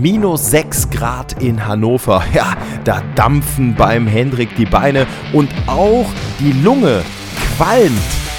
minus 0.00 0.50
6 0.50 0.90
Grad 0.90 1.42
in 1.42 1.66
Hannover. 1.66 2.22
Ja, 2.34 2.54
da 2.84 3.02
dampfen 3.14 3.74
beim 3.74 4.06
Hendrik 4.06 4.54
die 4.56 4.66
Beine 4.66 5.06
und 5.32 5.50
auch 5.66 6.06
die 6.38 6.52
Lunge 6.52 7.02
qualmt 7.56 7.92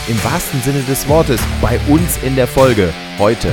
im 0.08 0.24
wahrsten 0.24 0.62
Sinne 0.62 0.82
des 0.84 1.08
Wortes 1.08 1.42
bei 1.62 1.80
uns 1.88 2.20
in 2.24 2.36
der 2.36 2.48
Folge 2.48 2.94
heute. 3.18 3.52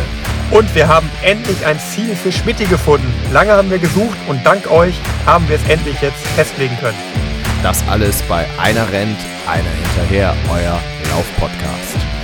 Und 0.50 0.72
wir 0.74 0.86
haben 0.86 1.08
endlich 1.22 1.64
ein 1.64 1.78
Ziel 1.78 2.14
für 2.14 2.30
Schmitti 2.30 2.64
gefunden. 2.66 3.12
Lange 3.32 3.52
haben 3.52 3.70
wir 3.70 3.78
gesucht 3.78 4.16
und 4.28 4.44
dank 4.44 4.70
euch 4.70 4.94
haben 5.24 5.48
wir 5.48 5.56
es 5.56 5.68
endlich 5.68 6.00
jetzt 6.02 6.24
festlegen 6.36 6.76
können. 6.80 6.98
Das 7.62 7.82
alles 7.88 8.20
bei 8.22 8.46
Einer 8.58 8.90
rennt, 8.92 9.18
einer 9.46 9.70
hinterher, 9.82 10.34
euer 10.52 10.78
Lauf-Podcast. 11.10 12.23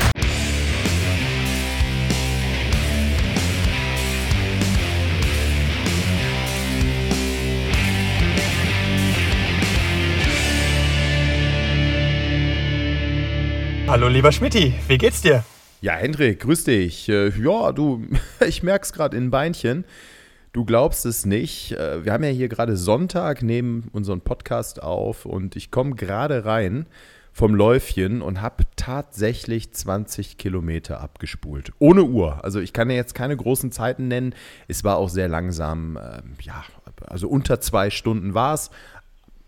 Hallo 13.91 14.07
lieber 14.07 14.31
Schmidti, 14.31 14.73
wie 14.87 14.99
geht's 14.99 15.21
dir? 15.21 15.43
Ja, 15.81 15.95
Hendrik, 15.95 16.39
grüß 16.39 16.63
dich. 16.63 17.09
Äh, 17.09 17.31
ja, 17.31 17.73
du, 17.73 18.07
ich 18.47 18.63
merk's 18.63 18.93
gerade 18.93 19.17
in 19.17 19.33
Beinchen. 19.33 19.85
Du 20.53 20.65
glaubst 20.65 21.05
es 21.07 21.27
nicht. 21.27 21.73
Äh, 21.73 22.05
wir 22.05 22.13
haben 22.13 22.23
ja 22.23 22.31
hier 22.31 22.49
gerade 22.49 22.77
Sonntag, 22.77 23.43
nehmen 23.43 23.89
unseren 23.93 24.21
Podcast 24.21 24.81
auf 24.81 25.27
und 25.27 25.57
ich 25.57 25.73
komme 25.73 25.97
gerade 25.97 26.45
rein 26.45 26.87
vom 27.33 27.53
Läufchen 27.53 28.23
und 28.23 28.41
habe 28.41 28.63
tatsächlich 28.77 29.73
20 29.73 30.39
Kilometer 30.39 31.01
abgespult. 31.01 31.73
Ohne 31.81 32.05
Uhr. 32.05 32.45
Also 32.45 32.61
ich 32.61 32.73
kann 32.73 32.91
ja 32.91 32.97
jetzt 32.97 33.17
keine 33.17 33.37
großen 33.37 33.73
Zeiten 33.73 34.07
nennen. 34.07 34.37
Es 34.69 34.85
war 34.85 34.99
auch 34.99 35.09
sehr 35.09 35.27
langsam. 35.27 35.97
Ähm, 35.97 36.35
ja, 36.43 36.63
also 37.09 37.29
unter 37.29 37.61
zwei 37.61 37.91
Stunden 37.91 38.35
war 38.35 38.55
es 38.55 38.71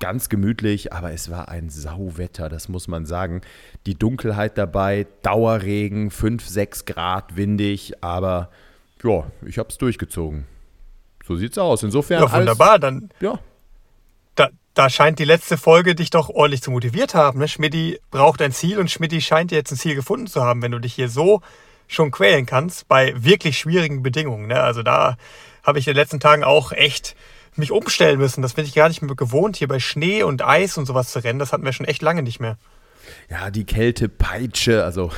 ganz 0.01 0.29
gemütlich, 0.29 0.93
aber 0.93 1.13
es 1.13 1.31
war 1.31 1.49
ein 1.49 1.71
Sauwetter, 1.71 2.49
das 2.49 2.69
muss 2.69 2.89
man 2.89 3.07
sagen. 3.07 3.43
Die 3.87 3.95
Dunkelheit 3.95 4.59
dabei, 4.59 5.07
Dauerregen, 5.23 6.11
5, 6.11 6.47
6 6.47 6.85
Grad, 6.87 7.37
windig, 7.37 8.03
aber 8.03 8.51
ja, 9.03 9.25
ich 9.47 9.59
habe 9.59 9.69
es 9.69 9.79
durchgezogen. 9.79 10.47
So 11.27 11.37
sieht's 11.37 11.59
aus. 11.59 11.83
Insofern. 11.83 12.23
Ja, 12.23 12.33
wunderbar. 12.33 12.79
Dann, 12.79 13.11
ja. 13.21 13.39
Da, 14.35 14.51
da 14.75 14.91
scheint 14.91 15.19
die 15.19 15.25
letzte 15.25 15.57
Folge 15.57 15.95
dich 15.95 16.11
doch 16.11 16.29
ordentlich 16.29 16.63
zu 16.63 16.71
motiviert 16.71 17.15
haben. 17.15 17.39
Ne? 17.39 17.49
Schmidti 17.49 18.01
braucht 18.11 18.43
ein 18.43 18.53
Ziel 18.53 18.79
und 18.79 18.91
Schmidti 18.91 19.21
scheint 19.21 19.53
jetzt 19.53 19.71
ein 19.73 19.77
Ziel 19.77 19.95
gefunden 19.95 20.27
zu 20.27 20.43
haben, 20.43 20.63
wenn 20.63 20.73
du 20.73 20.79
dich 20.79 20.95
hier 20.95 21.09
so 21.09 21.41
schon 21.87 22.11
quälen 22.11 22.47
kannst 22.47 22.89
bei 22.89 23.13
wirklich 23.17 23.59
schwierigen 23.59 24.03
Bedingungen. 24.03 24.47
Ne? 24.47 24.61
Also 24.61 24.83
da 24.83 25.17
habe 25.63 25.79
ich 25.79 25.87
in 25.87 25.93
den 25.93 26.01
letzten 26.01 26.21
Tagen 26.21 26.43
auch 26.43 26.73
echt 26.73 27.15
mich 27.57 27.71
umstellen 27.71 28.19
müssen. 28.19 28.43
Das 28.43 28.55
bin 28.55 28.65
ich 28.65 28.75
gar 28.75 28.89
nicht 28.89 29.03
mehr 29.03 29.15
gewohnt, 29.15 29.57
hier 29.57 29.69
bei 29.69 29.79
Schnee 29.79 30.23
und 30.23 30.43
Eis 30.43 30.79
und 30.79 30.87
sowas 30.87 31.13
zu 31.13 31.23
rennen. 31.23 31.39
Das 31.39 31.53
hatten 31.53 31.65
wir 31.65 31.73
schon 31.73 31.87
echt 31.87 32.03
lange 32.03 32.23
nicht 32.23 32.41
mehr. 32.41 32.57
Ja, 33.29 33.51
die 33.51 33.65
Kälte 33.65 34.09
peitsche, 34.09 34.85
also 34.85 35.11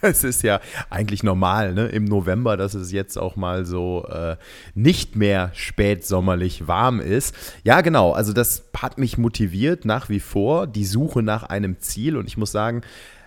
es 0.02 0.24
ist 0.24 0.42
ja 0.42 0.60
eigentlich 0.88 1.22
normal, 1.22 1.74
ne? 1.74 1.86
Im 1.86 2.04
November, 2.04 2.56
dass 2.56 2.74
es 2.74 2.92
jetzt 2.92 3.18
auch 3.18 3.36
mal 3.36 3.64
so 3.64 4.06
äh, 4.08 4.36
nicht 4.74 5.16
mehr 5.16 5.50
spätsommerlich 5.54 6.66
warm 6.66 7.00
ist. 7.00 7.34
Ja, 7.64 7.80
genau. 7.80 8.12
Also 8.12 8.32
das 8.32 8.64
hat 8.76 8.98
mich 8.98 9.18
motiviert 9.18 9.84
nach 9.84 10.08
wie 10.08 10.20
vor 10.20 10.66
die 10.66 10.84
Suche 10.84 11.22
nach 11.22 11.44
einem 11.44 11.80
Ziel 11.80 12.16
und 12.16 12.26
ich 12.26 12.36
muss 12.36 12.52
sagen, 12.52 12.82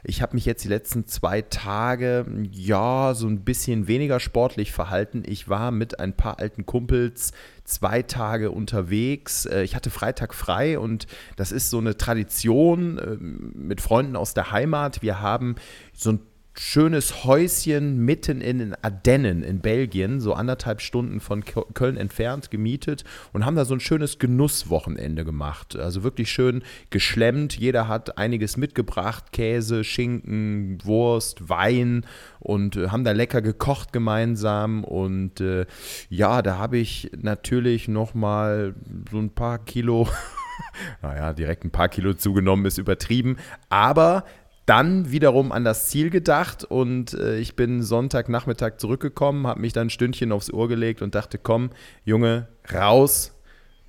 ich 0.05 0.21
habe 0.21 0.35
mich 0.35 0.45
jetzt 0.45 0.63
die 0.65 0.69
letzten 0.69 1.07
zwei 1.07 1.41
Tage, 1.41 2.25
ja, 2.51 3.13
so 3.13 3.27
ein 3.27 3.45
bisschen 3.45 3.87
weniger 3.87 4.19
sportlich 4.19 4.73
verhalten. 4.73 5.23
Ich 5.25 5.47
war 5.47 5.71
mit 5.71 5.99
ein 5.99 6.11
paar 6.11 6.39
alten 6.39 6.65
Kumpels 6.65 7.31
zwei 7.63 8.01
Tage 8.01 8.51
unterwegs. 8.51 9.45
Äh, 9.45 9.63
ich 9.63 9.75
hatte 9.75 9.89
Freitag 9.89 10.33
frei 10.33 10.77
und 10.77 11.07
das 11.37 11.53
ist 11.53 11.69
so 11.69 11.77
eine 11.77 11.95
Tradition 11.95 12.99
ähm, 13.01 13.53
mit 13.55 13.79
Freunden 13.79 14.17
aus 14.17 14.33
der 14.33 14.51
Heimat. 14.51 15.01
Wir 15.01 15.21
haben 15.21 15.55
so 15.93 16.11
ein 16.11 16.19
schönes 16.55 17.23
Häuschen 17.23 18.05
mitten 18.05 18.39
in 18.39 18.59
den 18.59 18.75
Ardennen 18.83 19.43
in 19.43 19.59
Belgien, 19.59 20.19
so 20.19 20.33
anderthalb 20.33 20.81
Stunden 20.81 21.19
von 21.19 21.43
Köln 21.43 21.97
entfernt, 21.97 22.51
gemietet 22.51 23.03
und 23.31 23.45
haben 23.45 23.55
da 23.55 23.65
so 23.65 23.73
ein 23.73 23.79
schönes 23.79 24.19
Genusswochenende 24.19 25.25
gemacht. 25.25 25.75
Also 25.75 26.03
wirklich 26.03 26.31
schön 26.31 26.63
geschlemmt. 26.91 27.57
Jeder 27.57 27.87
hat 27.87 28.17
einiges 28.17 28.57
mitgebracht: 28.57 29.31
Käse, 29.31 29.83
Schinken, 29.83 30.77
Wurst, 30.83 31.49
Wein 31.49 32.05
und 32.39 32.75
äh, 32.75 32.89
haben 32.89 33.03
da 33.03 33.11
lecker 33.11 33.41
gekocht 33.41 33.91
gemeinsam. 33.91 34.83
Und 34.83 35.41
äh, 35.41 35.65
ja, 36.09 36.41
da 36.41 36.57
habe 36.57 36.77
ich 36.77 37.11
natürlich 37.19 37.87
nochmal 37.87 38.75
so 39.11 39.17
ein 39.17 39.31
paar 39.31 39.57
Kilo. 39.57 40.07
naja, 41.01 41.33
direkt 41.33 41.65
ein 41.65 41.71
paar 41.71 41.89
Kilo 41.89 42.13
zugenommen 42.13 42.65
ist 42.65 42.77
übertrieben. 42.77 43.37
Aber 43.69 44.23
dann 44.65 45.11
wiederum 45.11 45.51
an 45.51 45.63
das 45.63 45.89
Ziel 45.89 46.09
gedacht 46.09 46.63
und 46.63 47.13
äh, 47.13 47.37
ich 47.37 47.55
bin 47.55 47.81
Sonntagnachmittag 47.81 48.77
zurückgekommen, 48.77 49.47
habe 49.47 49.61
mich 49.61 49.73
dann 49.73 49.87
ein 49.87 49.89
Stündchen 49.89 50.31
aufs 50.31 50.51
Ohr 50.51 50.67
gelegt 50.67 51.01
und 51.01 51.15
dachte, 51.15 51.37
komm, 51.37 51.71
Junge, 52.05 52.47
raus, 52.73 53.33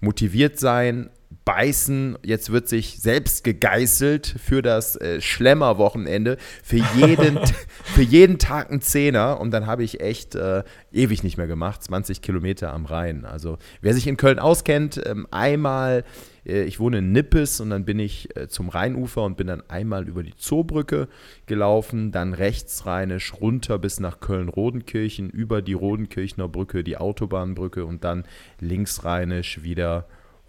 motiviert 0.00 0.58
sein, 0.58 1.10
beißen. 1.44 2.18
Jetzt 2.22 2.50
wird 2.50 2.68
sich 2.68 3.00
selbst 3.00 3.44
gegeißelt 3.44 4.34
für 4.42 4.62
das 4.62 4.96
äh, 4.96 5.20
Schlemmerwochenende. 5.20 6.36
Für 6.62 6.82
jeden, 6.96 7.38
für 7.84 8.02
jeden 8.02 8.38
Tag 8.38 8.70
ein 8.70 8.80
Zehner. 8.80 9.40
Und 9.40 9.50
dann 9.50 9.66
habe 9.66 9.84
ich 9.84 10.00
echt 10.00 10.34
äh, 10.34 10.64
ewig 10.92 11.22
nicht 11.22 11.36
mehr 11.36 11.46
gemacht. 11.46 11.82
20 11.82 12.22
Kilometer 12.22 12.72
am 12.72 12.86
Rhein. 12.86 13.24
Also 13.24 13.58
wer 13.80 13.94
sich 13.94 14.06
in 14.06 14.16
Köln 14.16 14.38
auskennt, 14.38 15.00
ähm, 15.04 15.26
einmal, 15.30 16.04
ich 16.44 16.78
wohne 16.80 16.98
in 16.98 17.12
Nippes 17.12 17.60
und 17.60 17.70
dann 17.70 17.84
bin 17.84 17.98
ich 17.98 18.36
äh, 18.36 18.48
zum 18.48 18.68
Rheinufer 18.68 19.22
und 19.22 19.36
bin 19.36 19.46
dann 19.46 19.62
einmal 19.68 20.06
über 20.08 20.22
die 20.22 20.36
Zoobrücke 20.36 21.08
gelaufen, 21.46 22.12
dann 22.12 22.34
rechtsrheinisch 22.34 23.34
runter 23.40 23.78
bis 23.78 24.00
nach 24.00 24.20
Köln-Rodenkirchen, 24.20 25.30
über 25.30 25.62
die 25.62 25.72
Rodenkirchner 25.72 26.48
Brücke, 26.48 26.84
die 26.84 26.96
Autobahnbrücke 26.96 27.84
und 27.86 28.04
dann 28.04 28.24
linksrheinisch 28.60 29.62
wieder 29.62 30.06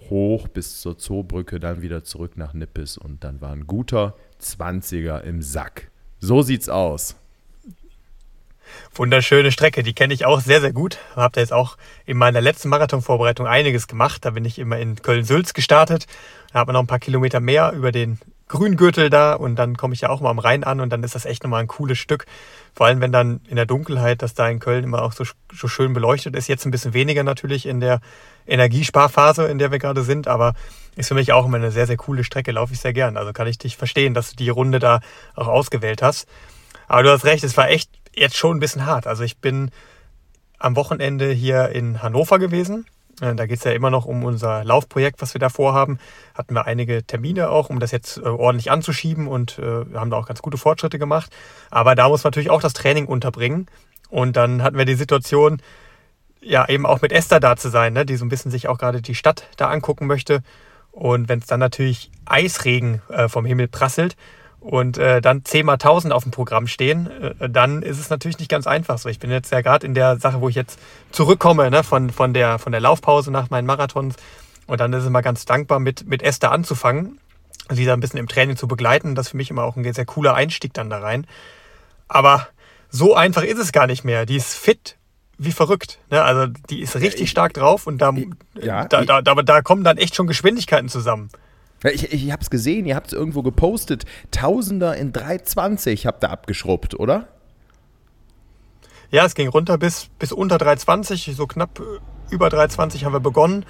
hoch 0.09 0.47
bis 0.47 0.81
zur 0.81 0.97
Zoobrücke, 0.97 1.59
dann 1.59 1.81
wieder 1.81 2.03
zurück 2.03 2.38
nach 2.38 2.53
Nippes 2.53 2.97
und 2.97 3.23
dann 3.23 3.41
war 3.41 3.51
ein 3.51 3.66
guter 3.66 4.16
20er 4.41 5.22
im 5.22 5.41
Sack. 5.41 5.89
So 6.19 6.41
sieht's 6.41 6.69
aus. 6.69 7.16
Wunderschöne 8.93 9.51
Strecke, 9.51 9.83
die 9.83 9.93
kenne 9.93 10.13
ich 10.13 10.25
auch 10.25 10.41
sehr, 10.41 10.61
sehr 10.61 10.73
gut. 10.73 10.97
Habe 11.15 11.33
da 11.33 11.41
jetzt 11.41 11.53
auch 11.53 11.77
in 12.05 12.17
meiner 12.17 12.41
letzten 12.41 12.69
Marathonvorbereitung 12.69 13.47
einiges 13.47 13.87
gemacht. 13.87 14.25
Da 14.25 14.31
bin 14.31 14.45
ich 14.45 14.59
immer 14.59 14.77
in 14.77 15.01
Köln-Sülz 15.01 15.53
gestartet. 15.53 16.07
Da 16.51 16.59
hat 16.59 16.67
man 16.67 16.73
noch 16.73 16.81
ein 16.81 16.87
paar 16.87 16.99
Kilometer 16.99 17.39
mehr 17.39 17.73
über 17.73 17.91
den 17.91 18.19
Grüngürtel 18.47 19.09
da 19.09 19.33
und 19.33 19.55
dann 19.55 19.75
komme 19.75 19.95
ich 19.95 20.01
ja 20.01 20.09
auch 20.09 20.21
mal 20.21 20.29
am 20.29 20.37
Rhein 20.37 20.63
an 20.63 20.79
und 20.79 20.91
dann 20.91 21.03
ist 21.03 21.15
das 21.15 21.25
echt 21.25 21.43
nochmal 21.43 21.61
ein 21.61 21.67
cooles 21.67 21.97
Stück. 21.97 22.25
Vor 22.75 22.85
allem, 22.85 23.01
wenn 23.01 23.11
dann 23.11 23.41
in 23.47 23.55
der 23.55 23.65
Dunkelheit, 23.65 24.21
dass 24.21 24.35
da 24.35 24.47
in 24.47 24.59
Köln 24.59 24.83
immer 24.83 25.01
auch 25.01 25.13
so, 25.13 25.23
so 25.51 25.67
schön 25.67 25.93
beleuchtet 25.93 26.35
ist. 26.35 26.47
Jetzt 26.47 26.65
ein 26.65 26.71
bisschen 26.71 26.93
weniger 26.93 27.23
natürlich 27.23 27.65
in 27.65 27.79
der 27.79 28.01
Energiesparphase, 28.45 29.45
in 29.45 29.57
der 29.57 29.71
wir 29.71 29.79
gerade 29.79 30.03
sind, 30.03 30.27
aber 30.27 30.53
ist 30.95 31.07
für 31.07 31.15
mich 31.15 31.33
auch 31.33 31.45
immer 31.45 31.57
eine 31.57 31.71
sehr, 31.71 31.87
sehr 31.87 31.97
coole 31.97 32.23
Strecke, 32.23 32.51
laufe 32.51 32.73
ich 32.73 32.79
sehr 32.79 32.93
gern. 32.93 33.17
Also 33.17 33.33
kann 33.33 33.47
ich 33.47 33.57
dich 33.57 33.77
verstehen, 33.77 34.13
dass 34.13 34.31
du 34.31 34.35
die 34.35 34.49
Runde 34.49 34.77
da 34.79 34.99
auch 35.35 35.47
ausgewählt 35.47 36.03
hast. 36.03 36.27
Aber 36.87 37.01
du 37.01 37.11
hast 37.11 37.25
recht, 37.25 37.43
es 37.43 37.57
war 37.57 37.69
echt 37.69 37.89
jetzt 38.15 38.37
schon 38.37 38.57
ein 38.57 38.59
bisschen 38.59 38.85
hart. 38.85 39.07
Also 39.07 39.23
ich 39.23 39.37
bin 39.37 39.71
am 40.57 40.75
Wochenende 40.75 41.31
hier 41.31 41.69
in 41.69 42.01
Hannover 42.01 42.39
gewesen 42.39 42.85
äh, 43.21 43.35
da 43.35 43.45
geht 43.45 43.59
es 43.59 43.63
ja 43.63 43.71
immer 43.71 43.89
noch 43.89 44.05
um 44.05 44.23
unser 44.23 44.63
Laufprojekt, 44.63 45.21
was 45.21 45.33
wir 45.33 45.39
da 45.39 45.49
vorhaben. 45.49 45.99
Hatten 46.33 46.53
wir 46.53 46.65
einige 46.65 47.03
Termine 47.03 47.49
auch, 47.49 47.69
um 47.69 47.79
das 47.79 47.91
jetzt 47.91 48.17
äh, 48.17 48.21
ordentlich 48.21 48.71
anzuschieben 48.71 49.27
und 49.27 49.59
äh, 49.59 49.85
haben 49.95 50.09
da 50.09 50.17
auch 50.17 50.27
ganz 50.27 50.41
gute 50.41 50.57
Fortschritte 50.57 50.99
gemacht. 50.99 51.31
Aber 51.69 51.95
da 51.95 52.09
muss 52.09 52.23
man 52.23 52.31
natürlich 52.31 52.49
auch 52.49 52.61
das 52.61 52.73
Training 52.73 53.05
unterbringen. 53.05 53.67
Und 54.09 54.35
dann 54.35 54.61
hatten 54.63 54.77
wir 54.77 54.85
die 54.85 54.95
Situation, 54.95 55.61
ja, 56.41 56.67
eben 56.69 56.85
auch 56.85 57.01
mit 57.01 57.11
Esther 57.11 57.39
da 57.39 57.56
zu 57.56 57.69
sein, 57.69 57.94
ne, 57.94 58.06
die 58.06 58.18
so 58.18 58.25
ein 58.25 58.29
bisschen 58.29 58.51
sich 58.51 58.68
auch 58.68 58.77
gerade 58.77 59.01
die 59.01 59.15
Stadt 59.15 59.47
da 59.57 59.69
angucken 59.69 60.07
möchte. 60.07 60.44
Und 60.91 61.27
wenn 61.27 61.39
es 61.39 61.47
dann 61.47 61.59
natürlich 61.59 62.11
Eisregen 62.25 63.01
äh, 63.09 63.27
vom 63.27 63.45
Himmel 63.45 63.68
prasselt, 63.68 64.15
und 64.65 64.97
äh, 64.97 65.21
dann 65.21 65.45
10 65.45 65.63
mal 65.63 65.73
1000 65.73 66.12
auf 66.12 66.23
dem 66.23 66.31
Programm 66.31 66.65
stehen, 66.65 67.07
äh, 67.39 67.50
dann 67.50 67.83
ist 67.83 68.00
es 68.00 68.09
natürlich 68.09 68.39
nicht 68.39 68.50
ganz 68.50 68.65
einfach 68.65 68.97
so. 68.97 69.09
Ich 69.09 69.19
bin 69.19 69.29
jetzt 69.29 69.51
ja 69.51 69.62
gerade 69.62 69.85
in 69.85 69.94
der 69.94 70.17
Sache, 70.17 70.41
wo 70.41 70.50
ich 70.50 70.56
jetzt 70.56 70.79
zurückkomme 71.12 71.69
ne, 71.69 71.83
von, 71.83 72.09
von, 72.09 72.33
der, 72.33 72.57
von 72.57 72.71
der 72.71 72.81
Laufpause 72.81 73.29
nach 73.29 73.51
meinen 73.51 73.67
Marathons. 73.67 74.15
Und 74.65 74.79
dann 74.79 74.91
ist 74.94 75.01
es 75.01 75.07
immer 75.07 75.21
ganz 75.21 75.45
dankbar, 75.45 75.79
mit, 75.79 76.07
mit 76.07 76.23
Esther 76.23 76.51
anzufangen, 76.51 77.19
sie 77.69 77.85
da 77.85 77.94
ein 77.94 78.00
bisschen 78.00 78.19
im 78.19 78.27
Training 78.27 78.57
zu 78.57 78.67
begleiten. 78.67 79.13
Das 79.13 79.27
ist 79.27 79.31
für 79.31 79.38
mich 79.38 79.51
immer 79.51 79.63
auch 79.63 79.75
ein 79.75 79.94
sehr 79.94 80.06
cooler 80.06 80.33
Einstieg 80.33 80.73
dann 80.73 80.89
da 80.89 80.97
rein. 80.97 81.27
Aber 82.07 82.47
so 82.89 83.13
einfach 83.13 83.44
ist 83.44 83.59
es 83.59 83.71
gar 83.71 83.85
nicht 83.85 84.03
mehr. 84.03 84.25
Die 84.25 84.35
ist 84.35 84.56
fit 84.56 84.97
wie 85.38 85.51
verrückt. 85.51 86.00
Ne? 86.09 86.23
Also 86.23 86.47
die 86.69 86.81
ist 86.81 86.95
richtig 86.95 87.29
stark 87.29 87.53
drauf 87.53 87.85
und 87.85 88.00
da, 88.00 88.13
ja, 88.59 88.85
da, 88.85 89.06
da, 89.06 89.21
da, 89.21 89.35
da 89.35 89.61
kommen 89.61 89.83
dann 89.83 89.97
echt 89.97 90.15
schon 90.15 90.25
Geschwindigkeiten 90.25 90.89
zusammen. 90.89 91.29
Ich, 91.93 92.11
ich 92.11 92.31
habe 92.31 92.41
es 92.41 92.49
gesehen, 92.49 92.85
ihr 92.85 92.95
habt 92.95 93.07
es 93.07 93.13
irgendwo 93.13 93.43
gepostet. 93.43 94.05
Tausender 94.31 94.95
in 94.95 95.13
320 95.13 96.05
habt 96.07 96.23
ihr 96.23 96.31
abgeschrubbt, 96.31 96.99
oder? 96.99 97.27
Ja, 99.11 99.25
es 99.25 99.35
ging 99.35 99.47
runter 99.47 99.77
bis, 99.77 100.09
bis 100.19 100.31
unter 100.31 100.57
320, 100.57 101.35
so 101.35 101.47
knapp 101.47 101.81
über 102.29 102.47
3,20 102.47 103.05
haben 103.05 103.13
wir 103.13 103.19
begonnen. 103.19 103.65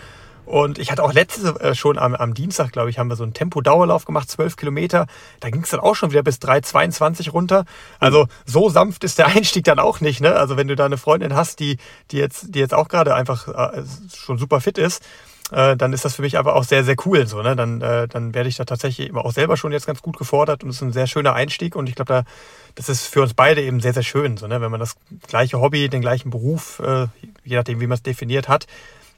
Und 0.46 0.78
ich 0.78 0.92
hatte 0.92 1.04
auch 1.04 1.12
letzte 1.12 1.60
äh, 1.60 1.74
schon 1.74 1.98
am, 1.98 2.14
am 2.14 2.36
Dienstag, 2.36 2.72
glaube 2.72 2.90
ich, 2.90 3.00
haben 3.00 3.10
wir 3.10 3.16
so 3.16 3.24
einen 3.24 3.34
Tempo-Dauerlauf 3.34 4.06
gemacht, 4.06 4.30
12 4.30 4.56
Kilometer. 4.56 5.08
Da 5.40 5.50
ging 5.50 5.64
es 5.64 5.72
dann 5.72 5.80
auch 5.80 5.96
schon 5.96 6.12
wieder 6.12 6.22
bis 6.22 6.38
3,22 6.38 7.32
runter. 7.32 7.66
Also 8.00 8.28
so 8.46 8.70
sanft 8.70 9.04
ist 9.04 9.18
der 9.18 9.28
Einstieg 9.36 9.66
dann 9.66 9.80
auch 9.80 10.02
nicht. 10.02 10.22
Ne? 10.22 10.36
Also 10.36 10.56
wenn 10.56 10.68
du 10.68 10.76
da 10.76 10.86
eine 10.86 10.98
Freundin 10.98 11.36
hast, 11.36 11.60
die, 11.60 11.78
die, 12.12 12.18
jetzt, 12.18 12.54
die 12.54 12.60
jetzt 12.60 12.76
auch 12.76 12.88
gerade 12.88 13.16
einfach 13.16 13.48
äh, 13.48 13.84
schon 14.16 14.38
super 14.38 14.62
fit 14.62 14.78
ist, 14.78 15.04
äh, 15.52 15.78
dann 15.78 15.94
ist 15.94 16.06
das 16.06 16.16
für 16.16 16.24
mich 16.24 16.38
aber 16.38 16.56
auch 16.56 16.64
sehr, 16.64 16.84
sehr 16.84 16.96
cool. 17.06 17.28
So, 17.28 17.42
ne? 17.42 17.56
dann, 17.56 17.82
äh, 17.82 18.08
dann 18.08 18.34
werde 18.34 18.50
ich 18.50 18.56
da 18.56 18.66
tatsächlich 18.66 19.14
auch 19.14 19.32
selber 19.32 19.58
schon 19.58 19.72
jetzt 19.72 19.86
ganz 19.86 20.02
gut 20.02 20.18
gefordert 20.18 20.64
und 20.64 20.70
es 20.70 20.78
ist 20.78 20.82
ein 20.82 20.92
sehr 20.92 21.08
schöner 21.08 21.34
Einstieg. 21.34 21.76
Und 21.76 21.88
ich 21.88 21.96
glaube, 21.96 22.14
da, 22.14 22.24
das 22.74 22.90
ist 22.90 23.08
für 23.08 23.22
uns 23.22 23.34
beide 23.34 23.62
eben 23.62 23.80
sehr, 23.80 23.94
sehr 23.94 24.04
schön. 24.04 24.38
So, 24.38 24.48
ne? 24.48 24.60
Wenn 24.62 24.72
man 24.72 24.80
das 24.80 24.96
gleiche 25.28 25.60
Hobby, 25.60 25.88
den 25.90 26.02
gleichen 26.02 26.32
Beruf, 26.32 26.80
äh, 26.80 27.08
je 27.44 27.58
nachdem, 27.58 27.80
wie 27.80 27.88
man 27.88 27.96
es 27.96 28.04
definiert 28.04 28.48
hat, 28.48 28.66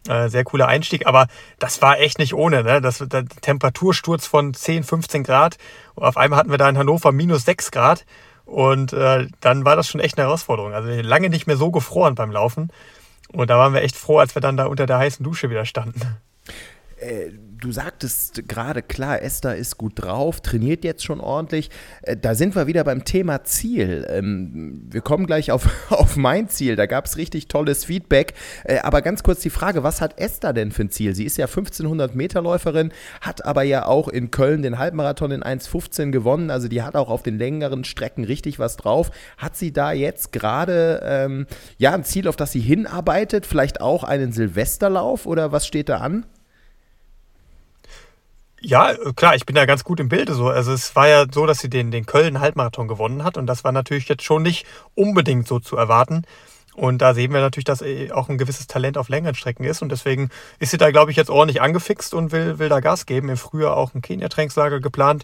äh, 0.07 0.29
sehr 0.29 0.43
cooler 0.43 0.67
Einstieg, 0.67 1.07
aber 1.07 1.27
das 1.59 1.81
war 1.81 1.99
echt 1.99 2.19
nicht 2.19 2.33
ohne. 2.33 2.63
Ne? 2.63 2.81
Das, 2.81 2.99
der 2.99 3.25
Temperatursturz 3.25 4.25
von 4.25 4.53
10, 4.53 4.83
15 4.83 5.23
Grad. 5.23 5.57
Auf 5.95 6.17
einmal 6.17 6.39
hatten 6.39 6.51
wir 6.51 6.57
da 6.57 6.69
in 6.69 6.77
Hannover 6.77 7.11
minus 7.11 7.45
6 7.45 7.71
Grad. 7.71 8.05
Und 8.45 8.93
äh, 8.93 9.27
dann 9.41 9.65
war 9.65 9.75
das 9.75 9.89
schon 9.89 9.99
echt 9.99 10.17
eine 10.17 10.27
Herausforderung. 10.27 10.73
Also 10.73 10.89
lange 10.89 11.29
nicht 11.29 11.47
mehr 11.47 11.57
so 11.57 11.71
gefroren 11.71 12.15
beim 12.15 12.31
Laufen. 12.31 12.71
Und 13.31 13.49
da 13.49 13.57
waren 13.57 13.73
wir 13.73 13.81
echt 13.81 13.95
froh, 13.95 14.19
als 14.19 14.35
wir 14.35 14.41
dann 14.41 14.57
da 14.57 14.65
unter 14.65 14.85
der 14.85 14.97
heißen 14.97 15.23
Dusche 15.23 15.49
wieder 15.49 15.65
standen. 15.65 16.01
Äh, 16.99 17.31
du 17.59 17.71
sagtest 17.71 18.47
gerade, 18.47 18.81
klar, 18.81 19.21
Esther 19.21 19.55
ist 19.55 19.77
gut 19.77 19.93
drauf, 19.95 20.41
trainiert 20.41 20.83
jetzt 20.83 21.03
schon 21.03 21.19
ordentlich. 21.19 21.69
Äh, 22.01 22.17
da 22.17 22.35
sind 22.35 22.55
wir 22.55 22.67
wieder 22.67 22.83
beim 22.83 23.05
Thema 23.05 23.43
Ziel. 23.43 24.05
Ähm, 24.09 24.87
wir 24.89 25.01
kommen 25.01 25.25
gleich 25.25 25.51
auf, 25.51 25.67
auf 25.89 26.15
mein 26.15 26.49
Ziel. 26.49 26.75
Da 26.75 26.85
gab 26.85 27.05
es 27.05 27.17
richtig 27.17 27.47
tolles 27.47 27.85
Feedback. 27.85 28.33
Äh, 28.63 28.79
aber 28.79 29.01
ganz 29.01 29.23
kurz 29.23 29.41
die 29.41 29.49
Frage, 29.49 29.83
was 29.83 30.01
hat 30.01 30.19
Esther 30.19 30.53
denn 30.53 30.71
für 30.71 30.83
ein 30.83 30.91
Ziel? 30.91 31.15
Sie 31.15 31.25
ist 31.25 31.37
ja 31.37 31.45
1500 31.45 32.15
Meter 32.15 32.41
Läuferin, 32.41 32.91
hat 33.21 33.45
aber 33.45 33.63
ja 33.63 33.85
auch 33.85 34.07
in 34.07 34.31
Köln 34.31 34.61
den 34.61 34.77
Halbmarathon 34.77 35.31
in 35.31 35.43
1,15 35.43 36.11
gewonnen. 36.11 36.51
Also 36.51 36.67
die 36.67 36.83
hat 36.83 36.95
auch 36.95 37.09
auf 37.09 37.23
den 37.23 37.37
längeren 37.37 37.83
Strecken 37.83 38.23
richtig 38.23 38.59
was 38.59 38.77
drauf. 38.77 39.11
Hat 39.37 39.55
sie 39.55 39.73
da 39.73 39.91
jetzt 39.91 40.31
gerade 40.31 41.01
ähm, 41.03 41.47
ja, 41.77 41.93
ein 41.93 42.03
Ziel, 42.03 42.27
auf 42.27 42.35
das 42.35 42.51
sie 42.51 42.59
hinarbeitet? 42.59 43.45
Vielleicht 43.45 43.81
auch 43.81 44.03
einen 44.03 44.31
Silvesterlauf 44.31 45.25
oder 45.25 45.51
was 45.51 45.65
steht 45.65 45.89
da 45.89 45.97
an? 45.97 46.25
Ja, 48.59 48.95
klar, 49.15 49.35
ich 49.35 49.45
bin 49.45 49.55
da 49.55 49.65
ganz 49.65 49.83
gut 49.83 49.99
im 49.99 50.09
Bilde 50.09 50.33
so. 50.33 50.49
Also 50.49 50.73
es 50.73 50.95
war 50.95 51.07
ja 51.07 51.25
so, 51.31 51.45
dass 51.45 51.59
sie 51.59 51.69
den, 51.69 51.91
den 51.91 52.05
Köln-Halbmarathon 52.05 52.87
gewonnen 52.87 53.23
hat 53.23 53.37
und 53.37 53.45
das 53.45 53.63
war 53.63 53.71
natürlich 53.71 54.09
jetzt 54.09 54.23
schon 54.23 54.41
nicht 54.41 54.65
unbedingt 54.95 55.47
so 55.47 55.59
zu 55.59 55.77
erwarten. 55.77 56.23
Und 56.77 56.99
da 56.99 57.15
sehen 57.15 57.33
wir 57.33 57.41
natürlich, 57.41 57.65
dass 57.65 57.83
auch 58.11 58.29
ein 58.29 58.37
gewisses 58.37 58.67
Talent 58.67 58.99
auf 58.99 59.09
längeren 59.09 59.33
Strecken 59.33 59.63
ist. 59.63 59.81
Und 59.81 59.89
deswegen 59.89 60.29
ist 60.59 60.69
sie 60.69 60.77
da, 60.77 60.91
glaube 60.91 61.09
ich, 61.09 61.17
jetzt 61.17 61.31
ordentlich 61.31 61.59
angefixt 61.59 62.13
und 62.13 62.31
will, 62.31 62.59
will 62.59 62.69
da 62.69 62.81
Gas 62.81 63.07
geben. 63.07 63.29
Im 63.29 63.37
Frühjahr 63.37 63.75
auch 63.75 63.95
ein 63.95 64.03
Kenia-Trainingslager 64.03 64.79
geplant. 64.79 65.23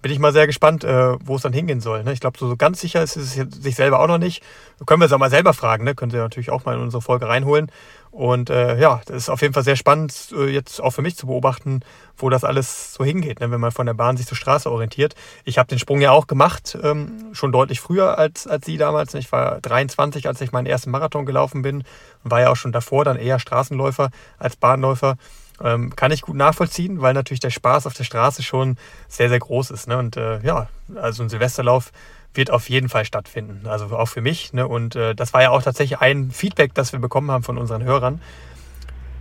Bin 0.00 0.12
ich 0.12 0.18
mal 0.18 0.32
sehr 0.32 0.46
gespannt, 0.46 0.84
äh, 0.84 1.16
wo 1.24 1.36
es 1.36 1.42
dann 1.42 1.52
hingehen 1.52 1.80
soll. 1.80 2.04
Ne? 2.04 2.12
Ich 2.12 2.20
glaube, 2.20 2.38
so, 2.38 2.48
so 2.48 2.56
ganz 2.56 2.80
sicher 2.80 3.02
ist 3.02 3.16
es 3.16 3.32
sich 3.32 3.74
selber 3.74 4.00
auch 4.00 4.06
noch 4.06 4.18
nicht. 4.18 4.42
Können 4.86 5.00
wir 5.00 5.06
es 5.06 5.12
auch 5.12 5.18
mal 5.18 5.30
selber 5.30 5.54
fragen. 5.54 5.84
Ne? 5.84 5.94
Können 5.94 6.10
Sie 6.10 6.18
natürlich 6.18 6.50
auch 6.50 6.64
mal 6.64 6.76
in 6.76 6.82
unsere 6.82 7.02
Folge 7.02 7.28
reinholen. 7.28 7.70
Und 8.10 8.50
äh, 8.50 8.78
ja, 8.80 9.00
das 9.06 9.16
ist 9.16 9.28
auf 9.28 9.42
jeden 9.42 9.54
Fall 9.54 9.64
sehr 9.64 9.76
spannend, 9.76 10.32
äh, 10.36 10.46
jetzt 10.46 10.80
auch 10.80 10.90
für 10.90 11.02
mich 11.02 11.16
zu 11.16 11.26
beobachten, 11.26 11.80
wo 12.16 12.30
das 12.30 12.42
alles 12.42 12.94
so 12.94 13.04
hingeht, 13.04 13.40
ne, 13.40 13.50
wenn 13.50 13.60
man 13.60 13.70
von 13.70 13.86
der 13.86 13.94
Bahn 13.94 14.16
sich 14.16 14.26
zur 14.26 14.36
Straße 14.36 14.70
orientiert. 14.70 15.14
Ich 15.44 15.58
habe 15.58 15.68
den 15.68 15.78
Sprung 15.78 16.00
ja 16.00 16.10
auch 16.10 16.26
gemacht, 16.26 16.76
ähm, 16.82 17.26
schon 17.32 17.52
deutlich 17.52 17.80
früher 17.80 18.18
als, 18.18 18.46
als 18.46 18.66
Sie 18.66 18.76
damals. 18.76 19.14
Ich 19.14 19.30
war 19.30 19.60
23, 19.60 20.26
als 20.26 20.40
ich 20.40 20.52
meinen 20.52 20.66
ersten 20.66 20.90
Marathon 20.90 21.26
gelaufen 21.26 21.62
bin 21.62 21.84
und 22.24 22.30
war 22.30 22.40
ja 22.40 22.50
auch 22.50 22.56
schon 22.56 22.72
davor 22.72 23.04
dann 23.04 23.16
eher 23.16 23.38
Straßenläufer 23.38 24.10
als 24.38 24.56
Bahnläufer. 24.56 25.16
Ähm, 25.62 25.94
kann 25.96 26.12
ich 26.12 26.22
gut 26.22 26.36
nachvollziehen, 26.36 27.00
weil 27.00 27.14
natürlich 27.14 27.40
der 27.40 27.50
Spaß 27.50 27.86
auf 27.86 27.94
der 27.94 28.04
Straße 28.04 28.42
schon 28.42 28.76
sehr, 29.08 29.28
sehr 29.28 29.38
groß 29.38 29.70
ist. 29.70 29.88
Ne? 29.88 29.98
Und 29.98 30.16
äh, 30.16 30.40
ja, 30.40 30.68
also 30.94 31.22
ein 31.22 31.28
Silvesterlauf 31.28 31.92
wird 32.34 32.50
auf 32.50 32.68
jeden 32.68 32.88
Fall 32.88 33.04
stattfinden. 33.04 33.66
Also 33.66 33.86
auch 33.96 34.08
für 34.08 34.20
mich. 34.20 34.52
Ne? 34.52 34.66
Und 34.66 34.96
äh, 34.96 35.14
das 35.14 35.32
war 35.32 35.42
ja 35.42 35.50
auch 35.50 35.62
tatsächlich 35.62 35.98
ein 35.98 36.30
Feedback, 36.30 36.74
das 36.74 36.92
wir 36.92 37.00
bekommen 37.00 37.30
haben 37.30 37.42
von 37.42 37.58
unseren 37.58 37.82
Hörern. 37.82 38.20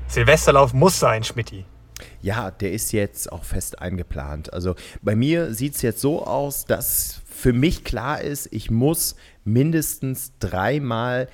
Silvesterlauf 0.08 0.74
muss 0.74 1.00
sein, 1.00 1.24
Schmidti. 1.24 1.66
Ja, 2.22 2.52
der 2.52 2.72
ist 2.72 2.92
jetzt 2.94 3.32
auch 3.32 3.44
fest 3.44 3.80
eingeplant. 3.80 4.54
Also 4.54 4.76
bei 5.02 5.16
mir 5.16 5.54
sieht 5.54 5.76
es 5.76 5.82
jetzt 5.82 6.02
so 6.02 6.26
aus, 6.26 6.66
dass 6.66 7.22
für 7.26 7.54
mich 7.54 7.84
klar 7.84 8.22
ist, 8.22 8.48
ich 8.52 8.70
muss 8.70 9.16
mindestens 9.44 10.34
dreimal 10.40 11.28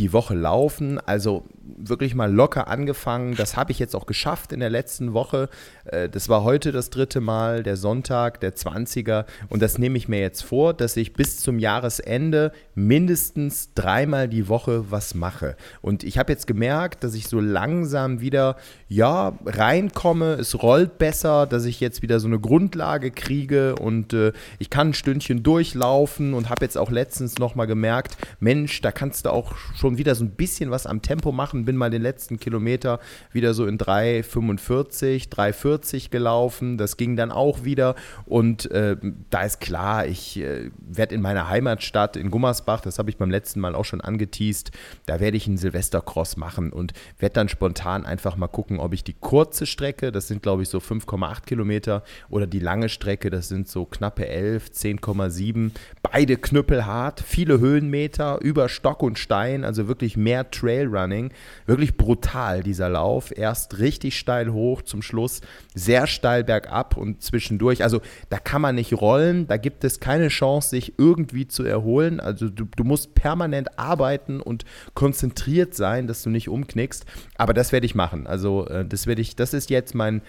die 0.00 0.12
Woche 0.12 0.34
laufen. 0.34 0.98
Also 0.98 1.44
wirklich 1.76 2.14
mal 2.14 2.32
locker 2.32 2.68
angefangen. 2.68 3.36
Das 3.36 3.56
habe 3.56 3.70
ich 3.70 3.78
jetzt 3.78 3.94
auch 3.94 4.06
geschafft 4.06 4.52
in 4.52 4.60
der 4.60 4.70
letzten 4.70 5.12
Woche. 5.12 5.48
Äh, 5.84 6.08
das 6.08 6.28
war 6.28 6.42
heute 6.42 6.72
das 6.72 6.90
dritte 6.90 7.20
Mal, 7.20 7.62
der 7.62 7.76
Sonntag, 7.76 8.40
der 8.40 8.56
20er. 8.56 9.26
Und 9.48 9.62
das 9.62 9.78
nehme 9.78 9.98
ich 9.98 10.08
mir 10.08 10.20
jetzt 10.20 10.42
vor, 10.42 10.74
dass 10.74 10.96
ich 10.96 11.12
bis 11.12 11.38
zum 11.38 11.58
Jahresende 11.58 12.52
mindestens 12.86 13.72
dreimal 13.74 14.28
die 14.28 14.48
Woche 14.48 14.90
was 14.90 15.14
mache. 15.14 15.56
Und 15.80 16.04
ich 16.04 16.18
habe 16.18 16.32
jetzt 16.32 16.46
gemerkt, 16.46 17.02
dass 17.04 17.14
ich 17.14 17.28
so 17.28 17.40
langsam 17.40 18.20
wieder, 18.20 18.56
ja, 18.88 19.38
reinkomme. 19.46 20.34
Es 20.34 20.62
rollt 20.62 20.98
besser, 20.98 21.46
dass 21.46 21.64
ich 21.64 21.80
jetzt 21.80 22.02
wieder 22.02 22.20
so 22.20 22.26
eine 22.26 22.38
Grundlage 22.38 23.10
kriege 23.10 23.74
und 23.76 24.12
äh, 24.12 24.32
ich 24.58 24.70
kann 24.70 24.88
ein 24.88 24.94
Stündchen 24.94 25.42
durchlaufen 25.42 26.34
und 26.34 26.50
habe 26.50 26.64
jetzt 26.64 26.76
auch 26.76 26.90
letztens 26.90 27.38
nochmal 27.38 27.66
gemerkt, 27.66 28.16
Mensch, 28.38 28.80
da 28.80 28.92
kannst 28.92 29.26
du 29.26 29.30
auch 29.30 29.54
schon 29.74 29.98
wieder 29.98 30.14
so 30.14 30.24
ein 30.24 30.30
bisschen 30.30 30.70
was 30.70 30.86
am 30.86 31.02
Tempo 31.02 31.32
machen 31.32 31.64
bin 31.64 31.76
mal 31.76 31.90
den 31.90 32.02
letzten 32.02 32.38
Kilometer 32.38 33.00
wieder 33.32 33.54
so 33.54 33.66
in 33.66 33.78
3,45, 33.78 35.30
3,40 35.30 36.10
gelaufen. 36.10 36.78
Das 36.78 36.96
ging 36.96 37.16
dann 37.16 37.32
auch 37.32 37.64
wieder. 37.64 37.96
Und 38.26 38.70
äh, 38.70 38.96
da 39.30 39.42
ist 39.42 39.60
klar, 39.60 40.06
ich 40.06 40.38
äh, 40.38 40.70
werde 40.78 41.14
in 41.14 41.22
meiner 41.22 41.48
Heimatstadt 41.48 42.16
in 42.16 42.30
Gummersbach, 42.30 42.69
das 42.78 42.98
habe 42.98 43.10
ich 43.10 43.16
beim 43.16 43.30
letzten 43.30 43.60
Mal 43.60 43.74
auch 43.74 43.84
schon 43.84 44.00
angeteased, 44.00 44.70
da 45.06 45.20
werde 45.20 45.36
ich 45.36 45.46
einen 45.46 45.56
Silvestercross 45.56 46.36
machen 46.36 46.72
und 46.72 46.92
werde 47.18 47.34
dann 47.34 47.48
spontan 47.48 48.06
einfach 48.06 48.36
mal 48.36 48.48
gucken, 48.48 48.78
ob 48.78 48.92
ich 48.92 49.02
die 49.02 49.16
kurze 49.18 49.66
Strecke, 49.66 50.12
das 50.12 50.28
sind 50.28 50.42
glaube 50.42 50.62
ich 50.62 50.68
so 50.68 50.78
5,8 50.78 51.44
Kilometer, 51.44 52.04
oder 52.28 52.46
die 52.46 52.60
lange 52.60 52.88
Strecke, 52.88 53.30
das 53.30 53.48
sind 53.48 53.68
so 53.68 53.84
knappe 53.84 54.28
11, 54.28 54.68
10,7, 54.68 55.72
beide 56.02 56.36
knüppelhart, 56.36 57.20
viele 57.20 57.58
Höhenmeter 57.58 58.40
über 58.40 58.68
Stock 58.68 59.02
und 59.02 59.18
Stein, 59.18 59.64
also 59.64 59.88
wirklich 59.88 60.16
mehr 60.16 60.50
Trailrunning 60.50 61.32
wirklich 61.66 61.96
brutal, 61.96 62.62
dieser 62.62 62.88
Lauf. 62.88 63.32
Erst 63.36 63.78
richtig 63.78 64.18
steil 64.18 64.52
hoch, 64.52 64.82
zum 64.82 65.02
Schluss 65.02 65.40
sehr 65.74 66.06
steil 66.06 66.44
bergab 66.44 66.96
und 66.96 67.22
zwischendurch. 67.22 67.82
Also 67.82 68.00
da 68.28 68.38
kann 68.38 68.60
man 68.60 68.74
nicht 68.74 68.92
rollen, 68.92 69.46
da 69.46 69.56
gibt 69.56 69.84
es 69.84 70.00
keine 70.00 70.28
Chance, 70.28 70.70
sich 70.70 70.98
irgendwie 70.98 71.48
zu 71.48 71.64
erholen. 71.64 72.20
Also 72.20 72.49
du, 72.50 72.64
du 72.64 72.84
musst 72.84 73.14
permanent 73.14 73.78
arbeiten 73.78 74.40
und 74.40 74.64
konzentriert 74.94 75.74
sein, 75.74 76.06
dass 76.06 76.22
du 76.22 76.30
nicht 76.30 76.48
umknickst. 76.48 77.04
Aber 77.36 77.54
das 77.54 77.72
werde 77.72 77.86
ich 77.86 77.94
machen. 77.94 78.26
Also 78.26 78.66
äh, 78.66 78.84
das 78.84 79.06
werde 79.06 79.22
ich, 79.22 79.36
das 79.36 79.54
ist 79.54 79.70
jetzt 79.70 79.94
mein 79.94 80.22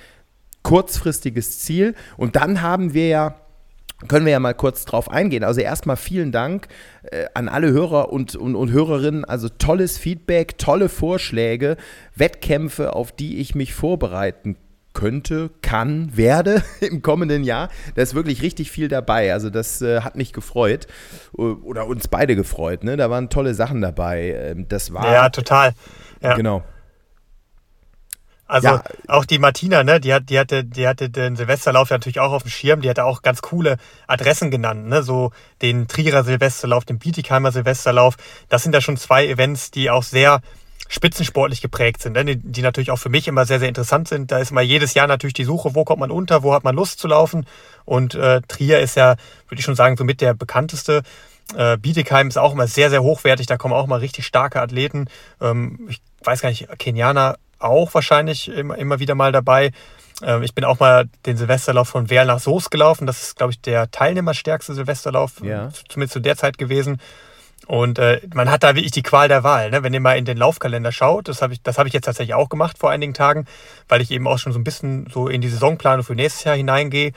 kurzfristiges 0.64 1.60
Ziel. 1.60 1.96
Und 2.18 2.36
dann 2.36 2.62
haben 2.62 2.94
wir 2.94 3.08
ja 3.08 3.36
können 4.08 4.26
wir 4.26 4.32
ja 4.32 4.40
mal 4.40 4.56
kurz 4.56 4.86
drauf 4.86 5.12
eingehen. 5.12 5.44
Also 5.44 5.62
erstmal 5.62 5.96
vielen 5.96 6.32
Dank 6.32 6.68
äh, 7.04 7.26
an 7.36 7.48
alle 7.48 7.72
Hörer 7.72 8.12
und, 8.12 8.36
und, 8.36 8.56
und, 8.56 8.72
Hörerinnen. 8.72 9.26
Also 9.26 9.48
tolles 9.48 10.00
Feedback, 10.00 10.58
tolle 10.58 10.90
Vorschläge, 10.90 11.78
Wettkämpfe, 12.16 12.96
auf 12.96 13.12
die 13.12 13.38
ich 13.38 13.54
mich 13.54 13.76
vorbereiten 13.76 14.58
könnte, 15.02 15.50
kann, 15.64 16.16
werde 16.16 16.64
im 16.80 17.02
kommenden 17.02 17.44
Jahr. 17.44 17.70
Da 17.96 18.04
ist 18.04 18.14
wirklich 18.14 18.44
richtig 18.44 18.70
viel 18.70 18.88
dabei. 18.88 19.34
Also 19.34 19.50
das 19.50 19.82
äh, 19.82 20.02
hat 20.02 20.16
mich 20.16 20.32
gefreut 20.32 20.86
oder 21.34 21.88
uns 21.88 22.08
beide 22.08 22.36
gefreut. 22.36 22.84
Ne? 22.84 22.98
Da 22.98 23.10
waren 23.10 23.30
tolle 23.30 23.56
Sachen 23.56 23.82
dabei. 23.82 24.30
Ähm, 24.30 24.68
das 24.68 24.94
war 24.94 25.12
ja 25.12 25.30
total. 25.30 25.74
Ja. 26.22 26.36
Genau. 26.36 26.64
Also 28.46 28.68
ja. 28.68 28.84
auch 29.08 29.26
die 29.26 29.40
Martina, 29.40 29.84
ne, 29.84 30.00
die, 30.00 30.14
hat, 30.14 30.30
die, 30.30 30.38
hatte, 30.38 30.66
die 30.66 30.88
hatte 30.88 31.10
den 31.10 31.36
Silvesterlauf 31.36 31.90
natürlich 31.90 32.20
auch 32.20 32.34
auf 32.34 32.44
dem 32.44 32.52
Schirm. 32.52 32.82
Die 32.82 32.90
hatte 32.90 33.06
auch 33.06 33.24
ganz 33.24 33.42
coole 33.42 33.78
Adressen 34.06 34.52
genannt, 34.52 34.88
ne? 34.88 35.02
so 35.02 35.32
den 35.64 35.88
Trierer 35.88 36.24
Silvesterlauf, 36.24 36.86
den 36.86 37.00
Bietigheimer 37.00 37.52
Silvesterlauf. 37.52 38.18
Das 38.50 38.62
sind 38.62 38.76
ja 38.76 38.82
schon 38.82 38.98
zwei 38.98 39.26
Events, 39.26 39.72
die 39.72 39.90
auch 39.90 40.04
sehr 40.04 40.42
spitzensportlich 40.92 41.62
geprägt 41.62 42.02
sind, 42.02 42.14
ne? 42.14 42.36
die, 42.36 42.62
natürlich 42.62 42.92
auch 42.92 42.98
für 42.98 43.08
mich 43.08 43.30
immer 43.30 43.46
sehr, 43.46 43.60
sehr 43.60 43.70
interessant 43.70 44.10
sind. 44.10 44.30
Da 44.30 44.40
ist 44.40 44.52
immer 44.52 44.60
jedes 44.60 44.94
Jahr 44.94 45.08
natürlich 45.08 45.34
die 45.34 45.46
Suche, 45.46 45.74
wo 45.74 45.86
kommt 45.86 46.02
man 46.02 46.12
unter, 46.12 46.44
wo 46.44 46.54
hat 46.54 46.66
man 46.66 46.76
Lust 46.76 47.00
zu 47.00 47.08
laufen. 47.08 47.46
Und 47.86 48.14
äh, 48.14 48.42
Trier 48.50 48.82
ist 48.82 48.98
ja, 48.98 49.16
würde 49.48 49.60
ich 49.60 49.64
schon 49.64 49.78
sagen, 49.78 49.96
somit 49.96 50.20
der 50.20 50.34
bekannteste. 50.34 51.04
Äh, 51.56 51.78
Bietigheim 51.78 52.28
ist 52.28 52.38
auch 52.38 52.52
immer 52.52 52.68
sehr, 52.68 52.90
sehr 52.90 53.04
hochwertig. 53.04 53.48
Da 53.48 53.56
kommen 53.56 53.74
auch 53.74 53.88
mal 53.88 54.00
richtig 54.00 54.26
starke 54.26 54.60
Athleten. 54.60 55.08
Ähm, 55.40 55.88
ich 55.90 56.02
weiß 56.26 56.42
gar 56.42 56.50
nicht, 56.50 56.68
Kenianer 56.78 57.38
auch 57.58 57.94
wahrscheinlich 57.94 58.50
immer, 58.50 58.78
immer 58.78 59.00
wieder 59.00 59.16
mal 59.16 59.32
dabei. 59.32 59.72
Ähm, 60.22 60.44
ich 60.44 60.54
bin 60.54 60.66
auch 60.66 60.82
mal 60.82 61.06
den 61.26 61.38
Silvesterlauf 61.38 61.88
von 61.88 62.10
Werl 62.10 62.26
nach 62.26 62.42
Soos 62.42 62.70
gelaufen. 62.70 63.08
Das 63.08 63.24
ist, 63.24 63.38
glaube 63.38 63.54
ich, 63.54 63.62
der 63.62 63.92
teilnehmerstärkste 63.92 64.74
Silvesterlauf, 64.74 65.42
ja. 65.42 65.70
zumindest 65.88 66.14
zu 66.14 66.20
der 66.20 66.36
Zeit 66.36 66.58
gewesen. 66.58 67.00
Und 67.68 68.00
äh, 68.00 68.22
man 68.34 68.50
hat 68.50 68.64
da 68.64 68.76
wirklich 68.76 68.92
die 68.92 69.04
Qual 69.04 69.28
der 69.28 69.44
Wahl. 69.44 69.70
Ne? 69.70 69.84
Wenn 69.84 69.94
ihr 69.94 70.00
mal 70.00 70.18
in 70.18 70.26
den 70.26 70.38
Laufkalender 70.38 70.92
schaut, 70.92 71.28
das 71.28 71.42
habe 71.42 71.54
ich, 71.54 71.62
hab 71.66 71.86
ich 71.86 71.94
jetzt 71.94 72.06
tatsächlich 72.06 72.34
auch 72.34 72.50
gemacht 72.50 72.78
vor 72.78 72.90
einigen 72.90 73.14
Tagen, 73.14 73.46
weil 73.88 74.02
ich 74.02 74.12
eben 74.12 74.28
auch 74.28 74.40
schon 74.40 74.52
so 74.52 74.60
ein 74.60 74.64
bisschen 74.64 75.08
so 75.12 75.28
in 75.28 75.42
die 75.42 75.50
Saisonplanung 75.50 76.04
für 76.04 76.16
nächstes 76.16 76.44
Jahr 76.44 76.56
hineingehe. 76.56 77.14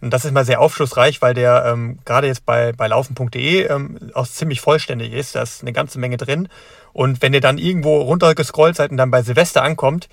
Und 0.00 0.10
das 0.10 0.24
ist 0.24 0.32
mal 0.32 0.44
sehr 0.44 0.60
aufschlussreich, 0.60 1.22
weil 1.22 1.34
der 1.34 1.64
ähm, 1.64 1.98
gerade 2.04 2.26
jetzt 2.26 2.44
bei, 2.44 2.72
bei 2.72 2.88
laufen.de 2.88 3.66
ähm, 3.66 4.10
auch 4.14 4.26
ziemlich 4.26 4.60
vollständig 4.60 5.12
ist. 5.12 5.36
Da 5.36 5.42
ist 5.42 5.62
eine 5.62 5.72
ganze 5.72 6.00
Menge 6.00 6.16
drin. 6.16 6.48
Und 6.92 7.22
wenn 7.22 7.32
ihr 7.32 7.40
dann 7.40 7.56
irgendwo 7.56 8.00
runtergescrollt 8.00 8.74
seid 8.74 8.90
und 8.90 8.96
dann 8.96 9.12
bei 9.12 9.22
Silvester 9.22 9.62
ankommt, 9.62 10.08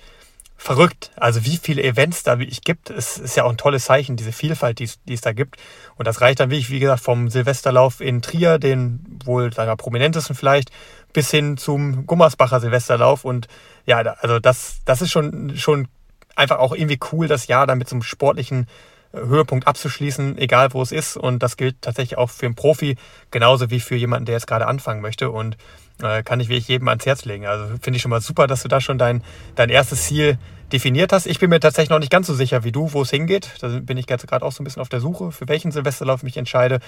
verrückt. 0.60 1.10
Also 1.16 1.46
wie 1.46 1.56
viele 1.56 1.82
Events 1.82 2.22
da 2.22 2.38
wirklich 2.38 2.60
gibt, 2.60 2.90
es 2.90 3.16
ist 3.16 3.34
ja 3.34 3.44
auch 3.44 3.50
ein 3.50 3.56
tolles 3.56 3.86
Zeichen, 3.86 4.16
diese 4.16 4.30
Vielfalt, 4.30 4.78
die 4.78 4.90
es, 5.08 5.20
da 5.22 5.32
gibt. 5.32 5.56
Und 5.96 6.06
das 6.06 6.20
reicht 6.20 6.38
dann 6.38 6.50
wirklich, 6.50 6.68
wie 6.68 6.80
gesagt, 6.80 7.02
vom 7.02 7.30
Silvesterlauf 7.30 8.02
in 8.02 8.20
Trier, 8.20 8.58
den 8.58 9.00
wohl 9.24 9.50
sagen 9.54 9.70
wir, 9.70 9.76
prominentesten 9.76 10.36
vielleicht, 10.36 10.70
bis 11.14 11.30
hin 11.30 11.56
zum 11.56 12.06
Gummersbacher 12.06 12.60
Silvesterlauf. 12.60 13.24
Und 13.24 13.48
ja, 13.86 14.00
also 14.00 14.38
das, 14.38 14.80
das 14.84 15.00
ist 15.00 15.10
schon, 15.10 15.56
schon 15.56 15.88
einfach 16.36 16.58
auch 16.58 16.74
irgendwie 16.74 17.00
cool, 17.10 17.26
das 17.26 17.46
Jahr 17.46 17.66
dann 17.66 17.78
mit 17.78 17.88
so 17.88 17.96
einem 17.96 18.02
sportlichen 18.02 18.66
äh, 19.14 19.18
Höhepunkt 19.18 19.66
abzuschließen, 19.66 20.36
egal 20.36 20.74
wo 20.74 20.82
es 20.82 20.92
ist. 20.92 21.16
Und 21.16 21.42
das 21.42 21.56
gilt 21.56 21.80
tatsächlich 21.80 22.18
auch 22.18 22.28
für 22.28 22.44
einen 22.44 22.54
Profi, 22.54 22.96
genauso 23.30 23.70
wie 23.70 23.80
für 23.80 23.96
jemanden, 23.96 24.26
der 24.26 24.34
jetzt 24.34 24.46
gerade 24.46 24.66
anfangen 24.66 25.00
möchte. 25.00 25.30
Und 25.30 25.56
äh, 26.02 26.22
kann 26.22 26.40
ich 26.40 26.48
wirklich 26.48 26.68
jedem 26.68 26.88
ans 26.88 27.06
Herz 27.06 27.24
legen. 27.24 27.46
Also 27.46 27.66
finde 27.80 27.96
ich 27.96 28.02
schon 28.02 28.10
mal 28.10 28.20
super, 28.20 28.46
dass 28.46 28.62
du 28.62 28.68
da 28.68 28.80
schon 28.80 28.98
dein, 28.98 29.22
dein 29.54 29.68
erstes 29.68 30.04
Ziel 30.04 30.38
definiert 30.72 31.12
hast. 31.12 31.26
Ich 31.26 31.38
bin 31.38 31.50
mir 31.50 31.60
tatsächlich 31.60 31.90
noch 31.90 31.98
nicht 31.98 32.12
ganz 32.12 32.26
so 32.26 32.34
sicher 32.34 32.64
wie 32.64 32.72
du, 32.72 32.92
wo 32.92 33.02
es 33.02 33.10
hingeht. 33.10 33.50
Da 33.60 33.68
bin 33.68 33.96
ich 33.96 34.06
gerade 34.06 34.44
auch 34.44 34.52
so 34.52 34.62
ein 34.62 34.64
bisschen 34.64 34.82
auf 34.82 34.88
der 34.88 35.00
Suche, 35.00 35.32
für 35.32 35.48
welchen 35.48 35.72
Silvesterlauf 35.72 36.20
ich 36.20 36.24
mich 36.24 36.36
entscheide. 36.36 36.80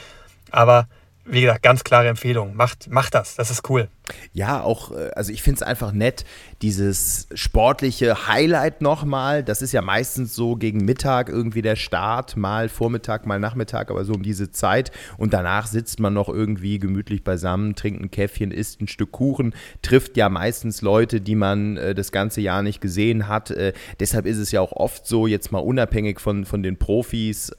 Aber 0.50 0.86
wie 1.24 1.40
gesagt, 1.42 1.62
ganz 1.62 1.84
klare 1.84 2.08
Empfehlung. 2.08 2.56
Macht, 2.56 2.90
macht 2.90 3.14
das, 3.14 3.36
das 3.36 3.50
ist 3.50 3.68
cool. 3.70 3.88
Ja, 4.32 4.62
auch, 4.62 4.92
äh, 4.92 5.10
also 5.14 5.32
ich 5.32 5.42
finde 5.42 5.56
es 5.56 5.62
einfach 5.62 5.92
nett, 5.92 6.24
dieses 6.60 7.28
sportliche 7.34 8.26
Highlight 8.28 8.82
nochmal. 8.82 9.42
Das 9.42 9.62
ist 9.62 9.72
ja 9.72 9.82
meistens 9.82 10.34
so 10.34 10.56
gegen 10.56 10.84
Mittag 10.84 11.28
irgendwie 11.28 11.62
der 11.62 11.76
Start, 11.76 12.36
mal 12.36 12.68
Vormittag, 12.68 13.26
mal 13.26 13.38
Nachmittag, 13.38 13.90
aber 13.90 14.04
so 14.04 14.14
um 14.14 14.22
diese 14.22 14.50
Zeit. 14.50 14.90
Und 15.18 15.32
danach 15.32 15.66
sitzt 15.66 16.00
man 16.00 16.14
noch 16.14 16.28
irgendwie 16.28 16.78
gemütlich 16.78 17.24
beisammen, 17.24 17.74
trinkt 17.74 18.02
ein 18.02 18.10
Käffchen, 18.10 18.50
isst 18.50 18.80
ein 18.80 18.88
Stück 18.88 19.12
Kuchen, 19.12 19.54
trifft 19.82 20.16
ja 20.16 20.28
meistens 20.28 20.82
Leute, 20.82 21.20
die 21.20 21.34
man 21.34 21.76
äh, 21.76 21.94
das 21.94 22.12
ganze 22.12 22.40
Jahr 22.40 22.62
nicht 22.62 22.80
gesehen 22.80 23.28
hat. 23.28 23.50
Äh, 23.50 23.72
deshalb 24.00 24.26
ist 24.26 24.38
es 24.38 24.50
ja 24.50 24.60
auch 24.60 24.72
oft 24.72 25.06
so, 25.06 25.26
jetzt 25.26 25.52
mal 25.52 25.58
unabhängig 25.58 26.20
von, 26.20 26.44
von 26.44 26.62
den 26.62 26.76
Profis, 26.78 27.52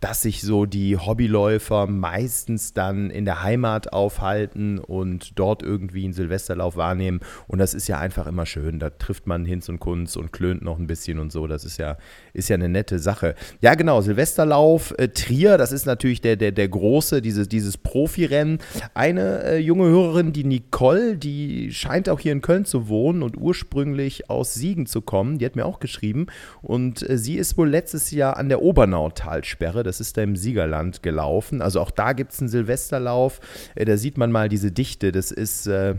dass 0.00 0.22
sich 0.22 0.42
so 0.42 0.66
die 0.66 0.96
Hobbyläufer 0.96 1.86
meistens 1.86 2.72
dann 2.72 3.10
in 3.10 3.24
der 3.24 3.42
Heimat 3.42 3.92
aufhalten 3.92 4.78
und 4.78 5.38
dort 5.38 5.62
irgendwie 5.68 6.04
einen 6.04 6.14
Silvesterlauf 6.14 6.76
wahrnehmen. 6.76 7.20
Und 7.46 7.58
das 7.58 7.74
ist 7.74 7.88
ja 7.88 7.98
einfach 7.98 8.26
immer 8.26 8.46
schön. 8.46 8.78
Da 8.78 8.90
trifft 8.90 9.26
man 9.26 9.44
Hinz 9.44 9.68
und 9.68 9.78
Kunz 9.78 10.16
und 10.16 10.32
klönt 10.32 10.62
noch 10.62 10.78
ein 10.78 10.86
bisschen 10.86 11.18
und 11.18 11.30
so. 11.30 11.46
Das 11.46 11.64
ist 11.64 11.78
ja, 11.78 11.98
ist 12.32 12.48
ja 12.48 12.54
eine 12.54 12.68
nette 12.68 12.98
Sache. 12.98 13.34
Ja, 13.60 13.74
genau, 13.74 14.00
Silvesterlauf, 14.00 14.94
äh, 14.98 15.08
Trier, 15.08 15.58
das 15.58 15.72
ist 15.72 15.86
natürlich 15.86 16.20
der, 16.20 16.36
der, 16.36 16.52
der 16.52 16.68
große, 16.68 17.20
dieses, 17.22 17.48
dieses 17.48 17.76
Profirennen. 17.76 18.58
Eine 18.94 19.44
äh, 19.44 19.58
junge 19.58 19.88
Hörerin, 19.88 20.32
die 20.32 20.44
Nicole, 20.44 21.16
die 21.16 21.72
scheint 21.72 22.08
auch 22.08 22.20
hier 22.20 22.32
in 22.32 22.40
Köln 22.40 22.64
zu 22.64 22.88
wohnen 22.88 23.22
und 23.22 23.36
ursprünglich 23.36 24.30
aus 24.30 24.54
Siegen 24.54 24.86
zu 24.86 25.02
kommen. 25.02 25.38
Die 25.38 25.44
hat 25.44 25.56
mir 25.56 25.66
auch 25.66 25.80
geschrieben. 25.80 26.26
Und 26.62 27.08
äh, 27.08 27.18
sie 27.18 27.36
ist 27.36 27.58
wohl 27.58 27.68
letztes 27.68 28.10
Jahr 28.10 28.36
an 28.36 28.48
der 28.48 28.62
Obernautalsperre, 28.62 29.82
das 29.82 30.00
ist 30.00 30.16
da 30.16 30.22
im 30.22 30.36
Siegerland, 30.36 31.02
gelaufen. 31.02 31.60
Also 31.62 31.80
auch 31.80 31.90
da 31.90 32.12
gibt 32.12 32.32
es 32.32 32.40
einen 32.40 32.48
Silvesterlauf. 32.48 33.40
Äh, 33.74 33.84
da 33.84 33.96
sieht 33.96 34.18
man 34.18 34.32
mal 34.32 34.48
diese 34.48 34.70
Dichte. 34.70 35.12
Das 35.12 35.30
ist 35.30 35.57
äh, 35.66 35.96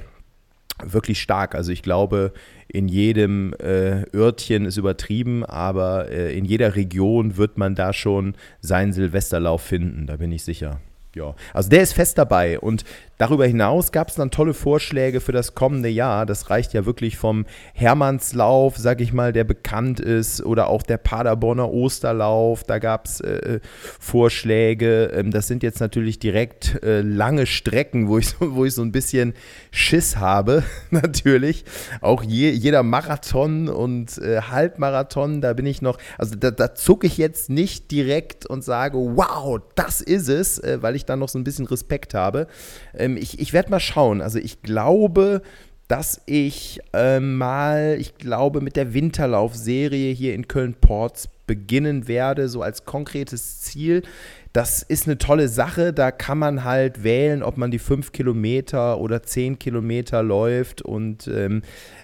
wirklich 0.84 1.22
stark. 1.22 1.56
Also 1.56 1.72
ich 1.72 1.82
glaube, 1.82 2.34
in 2.68 2.88
jedem 2.88 3.54
äh, 3.56 4.04
Örtchen 4.16 4.66
ist 4.66 4.78
übertrieben, 4.78 5.44
aber 5.46 6.10
äh, 6.10 6.38
in 6.38 6.46
jeder 6.46 6.76
Region 6.76 7.38
wird 7.38 7.58
man 7.58 7.76
da 7.76 7.94
schon 7.94 8.36
seinen 8.62 8.94
Silvesterlauf 8.94 9.62
finden, 9.62 10.08
da 10.08 10.18
bin 10.18 10.32
ich 10.32 10.44
sicher. 10.44 10.80
Ja, 11.16 11.36
also 11.54 11.70
der 11.70 11.82
ist 11.82 11.94
fest 11.94 12.20
dabei 12.20 12.60
und 12.60 12.84
Darüber 13.20 13.46
hinaus 13.46 13.92
gab 13.92 14.08
es 14.08 14.16
dann 14.16 14.32
tolle 14.32 14.54
Vorschläge 14.54 15.20
für 15.20 15.34
das 15.34 15.54
kommende 15.54 15.90
Jahr. 15.90 16.26
Das 16.26 16.50
reicht 16.50 16.72
ja 16.74 16.86
wirklich 16.86 17.18
vom 17.18 17.46
Hermannslauf, 17.74 18.78
sag 18.78 19.02
ich 19.02 19.12
mal, 19.12 19.34
der 19.34 19.44
bekannt 19.44 20.00
ist, 20.00 20.42
oder 20.42 20.70
auch 20.70 20.84
der 20.84 20.96
Paderborner 20.96 21.70
Osterlauf. 21.70 22.64
Da 22.64 22.80
gab 22.80 23.08
es 23.08 23.20
äh, 23.20 23.60
Vorschläge. 24.00 25.12
Ähm, 25.14 25.32
das 25.32 25.48
sind 25.48 25.64
jetzt 25.64 25.82
natürlich 25.82 26.20
direkt 26.20 26.82
äh, 26.82 27.02
lange 27.02 27.46
Strecken, 27.46 28.08
wo 28.08 28.20
ich, 28.20 28.40
wo 28.40 28.64
ich 28.64 28.74
so 28.74 28.84
ein 28.84 28.94
bisschen 28.94 29.34
Schiss 29.70 30.16
habe, 30.16 30.64
natürlich. 30.90 31.66
Auch 32.00 32.24
je, 32.24 32.52
jeder 32.52 32.84
Marathon 32.84 33.68
und 33.68 34.18
äh, 34.20 34.44
Halbmarathon, 34.44 35.42
da 35.42 35.52
bin 35.52 35.66
ich 35.66 35.82
noch, 35.82 35.98
also 36.18 36.36
da, 36.38 36.52
da 36.52 36.74
zucke 36.74 37.06
ich 37.06 37.18
jetzt 37.18 37.50
nicht 37.50 37.92
direkt 37.92 38.46
und 38.46 38.64
sage, 38.64 38.98
wow, 38.98 39.60
das 39.76 40.00
ist 40.00 40.30
es, 40.30 40.58
äh, 40.60 40.82
weil 40.82 40.96
ich 40.96 41.04
dann 41.04 41.20
noch 41.20 41.28
so 41.28 41.38
ein 41.38 41.44
bisschen 41.44 41.66
Respekt 41.66 42.14
habe. 42.14 42.48
Ähm, 42.94 43.09
ähm, 43.10 43.18
ich 43.18 43.40
ich 43.40 43.54
werde 43.54 43.70
mal 43.70 43.80
schauen. 43.80 44.22
Also 44.22 44.40
ich 44.40 44.62
glaube, 44.62 45.42
dass 45.88 46.22
ich 46.28 46.80
äh, 46.94 47.20
mal, 47.20 47.98
ich 48.00 48.16
glaube, 48.16 48.62
mit 48.62 48.76
der 48.76 48.94
Winterlaufserie 48.94 50.14
hier 50.14 50.36
in 50.36 50.48
Köln-Ports 50.48 51.30
beginnen 51.48 52.08
werde, 52.08 52.48
so 52.48 52.62
als 52.62 52.86
konkretes 52.86 53.62
Ziel. 53.62 54.04
Das 54.52 54.82
ist 54.82 55.06
eine 55.06 55.20
tolle 55.20 55.48
Sache. 55.48 55.94
Da 55.94 56.10
kann 56.10 56.40
man 56.40 56.64
halt 56.64 57.04
wählen, 57.04 57.44
ob 57.44 57.58
man 57.58 57.70
die 57.70 57.78
fünf 57.78 58.12
Kilometer 58.12 59.00
oder 59.00 59.22
zehn 59.22 59.60
Kilometer 59.60 60.24
läuft. 60.24 60.82
Und 60.82 61.28
ähm, 61.28 61.62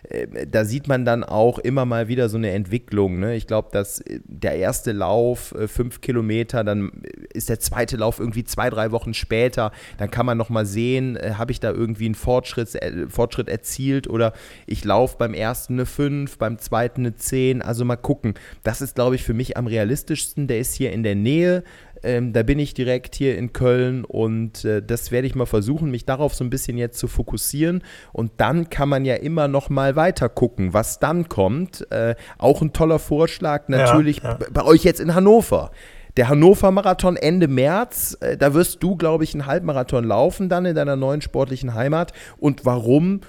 äh, 0.10 0.46
da 0.46 0.64
sieht 0.64 0.88
man 0.88 1.06
dann 1.06 1.24
auch 1.24 1.58
immer 1.58 1.86
mal 1.86 2.08
wieder 2.08 2.30
so 2.30 2.38
eine 2.38 2.52
Entwicklung. 2.52 3.20
Ne? 3.20 3.36
Ich 3.36 3.48
glaube, 3.48 3.70
dass 3.72 4.00
äh, 4.02 4.20
der 4.26 4.58
erste 4.58 4.92
Lauf 4.92 5.54
äh, 5.56 5.68
fünf 5.68 6.02
Kilometer, 6.02 6.64
dann 6.64 6.92
ist 7.34 7.50
der 7.50 7.60
zweite 7.60 7.98
Lauf 7.98 8.20
irgendwie 8.20 8.44
zwei, 8.44 8.70
drei 8.70 8.92
Wochen 8.92 9.16
später. 9.16 9.72
Dann 9.98 10.12
kann 10.12 10.28
man 10.28 10.38
nochmal 10.38 10.68
sehen, 10.68 11.16
äh, 11.16 11.34
habe 11.38 11.52
ich 11.52 11.60
da 11.60 11.72
irgendwie 11.72 12.06
einen 12.06 12.16
Fortschritt, 12.16 12.76
äh, 12.76 13.08
Fortschritt 13.10 13.50
erzielt 13.50 14.08
oder 14.08 14.34
ich 14.68 14.84
laufe 14.84 15.18
beim 15.18 15.34
ersten 15.34 15.74
eine 15.74 15.88
fünf, 15.88 16.38
beim 16.38 16.60
zweiten 16.60 17.02
eine 17.02 17.16
zehn. 17.16 17.64
Also 17.64 17.86
mal 17.86 17.96
gucken. 17.96 18.36
Das 18.62 18.82
ist, 18.82 18.94
glaube 18.94 19.16
ich, 19.16 19.24
für 19.24 19.34
mich 19.34 19.58
am 19.58 19.66
realistischsten. 19.66 20.48
Der 20.48 20.60
ist 20.60 20.76
hier 20.76 20.92
in 20.92 21.02
der 21.02 21.16
Nähe. 21.16 21.64
Ähm, 22.06 22.34
da 22.34 22.44
bin 22.44 22.60
ich 22.60 22.76
direkt 22.76 23.16
hier 23.16 23.38
in 23.38 23.52
Köln 23.52 24.06
und 24.06 24.64
äh, 24.64 24.82
das 24.82 25.12
werde 25.12 25.28
ich 25.28 25.34
mal 25.34 25.48
versuchen, 25.48 25.90
mich 25.90 26.06
darauf 26.06 26.36
so 26.36 26.44
ein 26.44 26.52
bisschen 26.52 26.78
jetzt 26.78 27.00
zu 27.00 27.08
fokussieren. 27.08 27.84
Und 28.14 28.34
dann 28.38 28.70
kann 28.70 28.90
man 28.90 29.06
ja 29.06 29.16
immer 29.16 29.48
noch 29.48 29.70
mal 29.70 29.96
weiter 29.96 30.30
gucken, 30.30 30.74
was 30.74 31.00
dann 31.00 31.30
kommt. 31.30 31.92
Äh, 31.92 32.16
auch 32.38 32.62
ein 32.62 32.74
toller 32.74 33.00
Vorschlag 33.00 33.68
natürlich 33.70 34.20
ja, 34.20 34.38
ja. 34.40 34.48
bei 34.54 34.64
euch 34.64 34.84
jetzt 34.84 35.00
in 35.00 35.16
Hannover. 35.16 35.72
Der 36.18 36.30
Hannover 36.30 36.72
Marathon 36.72 37.18
Ende 37.18 37.50
März, 37.50 38.18
äh, 38.22 38.38
da 38.38 38.54
wirst 38.54 38.82
du, 38.82 38.96
glaube 38.96 39.26
ich, 39.26 39.34
einen 39.34 39.48
Halbmarathon 39.48 40.06
laufen 40.06 40.48
dann 40.48 40.66
in 40.66 40.76
deiner 40.76 40.96
neuen 40.96 41.22
sportlichen 41.22 41.74
Heimat. 41.74 42.14
Und 42.38 42.66
warum? 42.66 43.22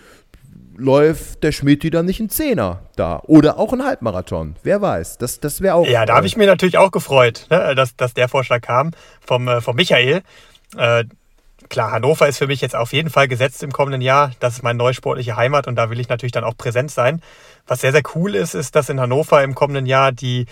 Läuft 0.77 1.43
der 1.43 1.53
Schmidt 1.53 1.93
dann 1.95 2.07
nicht 2.07 2.21
ein 2.21 2.29
Zehner 2.29 2.83
da. 2.97 3.21
Oder 3.25 3.59
auch 3.59 3.73
ein 3.73 3.85
Halbmarathon. 3.85 4.57
Wer 4.63 4.81
weiß. 4.83 5.19
Das, 5.19 5.41
das 5.41 5.61
wäre 5.61 5.75
auch. 5.75 5.87
Ja, 5.87 6.07
da 6.07 6.17
habe 6.17 6.27
ich 6.27 6.37
mir 6.37 6.47
natürlich 6.47 6.79
auch 6.79 6.91
gefreut, 6.91 7.47
ne, 7.51 7.75
dass, 7.75 7.97
dass 7.97 8.15
der 8.15 8.29
Vorschlag 8.29 8.61
kam 8.61 8.93
vom, 9.21 9.49
äh, 9.49 9.61
vom 9.61 9.77
Michael. 9.77 10.23
Äh, 10.77 11.05
klar, 11.69 11.93
Hannover 11.93 12.29
ist 12.29 12.39
für 12.39 12.47
mich 12.47 12.61
jetzt 12.61 12.77
auf 12.77 12.93
jeden 12.93 13.11
Fall 13.11 13.29
gesetzt 13.29 13.63
im 13.63 13.73
kommenden 13.73 14.01
Jahr. 14.01 14.33
Das 14.41 14.55
ist 14.55 14.63
meine 14.63 14.79
neue 14.79 14.95
sportliche 14.95 15.37
Heimat 15.37 15.67
und 15.67 15.77
da 15.77 15.91
will 15.91 16.01
ich 16.01 16.09
natürlich 16.09 16.33
dann 16.33 16.45
auch 16.45 16.57
präsent 16.57 16.91
sein. 16.91 17.23
Was 17.67 17.81
sehr, 17.81 17.93
sehr 17.93 18.03
cool 18.15 18.35
ist, 18.35 18.55
ist, 18.55 18.77
dass 18.77 18.89
in 18.89 19.01
Hannover 19.01 19.43
im 19.43 19.55
kommenden 19.55 19.87
Jahr 19.87 20.13
die 20.13 20.47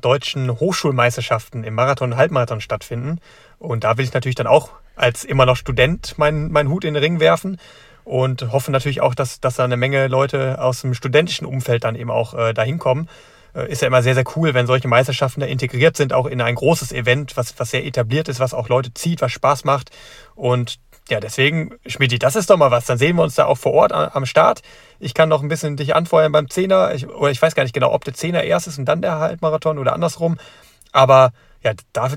deutschen 0.00 0.50
Hochschulmeisterschaften 0.58 1.64
im 1.64 1.74
Marathon 1.74 2.12
und 2.12 2.18
Halbmarathon 2.18 2.60
stattfinden. 2.60 3.20
Und 3.58 3.84
da 3.84 3.96
will 3.96 4.04
ich 4.04 4.12
natürlich 4.12 4.34
dann 4.34 4.46
auch 4.46 4.70
als 4.96 5.24
immer 5.24 5.46
noch 5.46 5.56
Student 5.56 6.18
meinen, 6.18 6.52
meinen 6.52 6.68
Hut 6.68 6.84
in 6.84 6.94
den 6.94 7.02
Ring 7.02 7.20
werfen 7.20 7.58
und 8.04 8.52
hoffe 8.52 8.70
natürlich 8.70 9.00
auch, 9.00 9.14
dass, 9.14 9.40
dass 9.40 9.56
da 9.56 9.64
eine 9.64 9.76
Menge 9.76 10.08
Leute 10.08 10.60
aus 10.60 10.80
dem 10.80 10.94
studentischen 10.94 11.46
Umfeld 11.46 11.84
dann 11.84 11.94
eben 11.94 12.10
auch 12.10 12.34
äh, 12.34 12.52
dahin 12.52 12.78
kommen. 12.78 13.08
Äh, 13.54 13.70
ist 13.70 13.82
ja 13.82 13.88
immer 13.88 14.02
sehr, 14.02 14.14
sehr 14.14 14.24
cool, 14.36 14.54
wenn 14.54 14.66
solche 14.66 14.88
Meisterschaften 14.88 15.40
da 15.40 15.46
integriert 15.46 15.96
sind, 15.96 16.12
auch 16.12 16.26
in 16.26 16.40
ein 16.40 16.54
großes 16.54 16.92
Event, 16.92 17.36
was, 17.36 17.58
was 17.58 17.70
sehr 17.70 17.84
etabliert 17.84 18.28
ist, 18.28 18.40
was 18.40 18.54
auch 18.54 18.68
Leute 18.68 18.94
zieht, 18.94 19.20
was 19.20 19.32
Spaß 19.32 19.64
macht. 19.64 19.90
Und 20.34 20.78
ja, 21.08 21.20
deswegen, 21.20 21.74
Schmidti, 21.86 22.18
das 22.18 22.36
ist 22.36 22.48
doch 22.48 22.56
mal 22.56 22.70
was. 22.70 22.86
Dann 22.86 22.98
sehen 22.98 23.16
wir 23.16 23.22
uns 23.22 23.34
da 23.34 23.46
auch 23.46 23.58
vor 23.58 23.72
Ort 23.72 23.92
am 23.92 24.24
Start. 24.24 24.62
Ich 24.98 25.14
kann 25.14 25.28
noch 25.28 25.42
ein 25.42 25.48
bisschen 25.48 25.76
dich 25.76 25.94
anfeuern 25.94 26.32
beim 26.32 26.48
Zehner. 26.48 26.94
Ich, 26.94 27.08
oder 27.08 27.30
ich 27.30 27.42
weiß 27.42 27.54
gar 27.54 27.64
nicht 27.64 27.74
genau, 27.74 27.92
ob 27.92 28.04
der 28.04 28.14
Zehner 28.14 28.44
erst 28.44 28.68
ist 28.68 28.78
und 28.78 28.84
dann 28.84 29.02
der 29.02 29.18
Halbmarathon 29.18 29.78
oder 29.78 29.92
andersrum. 29.94 30.38
Aber 30.92 31.32
ja, 31.62 31.72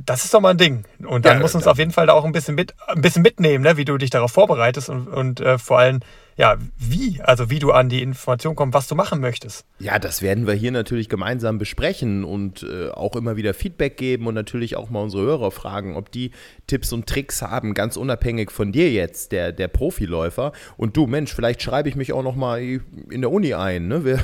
das 0.05 0.25
ist 0.25 0.33
doch 0.33 0.41
mal 0.41 0.49
ein 0.49 0.57
Ding. 0.57 0.85
Und 1.05 1.25
dann 1.25 1.37
ja, 1.37 1.41
muss 1.41 1.55
uns 1.55 1.67
auf 1.67 1.77
jeden 1.77 1.91
Fall 1.91 2.07
da 2.07 2.13
auch 2.13 2.25
ein 2.25 2.31
bisschen, 2.31 2.55
mit, 2.55 2.73
ein 2.87 3.01
bisschen 3.01 3.21
mitnehmen, 3.21 3.63
ne? 3.63 3.77
wie 3.77 3.85
du 3.85 3.97
dich 3.97 4.09
darauf 4.09 4.31
vorbereitest 4.31 4.89
und, 4.89 5.07
und 5.07 5.39
äh, 5.39 5.57
vor 5.57 5.79
allem 5.79 5.99
ja, 6.37 6.57
wie, 6.77 7.21
also 7.21 7.49
wie 7.49 7.59
du 7.59 7.71
an 7.71 7.87
die 7.87 8.01
Information 8.01 8.57
kommst, 8.57 8.73
was 8.73 8.87
du 8.87 8.95
machen 8.95 9.21
möchtest. 9.21 9.65
Ja, 9.79 9.99
das 9.99 10.21
werden 10.21 10.47
wir 10.47 10.53
hier 10.53 10.71
natürlich 10.71 11.07
gemeinsam 11.07 11.57
besprechen 11.57 12.25
und 12.25 12.63
äh, 12.63 12.89
auch 12.89 13.15
immer 13.15 13.37
wieder 13.37 13.53
Feedback 13.53 13.95
geben 13.95 14.27
und 14.27 14.33
natürlich 14.33 14.75
auch 14.75 14.89
mal 14.89 15.01
unsere 15.01 15.23
Hörer 15.23 15.51
fragen, 15.51 15.95
ob 15.95 16.11
die 16.11 16.31
Tipps 16.67 16.91
und 16.91 17.07
Tricks 17.07 17.41
haben, 17.41 17.73
ganz 17.73 17.95
unabhängig 17.95 18.51
von 18.51 18.73
dir 18.73 18.91
jetzt, 18.91 19.31
der, 19.31 19.53
der 19.53 19.69
Profiläufer. 19.69 20.51
Und 20.75 20.97
du, 20.97 21.07
Mensch, 21.07 21.33
vielleicht 21.33 21.61
schreibe 21.61 21.87
ich 21.87 21.95
mich 21.95 22.11
auch 22.11 22.23
noch 22.23 22.35
mal 22.35 22.61
in 22.61 23.21
der 23.21 23.31
Uni 23.31 23.53
ein, 23.53 23.87
ne? 23.87 24.03
Wer, 24.03 24.19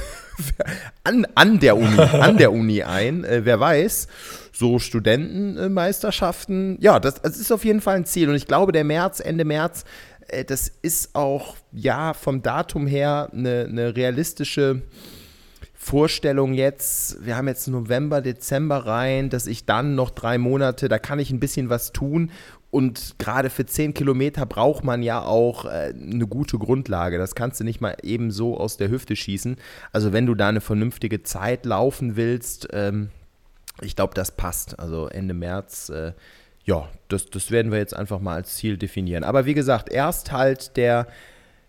an, 1.06 1.25
an 1.36 1.62
der 1.62 1.78
Uni, 1.78 1.98
an 1.98 2.38
der 2.38 2.51
Uni 2.51 2.84
ein, 2.84 3.24
äh, 3.24 3.46
wer 3.46 3.62
weiß. 3.62 4.10
So 4.51 4.79
Studentenmeisterschaften, 4.79 6.77
ja, 6.81 7.00
das, 7.00 7.22
das 7.22 7.38
ist 7.38 7.51
auf 7.51 7.63
jeden 7.65 7.81
Fall 7.81 7.96
ein 7.96 8.05
Ziel. 8.05 8.29
Und 8.29 8.36
ich 8.36 8.48
glaube, 8.48 8.72
der 8.72 8.84
März, 8.84 9.20
Ende 9.20 9.46
März, 9.46 9.86
äh, 10.27 10.43
das 10.43 10.72
ist 10.81 11.15
auch, 11.15 11.55
ja, 11.72 12.13
vom 12.13 12.41
Datum 12.41 12.88
her 12.88 13.29
eine, 13.31 13.65
eine 13.70 13.96
realistische 13.96 14.81
Vorstellung 15.74 16.53
jetzt, 16.53 17.25
wir 17.25 17.36
haben 17.36 17.48
jetzt 17.48 17.67
November, 17.67 18.22
Dezember 18.22 18.86
rein, 18.86 19.31
dass 19.31 19.48
ich 19.48 19.65
dann 19.65 19.96
noch 19.96 20.12
drei 20.12 20.38
Monate, 20.38 20.89
da 20.89 21.00
kann 21.00 21.17
ich 21.17 21.31
ein 21.31 21.39
bisschen 21.39 21.70
was 21.70 21.91
tun. 21.91 22.31
Und 22.70 23.15
gerade 23.17 23.50
für 23.50 23.65
zehn 23.65 23.93
Kilometer 23.93 24.46
braucht 24.46 24.84
man 24.84 25.01
ja 25.03 25.22
auch 25.24 25.65
äh, 25.65 25.93
eine 26.00 26.27
gute 26.27 26.58
Grundlage. 26.58 27.17
Das 27.17 27.36
kannst 27.36 27.60
du 27.60 27.63
nicht 27.63 27.81
mal 27.81 27.98
eben 28.03 28.31
so 28.31 28.58
aus 28.58 28.77
der 28.77 28.89
Hüfte 28.89 29.15
schießen. 29.15 29.58
Also 29.91 30.13
wenn 30.13 30.25
du 30.25 30.36
da 30.36 30.50
eine 30.50 30.62
vernünftige 30.62 31.24
Zeit 31.24 31.65
laufen 31.65 32.15
willst, 32.15 32.70
ähm, 32.72 33.10
ich 33.82 33.96
glaube, 33.96 34.13
das 34.13 34.32
passt. 34.32 34.80
Also 34.80 35.08
Ende 35.08 35.34
März 35.34 35.90
äh, 35.90 36.13
ja, 36.66 36.88
das, 37.08 37.30
das 37.30 37.51
werden 37.51 37.72
wir 37.72 37.80
jetzt 37.80 37.96
einfach 37.96 38.20
mal 38.20 38.36
als 38.36 38.56
Ziel 38.56 38.78
definieren. 38.78 39.24
Aber 39.24 39.46
wie 39.46 39.54
gesagt, 39.54 39.90
erst 39.90 40.32
halt 40.32 40.78
der 40.78 41.08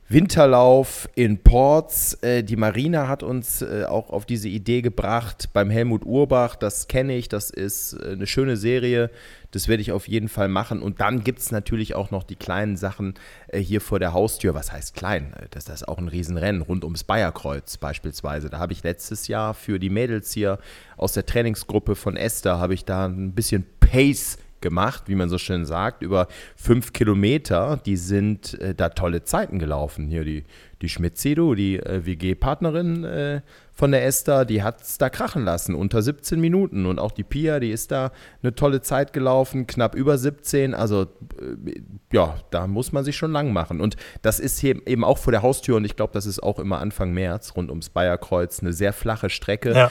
Winterlauf 0.09 1.09
in 1.14 1.38
Ports. 1.38 2.14
Äh, 2.23 2.42
die 2.42 2.56
Marina 2.56 3.09
hat 3.09 3.23
uns 3.23 3.62
äh, 3.62 3.85
auch 3.88 4.11
auf 4.11 4.26
diese 4.26 4.49
Idee 4.49 4.82
gebracht 4.82 5.50
beim 5.52 5.71
Helmut 5.71 6.04
Urbach. 6.04 6.54
Das 6.56 6.87
kenne 6.88 7.16
ich, 7.16 7.28
das 7.28 7.50
ist 7.50 7.94
äh, 7.94 8.12
eine 8.12 8.26
schöne 8.26 8.56
Serie. 8.56 9.11
Das 9.52 9.68
werde 9.68 9.80
ich 9.80 9.92
auf 9.92 10.09
jeden 10.09 10.28
Fall 10.28 10.49
machen. 10.49 10.82
Und 10.82 11.00
dann 11.00 11.25
gibt 11.25 11.38
es 11.38 11.50
natürlich 11.50 11.94
auch 11.94 12.11
noch 12.11 12.25
die 12.25 12.37
kleinen 12.37 12.76
Sachen 12.76 13.14
äh, 13.49 13.59
hier 13.59 13.80
vor 13.80 13.99
der 13.99 14.12
Haustür. 14.12 14.54
Was 14.54 14.73
heißt 14.73 14.94
klein? 14.94 15.32
Das, 15.50 15.64
das 15.64 15.82
ist 15.82 15.88
auch 15.88 15.99
ein 15.99 16.09
Riesenrennen 16.09 16.62
rund 16.62 16.85
ums 16.85 17.04
Bayerkreuz 17.04 17.78
beispielsweise. 17.78 18.50
Da 18.50 18.59
habe 18.59 18.73
ich 18.73 18.82
letztes 18.82 19.28
Jahr 19.28 19.54
für 19.54 19.78
die 19.78 19.90
Mädels 19.90 20.32
hier 20.32 20.59
aus 20.97 21.12
der 21.12 21.26
Trainingsgruppe 21.26 21.94
von 21.94 22.16
Esther, 22.16 22.59
habe 22.59 22.75
ich 22.75 22.85
da 22.85 23.06
ein 23.06 23.32
bisschen 23.32 23.64
Pace 23.80 24.37
gemacht, 24.62 25.04
wie 25.07 25.14
man 25.14 25.28
so 25.28 25.38
schön 25.38 25.64
sagt, 25.64 26.02
über 26.02 26.28
fünf 26.57 26.92
Kilometer. 26.92 27.81
Die 27.85 27.97
sind 27.97 28.59
äh, 28.61 28.75
da 28.75 28.88
tolle 28.88 29.25
Zeiten 29.25 29.59
gelaufen. 29.59 30.07
Hier 30.09 30.25
die, 30.25 30.45
die 30.81 30.88
Schmitzido, 30.88 31.54
die 31.54 31.78
äh, 31.78 32.07
WG-Partnerin 32.07 33.04
äh, 33.04 33.40
von 33.73 33.90
der 33.90 34.04
Esther, 34.07 34.45
die 34.45 34.62
hat 34.62 34.83
es 34.83 34.99
da 34.99 35.11
krachen 35.11 35.45
lassen, 35.45 35.75
unter 35.75 36.02
17 36.02 36.40
Minuten. 36.40 36.87
Und 36.87 36.99
auch 36.99 37.11
die 37.11 37.25
Pia, 37.25 37.61
die 37.61 37.71
ist 37.71 37.90
da 37.90 38.12
eine 38.42 38.54
tolle 38.54 38.81
Zeit 38.81 39.12
gelaufen, 39.12 39.66
knapp 39.66 39.95
über 39.95 40.16
17. 40.16 40.75
Also 40.75 41.02
äh, 41.02 41.81
ja, 42.12 42.37
da 42.50 42.66
muss 42.66 42.92
man 42.92 43.04
sich 43.04 43.16
schon 43.16 43.33
lang 43.33 43.52
machen. 43.52 43.81
Und 43.81 43.97
das 44.23 44.40
ist 44.40 44.59
hier 44.59 44.87
eben 44.87 45.04
auch 45.04 45.19
vor 45.19 45.33
der 45.33 45.42
Haustür 45.42 45.76
und 45.76 45.85
ich 45.85 45.97
glaube, 45.97 46.12
das 46.12 46.26
ist 46.26 46.42
auch 46.42 46.59
immer 46.59 46.78
Anfang 46.78 47.12
März 47.12 47.54
rund 47.57 47.71
ums 47.71 47.90
Bayerkreuz 47.90 48.61
eine 48.61 48.73
sehr 48.73 48.92
flache 48.92 49.28
Strecke. 49.28 49.73
Ja 49.73 49.90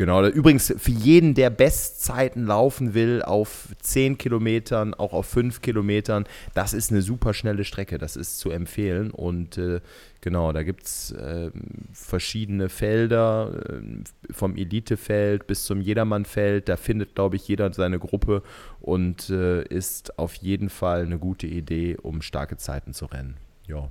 Genau, 0.00 0.26
übrigens 0.26 0.72
für 0.78 0.92
jeden, 0.92 1.34
der 1.34 1.50
Bestzeiten 1.50 2.46
laufen 2.46 2.94
will 2.94 3.20
auf 3.20 3.68
10 3.82 4.16
Kilometern, 4.16 4.94
auch 4.94 5.12
auf 5.12 5.26
5 5.26 5.60
Kilometern, 5.60 6.24
das 6.54 6.72
ist 6.72 6.90
eine 6.90 7.02
super 7.02 7.34
schnelle 7.34 7.64
Strecke, 7.64 7.98
das 7.98 8.16
ist 8.16 8.38
zu 8.38 8.48
empfehlen. 8.48 9.10
Und 9.10 9.58
äh, 9.58 9.82
genau, 10.22 10.52
da 10.52 10.62
gibt 10.62 10.84
es 10.84 11.10
äh, 11.10 11.50
verschiedene 11.92 12.70
Felder, 12.70 13.52
äh, 13.68 14.32
vom 14.32 14.56
Elitefeld 14.56 15.46
bis 15.46 15.66
zum 15.66 15.82
Jedermannfeld. 15.82 16.70
Da 16.70 16.78
findet, 16.78 17.14
glaube 17.14 17.36
ich, 17.36 17.46
jeder 17.46 17.70
seine 17.74 17.98
Gruppe 17.98 18.42
und 18.80 19.28
äh, 19.28 19.64
ist 19.64 20.18
auf 20.18 20.32
jeden 20.36 20.70
Fall 20.70 21.02
eine 21.02 21.18
gute 21.18 21.46
Idee, 21.46 21.98
um 22.00 22.22
starke 22.22 22.56
Zeiten 22.56 22.94
zu 22.94 23.04
rennen. 23.04 23.36
Ja. 23.66 23.90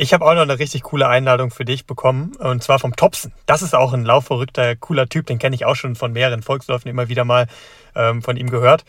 Ich 0.00 0.14
habe 0.14 0.24
auch 0.24 0.34
noch 0.34 0.42
eine 0.42 0.60
richtig 0.60 0.84
coole 0.84 1.08
Einladung 1.08 1.50
für 1.50 1.64
dich 1.64 1.84
bekommen 1.84 2.36
und 2.38 2.62
zwar 2.62 2.78
vom 2.78 2.94
Topsen. 2.94 3.32
Das 3.46 3.62
ist 3.62 3.74
auch 3.74 3.92
ein 3.92 4.04
laufverrückter, 4.04 4.76
cooler 4.76 5.08
Typ, 5.08 5.26
den 5.26 5.40
kenne 5.40 5.56
ich 5.56 5.64
auch 5.64 5.74
schon 5.74 5.96
von 5.96 6.12
mehreren 6.12 6.40
Volksläufen 6.40 6.88
immer 6.88 7.08
wieder 7.08 7.24
mal 7.24 7.48
ähm, 7.96 8.22
von 8.22 8.36
ihm 8.36 8.48
gehört. 8.48 8.84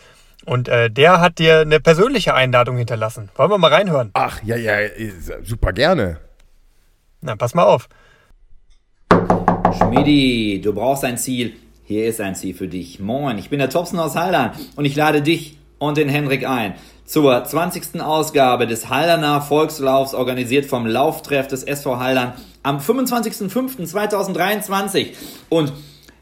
Und 0.45 0.67
äh, 0.67 0.91
der 0.91 1.19
hat 1.19 1.39
dir 1.39 1.61
eine 1.61 1.79
persönliche 1.79 2.35
Einladung 2.35 2.77
hinterlassen. 2.77 3.29
Wollen 3.35 3.49
wir 3.49 3.57
mal 3.57 3.73
reinhören? 3.73 4.11
Ach, 4.13 4.43
ja, 4.43 4.55
ja, 4.55 4.77
super 5.41 5.73
gerne. 5.73 6.19
Na, 7.21 7.35
pass 7.35 7.55
mal 7.55 7.63
auf. 7.63 7.89
Schmidi, 9.79 10.61
du 10.63 10.73
brauchst 10.73 11.03
ein 11.05 11.17
Ziel. 11.17 11.53
Hier 11.85 12.05
ist 12.05 12.21
ein 12.21 12.35
Ziel 12.35 12.53
für 12.53 12.67
dich. 12.67 12.99
Moin, 12.99 13.39
ich 13.39 13.49
bin 13.49 13.57
der 13.57 13.71
Topsen 13.71 13.97
aus 13.97 14.15
Haldern 14.15 14.51
und 14.75 14.85
ich 14.85 14.95
lade 14.95 15.23
dich 15.23 15.57
und 15.79 15.97
den 15.97 16.07
Henrik 16.07 16.47
ein 16.47 16.75
zur 17.09 17.43
20. 17.43 17.99
Ausgabe 18.01 18.65
des 18.67 18.89
Halderner 18.89 19.41
Volkslaufs, 19.41 20.13
organisiert 20.13 20.67
vom 20.67 20.85
Lauftreff 20.85 21.47
des 21.47 21.63
SV 21.63 21.97
Haldern 21.97 22.33
am 22.61 22.77
25.05.2023. 22.77 25.07
Und 25.49 25.73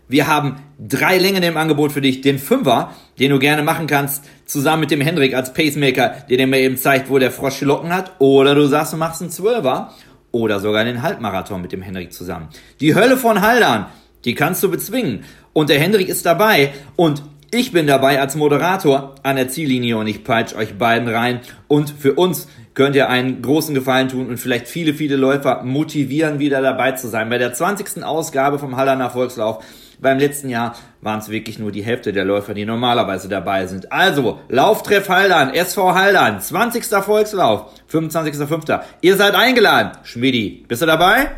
wir 0.08 0.28
haben 0.28 0.62
drei 0.80 1.18
Längen 1.18 1.44
im 1.44 1.58
Angebot 1.58 1.92
für 1.92 2.00
dich. 2.00 2.22
Den 2.22 2.40
Fünfer, 2.40 2.92
den 3.20 3.32
du 3.32 3.40
gerne 3.40 3.64
machen 3.64 3.88
kannst, 3.88 4.24
zusammen 4.46 4.80
mit 4.80 4.92
dem 4.92 5.02
Hendrik 5.02 5.36
als 5.36 5.54
Pacemaker, 5.54 6.16
der 6.30 6.38
dir 6.38 6.48
mir 6.48 6.62
eben 6.62 6.78
zeigt, 6.78 7.10
wo 7.10 7.20
der 7.20 7.32
Frosch 7.32 7.60
Locken 7.60 7.94
hat. 7.94 8.14
Oder 8.20 8.56
du 8.56 8.66
sagst, 8.66 8.94
du 8.94 8.98
machst 8.98 9.22
einen 9.22 9.30
Zwölfer. 9.30 9.92
Oder 10.32 10.62
sogar 10.62 10.86
den 10.86 11.02
Halbmarathon 11.02 11.62
mit 11.62 11.74
dem 11.74 11.82
Hendrik 11.82 12.14
zusammen. 12.14 12.48
Die 12.80 12.96
Hölle 12.96 13.18
von 13.18 13.42
Haldern, 13.42 13.88
die 14.24 14.36
kannst 14.36 14.64
du 14.64 14.72
bezwingen. 14.72 15.26
Und 15.52 15.70
der 15.70 15.82
Hendrik 15.82 16.08
ist 16.08 16.26
dabei. 16.26 16.72
Und 16.96 17.24
ich 17.52 17.72
bin 17.72 17.88
dabei 17.88 18.20
als 18.20 18.36
Moderator 18.36 19.16
an 19.24 19.36
der 19.38 19.48
Ziellinie 19.48 19.98
und 19.98 20.08
ich 20.08 20.24
peitsch 20.24 20.56
euch 20.56 20.78
beiden 20.78 21.08
rein. 21.08 21.42
Und 21.68 21.90
für 21.90 22.14
uns 22.14 22.48
könnt 22.74 22.96
ihr 22.96 23.10
einen 23.10 23.42
großen 23.42 23.74
Gefallen 23.74 24.10
tun 24.10 24.28
und 24.28 24.38
vielleicht 24.38 24.68
viele, 24.68 24.94
viele 24.94 25.16
Läufer 25.16 25.64
motivieren, 25.64 26.40
wieder 26.40 26.62
dabei 26.62 26.92
zu 26.92 27.08
sein. 27.08 27.30
Bei 27.30 27.38
der 27.38 27.54
20. 27.54 28.04
Ausgabe 28.04 28.60
vom 28.60 28.76
Hallerner 28.76 29.10
Volkslauf 29.10 29.64
beim 30.00 30.20
letzten 30.20 30.50
Jahr 30.50 30.76
waren 31.02 31.20
es 31.20 31.30
wirklich 31.30 31.58
nur 31.58 31.72
die 31.72 31.84
Hälfte 31.84 32.14
der 32.14 32.24
Läufer, 32.24 32.54
die 32.54 32.66
normalerweise 32.66 33.30
dabei 33.30 33.66
sind. 33.66 33.92
Also, 33.92 34.40
Lauftreff 34.48 35.10
Haldern, 35.10 35.54
SV 35.54 35.96
Haldern, 35.96 36.40
20. 36.40 36.86
Volkslauf, 37.04 37.72
25.05. 37.92 38.82
Ihr 39.02 39.16
seid 39.16 39.34
eingeladen. 39.34 39.98
Schmidi, 40.04 40.66
bist 40.68 40.84
du 40.84 40.86
dabei? 40.86 41.32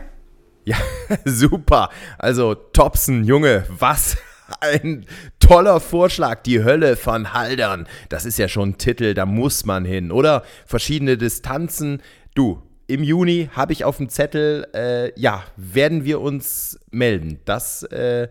Ja, 0.65 0.75
super. 1.25 1.89
Also, 2.17 2.53
Topsen, 2.53 3.23
Junge, 3.23 3.63
was 3.69 4.17
ein 4.59 5.05
toller 5.49 5.79
Vorschlag, 5.79 6.43
die 6.43 6.63
Hölle 6.63 6.95
von 6.95 7.33
Haldern. 7.33 7.87
Das 8.09 8.23
ist 8.23 8.37
ja 8.37 8.47
schon 8.47 8.69
ein 8.69 8.77
Titel, 8.77 9.15
da 9.15 9.25
muss 9.25 9.65
man 9.65 9.83
hin. 9.83 10.11
Oder 10.11 10.43
verschiedene 10.67 11.17
Distanzen. 11.17 12.03
Du, 12.35 12.61
im 12.85 13.01
Juni 13.01 13.49
habe 13.53 13.73
ich 13.73 13.83
auf 13.83 13.97
dem 13.97 14.09
Zettel, 14.09 14.67
äh, 14.75 15.19
ja, 15.19 15.43
werden 15.55 16.05
wir 16.05 16.21
uns 16.21 16.79
melden. 16.91 17.39
Das 17.45 17.81
äh, 17.81 18.27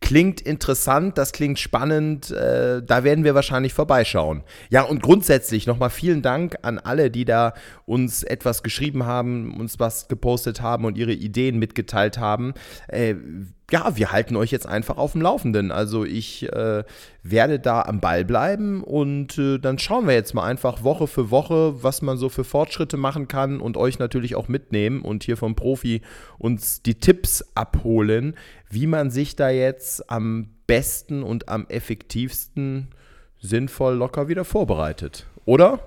klingt 0.00 0.40
interessant, 0.40 1.18
das 1.18 1.32
klingt 1.32 1.58
spannend, 1.58 2.30
äh, 2.30 2.82
da 2.84 3.02
werden 3.02 3.24
wir 3.24 3.34
wahrscheinlich 3.34 3.74
vorbeischauen. 3.74 4.44
Ja, 4.70 4.82
und 4.82 5.02
grundsätzlich 5.02 5.66
nochmal 5.66 5.90
vielen 5.90 6.22
Dank 6.22 6.56
an 6.62 6.78
alle, 6.78 7.10
die 7.10 7.24
da 7.24 7.52
uns 7.84 8.22
etwas 8.22 8.62
geschrieben 8.62 9.06
haben, 9.06 9.58
uns 9.58 9.80
was 9.80 10.06
gepostet 10.06 10.60
haben 10.60 10.84
und 10.84 10.96
ihre 10.96 11.12
Ideen 11.12 11.58
mitgeteilt 11.58 12.18
haben. 12.18 12.54
Äh, 12.86 13.16
ja, 13.70 13.96
wir 13.96 14.12
halten 14.12 14.36
euch 14.36 14.50
jetzt 14.50 14.66
einfach 14.66 14.96
auf 14.96 15.12
dem 15.12 15.22
Laufenden. 15.22 15.70
Also 15.70 16.04
ich 16.04 16.50
äh, 16.52 16.84
werde 17.22 17.60
da 17.60 17.82
am 17.82 18.00
Ball 18.00 18.24
bleiben 18.24 18.82
und 18.82 19.38
äh, 19.38 19.58
dann 19.58 19.78
schauen 19.78 20.06
wir 20.06 20.14
jetzt 20.14 20.34
mal 20.34 20.44
einfach 20.44 20.82
Woche 20.82 21.06
für 21.06 21.30
Woche, 21.30 21.82
was 21.82 22.02
man 22.02 22.18
so 22.18 22.28
für 22.28 22.44
Fortschritte 22.44 22.96
machen 22.96 23.28
kann 23.28 23.60
und 23.60 23.76
euch 23.76 23.98
natürlich 23.98 24.34
auch 24.34 24.48
mitnehmen 24.48 25.02
und 25.02 25.24
hier 25.24 25.36
vom 25.36 25.54
Profi 25.54 26.02
uns 26.38 26.82
die 26.82 26.96
Tipps 26.96 27.44
abholen, 27.54 28.34
wie 28.68 28.86
man 28.86 29.10
sich 29.10 29.36
da 29.36 29.50
jetzt 29.50 30.10
am 30.10 30.50
besten 30.66 31.22
und 31.22 31.48
am 31.48 31.66
effektivsten 31.68 32.88
sinnvoll 33.40 33.94
locker 33.94 34.28
wieder 34.28 34.44
vorbereitet. 34.44 35.26
Oder? 35.44 35.80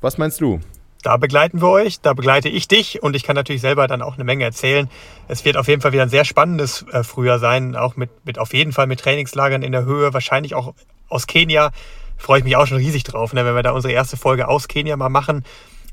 Was 0.00 0.18
meinst 0.18 0.40
du? 0.40 0.60
Da 1.02 1.16
begleiten 1.16 1.60
wir 1.60 1.68
euch, 1.68 2.00
da 2.00 2.12
begleite 2.12 2.48
ich 2.48 2.68
dich 2.68 3.02
und 3.02 3.16
ich 3.16 3.24
kann 3.24 3.36
natürlich 3.36 3.60
selber 3.60 3.86
dann 3.88 4.02
auch 4.02 4.14
eine 4.14 4.24
Menge 4.24 4.44
erzählen. 4.44 4.88
Es 5.28 5.44
wird 5.44 5.56
auf 5.56 5.68
jeden 5.68 5.82
Fall 5.82 5.92
wieder 5.92 6.04
ein 6.04 6.08
sehr 6.08 6.24
spannendes 6.24 6.86
äh, 6.92 7.02
Frühjahr 7.02 7.38
sein, 7.38 7.76
auch 7.76 7.96
mit, 7.96 8.10
mit 8.24 8.38
auf 8.38 8.54
jeden 8.54 8.72
Fall 8.72 8.86
mit 8.86 9.00
Trainingslagern 9.00 9.62
in 9.62 9.72
der 9.72 9.84
Höhe, 9.84 10.14
wahrscheinlich 10.14 10.54
auch 10.54 10.74
aus 11.08 11.26
Kenia. 11.26 11.70
Freue 12.16 12.38
ich 12.38 12.44
mich 12.44 12.56
auch 12.56 12.66
schon 12.66 12.78
riesig 12.78 13.02
drauf, 13.02 13.32
ne, 13.32 13.44
wenn 13.44 13.54
wir 13.54 13.62
da 13.62 13.72
unsere 13.72 13.92
erste 13.92 14.16
Folge 14.16 14.48
aus 14.48 14.68
Kenia 14.68 14.96
mal 14.96 15.08
machen. 15.08 15.44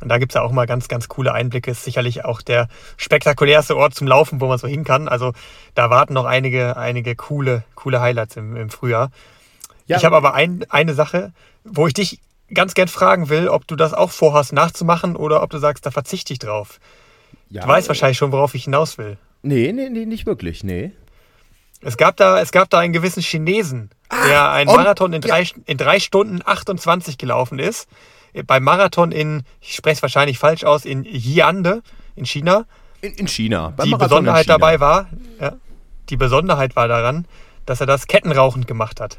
Und 0.02 0.10
da 0.10 0.18
gibt's 0.18 0.36
ja 0.36 0.42
auch 0.42 0.52
mal 0.52 0.66
ganz, 0.66 0.88
ganz 0.88 1.08
coole 1.10 1.34
Einblicke. 1.34 1.72
Ist 1.72 1.84
sicherlich 1.84 2.24
auch 2.24 2.42
der 2.42 2.70
spektakulärste 2.96 3.76
Ort 3.76 3.96
zum 3.96 4.08
Laufen, 4.08 4.40
wo 4.40 4.48
man 4.48 4.58
so 4.58 4.68
hin 4.68 4.84
kann. 4.84 5.10
Also 5.10 5.34
da 5.76 5.90
warten 5.90 6.14
noch 6.14 6.26
einige, 6.26 6.78
einige 6.78 7.16
coole, 7.16 7.64
coole 7.76 8.00
Highlights 8.00 8.38
im, 8.38 8.56
im 8.56 8.70
Frühjahr. 8.70 9.12
Ja, 9.88 9.98
ich 9.98 10.06
habe 10.06 10.16
aber 10.16 10.36
ein, 10.36 10.66
eine 10.70 10.94
Sache, 10.94 11.34
wo 11.66 11.88
ich 11.88 11.94
dich 11.94 12.20
ganz 12.54 12.74
gern 12.74 12.88
fragen 12.88 13.30
will, 13.30 13.48
ob 13.48 13.68
du 13.68 13.76
das 13.76 13.94
auch 13.94 14.12
vorhast 14.12 14.54
nachzumachen 14.54 15.16
oder 15.16 15.44
ob 15.44 15.50
du 15.50 15.58
sagst, 15.58 15.86
da 15.86 15.92
verzichte 15.92 16.34
ich 16.34 16.40
drauf. 16.40 16.80
Ja, 17.50 17.64
du 17.64 17.68
weißt 17.68 17.88
äh, 17.88 17.90
wahrscheinlich 17.90 18.18
schon, 18.18 18.32
worauf 18.32 18.56
ich 18.56 18.66
hinaus 18.66 18.98
will. 18.98 19.18
Nee, 19.42 19.72
nee, 19.72 19.90
nee, 19.90 20.06
nicht 20.06 20.26
wirklich, 20.26 20.64
nee. 20.64 20.92
Es 21.82 21.96
gab 21.96 22.18
da, 22.18 22.42
es 22.42 22.52
gab 22.52 22.70
da 22.70 22.80
einen 22.80 22.94
gewissen 22.94 23.22
Chinesen, 23.22 23.90
ah, 24.10 24.28
der 24.28 24.52
einen 24.52 24.68
Marathon 24.68 25.14
in 25.14 25.22
drei, 25.22 25.44
ja. 25.44 25.50
in 25.66 25.78
drei 25.78 26.00
Stunden 26.00 26.42
28 26.44 27.18
gelaufen 27.18 27.58
ist. 27.58 27.88
Beim 28.46 28.64
Marathon 28.64 29.12
in, 29.12 29.44
ich 29.62 29.76
spreche 29.76 29.96
es 29.98 30.02
wahrscheinlich 30.02 30.38
falsch 30.38 30.64
aus, 30.64 30.86
in 30.86 31.04
Jiande 31.04 31.82
in 32.16 32.26
China. 32.26 32.66
In, 33.02 33.14
in 33.14 33.28
China. 33.28 33.74
Beim 33.76 33.86
die 33.86 33.92
Marathon 33.92 34.10
Besonderheit 34.10 34.46
China. 34.46 34.58
dabei 34.58 34.80
war, 34.80 35.08
ja, 35.40 35.54
die 36.10 36.18
Besonderheit 36.18 36.76
war 36.76 36.88
daran, 36.88 37.26
dass 37.66 37.80
er 37.80 37.88
das 37.88 38.08
kettenrauchend 38.08 38.68
gemacht 38.68 39.00
hat. 39.00 39.18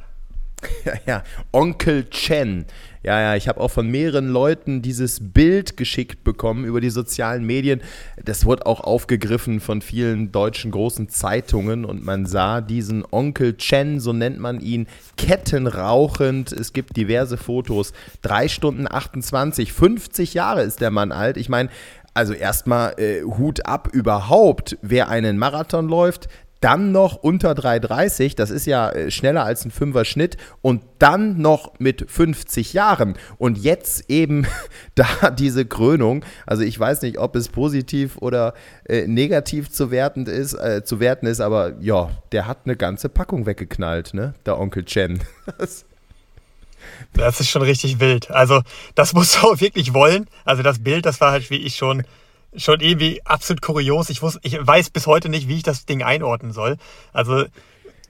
Ja, 0.84 0.92
ja, 1.06 1.22
Onkel 1.52 2.08
Chen. 2.10 2.64
Ja, 3.02 3.18
ja, 3.18 3.34
ich 3.34 3.48
habe 3.48 3.60
auch 3.60 3.70
von 3.70 3.88
mehreren 3.88 4.28
Leuten 4.28 4.82
dieses 4.82 5.20
Bild 5.32 5.78
geschickt 5.78 6.22
bekommen 6.22 6.66
über 6.66 6.82
die 6.82 6.90
sozialen 6.90 7.44
Medien. 7.46 7.80
Das 8.22 8.44
wurde 8.44 8.66
auch 8.66 8.80
aufgegriffen 8.80 9.60
von 9.60 9.80
vielen 9.80 10.32
deutschen 10.32 10.70
großen 10.70 11.08
Zeitungen 11.08 11.86
und 11.86 12.04
man 12.04 12.26
sah 12.26 12.60
diesen 12.60 13.04
Onkel 13.10 13.56
Chen, 13.56 14.00
so 14.00 14.12
nennt 14.12 14.38
man 14.38 14.60
ihn, 14.60 14.86
kettenrauchend. 15.16 16.52
Es 16.52 16.74
gibt 16.74 16.94
diverse 16.96 17.38
Fotos. 17.38 17.94
Drei 18.20 18.48
Stunden 18.48 18.86
28, 18.86 19.72
50 19.72 20.34
Jahre 20.34 20.62
ist 20.62 20.82
der 20.82 20.90
Mann 20.90 21.10
alt. 21.10 21.38
Ich 21.38 21.48
meine, 21.48 21.70
also 22.12 22.34
erstmal 22.34 22.98
äh, 22.98 23.22
Hut 23.22 23.64
ab 23.64 23.88
überhaupt, 23.92 24.76
wer 24.82 25.08
einen 25.08 25.38
Marathon 25.38 25.88
läuft, 25.88 26.28
dann 26.60 26.92
noch 26.92 27.16
unter 27.16 27.52
3,30, 27.52 28.36
das 28.36 28.50
ist 28.50 28.66
ja 28.66 28.90
äh, 28.90 29.10
schneller 29.10 29.44
als 29.44 29.64
ein 29.64 29.70
Fünfer 29.70 30.04
Schnitt 30.04 30.36
und 30.60 30.82
dann 30.98 31.40
noch 31.40 31.78
mit 31.78 32.10
50 32.10 32.74
Jahren 32.74 33.14
und 33.38 33.58
jetzt 33.58 34.10
eben 34.10 34.46
da 34.94 35.30
diese 35.30 35.64
Krönung. 35.64 36.24
Also 36.46 36.62
ich 36.62 36.78
weiß 36.78 37.02
nicht, 37.02 37.18
ob 37.18 37.34
es 37.36 37.48
positiv 37.48 38.18
oder 38.18 38.54
äh, 38.86 39.06
negativ 39.06 39.70
zu 39.70 39.90
werten 39.90 40.26
ist, 40.26 40.54
äh, 40.54 40.84
zu 40.84 41.00
werten 41.00 41.26
ist, 41.26 41.40
aber 41.40 41.74
ja, 41.80 42.10
der 42.32 42.46
hat 42.46 42.58
eine 42.64 42.76
ganze 42.76 43.08
Packung 43.08 43.46
weggeknallt, 43.46 44.12
ne, 44.12 44.34
der 44.44 44.58
Onkel 44.58 44.84
Chen. 44.84 45.20
das 47.14 47.40
ist 47.40 47.48
schon 47.48 47.62
richtig 47.62 48.00
wild. 48.00 48.30
Also 48.30 48.62
das 48.94 49.14
muss 49.14 49.42
auch 49.42 49.60
wirklich 49.60 49.94
wollen. 49.94 50.26
Also 50.44 50.62
das 50.62 50.82
Bild, 50.82 51.06
das 51.06 51.20
war 51.20 51.32
halt 51.32 51.48
wie 51.50 51.56
ich 51.56 51.76
schon 51.76 52.04
schon 52.56 52.80
irgendwie 52.80 53.20
absolut 53.24 53.62
kurios. 53.62 54.10
Ich, 54.10 54.22
wusste, 54.22 54.40
ich 54.42 54.58
weiß 54.60 54.90
bis 54.90 55.06
heute 55.06 55.28
nicht, 55.28 55.48
wie 55.48 55.56
ich 55.56 55.62
das 55.62 55.86
Ding 55.86 56.02
einordnen 56.02 56.52
soll. 56.52 56.76
Also 57.12 57.44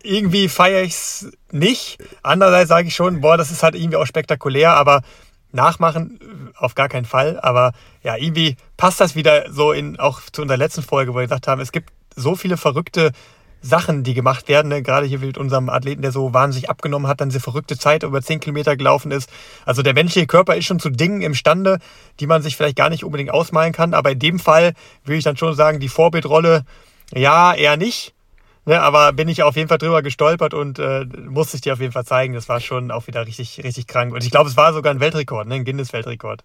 irgendwie 0.03 0.49
feiere 0.49 0.83
ich 0.83 0.93
es 0.93 1.33
nicht. 1.51 1.99
Andererseits 2.23 2.69
sage 2.69 2.89
ich 2.89 2.95
schon, 2.95 3.21
boah, 3.21 3.37
das 3.37 3.51
ist 3.51 3.63
halt 3.63 3.75
irgendwie 3.75 3.97
auch 3.97 4.07
spektakulär, 4.07 4.73
aber 4.73 5.03
nachmachen 5.53 6.53
auf 6.57 6.75
gar 6.75 6.89
keinen 6.89 7.05
Fall. 7.05 7.39
Aber 7.41 7.73
ja, 8.03 8.17
irgendwie 8.17 8.57
passt 8.77 9.01
das 9.01 9.15
wieder 9.15 9.53
so 9.53 9.73
in 9.73 9.99
auch 9.99 10.21
zu 10.33 10.43
unserer 10.43 10.59
letzten 10.59 10.83
Folge, 10.83 11.13
wo 11.13 11.19
wir 11.19 11.23
gesagt 11.23 11.49
haben, 11.49 11.61
es 11.61 11.73
gibt 11.73 11.91
so 12.17 12.35
viele 12.35 12.57
verrückte 12.57 13.13
Sachen, 13.63 14.03
die 14.03 14.15
gemacht 14.15 14.49
werden. 14.49 14.69
Ne? 14.69 14.83
Gerade 14.83 15.07
hier 15.07 15.19
mit 15.19 15.39
unserem 15.39 15.69
Athleten, 15.69 16.03
der 16.03 16.13
so 16.13 16.33
wahnsinnig 16.33 16.71
abgenommen 16.71 17.09
hat, 17.09 17.21
dann 17.21 17.29
diese 17.29 17.41
verrückte 17.41 17.77
Zeit 17.79 18.03
über 18.03 18.23
10 18.23 18.41
Kilometer 18.41 18.77
gelaufen 18.77 19.11
ist. 19.11 19.31
Also 19.65 19.83
der 19.83 19.95
menschliche 19.95 20.27
Körper 20.27 20.57
ist 20.57 20.67
schon 20.67 20.81
zu 20.81 20.91
Dingen 20.91 21.23
imstande, 21.23 21.79
die 22.21 22.27
man 22.27 22.43
sich 22.43 22.57
vielleicht 22.57 22.77
gar 22.77 22.91
nicht 22.91 23.05
unbedingt 23.05 23.31
ausmalen 23.31 23.73
kann. 23.73 23.95
Aber 23.95 24.13
in 24.13 24.19
dem 24.19 24.39
Fall 24.39 24.75
würde 25.05 25.19
ich 25.19 25.25
dann 25.25 25.37
schon 25.37 25.55
sagen, 25.55 25.81
die 25.81 25.89
Vorbildrolle, 25.89 26.65
ja, 27.15 27.55
eher 27.55 27.77
nicht. 27.77 28.15
Ne? 28.65 28.81
Aber 28.81 29.13
bin 29.13 29.29
ich 29.29 29.43
auf 29.43 29.57
jeden 29.57 29.69
Fall 29.69 29.79
drüber 29.79 30.03
gestolpert 30.03 30.55
und 30.55 30.79
äh, 30.79 31.05
musste 31.29 31.57
ich 31.57 31.63
dir 31.63 31.73
auf 31.73 31.81
jeden 31.81 31.93
Fall 31.93 32.05
zeigen. 32.05 32.35
Das 32.35 32.49
war 32.49 32.61
schon 32.61 32.91
auch 32.91 33.07
wieder 33.07 33.27
richtig, 33.27 33.63
richtig 33.65 33.87
krank. 33.87 34.13
Und 34.13 34.25
ich 34.25 34.31
glaube, 34.31 34.49
es 34.49 34.57
war 34.57 34.73
sogar 34.73 34.93
ein 34.93 35.01
Weltrekord, 35.01 35.49
ne? 35.49 35.57
ein 35.57 35.65
Guinness-Weltrekord. 35.65 36.45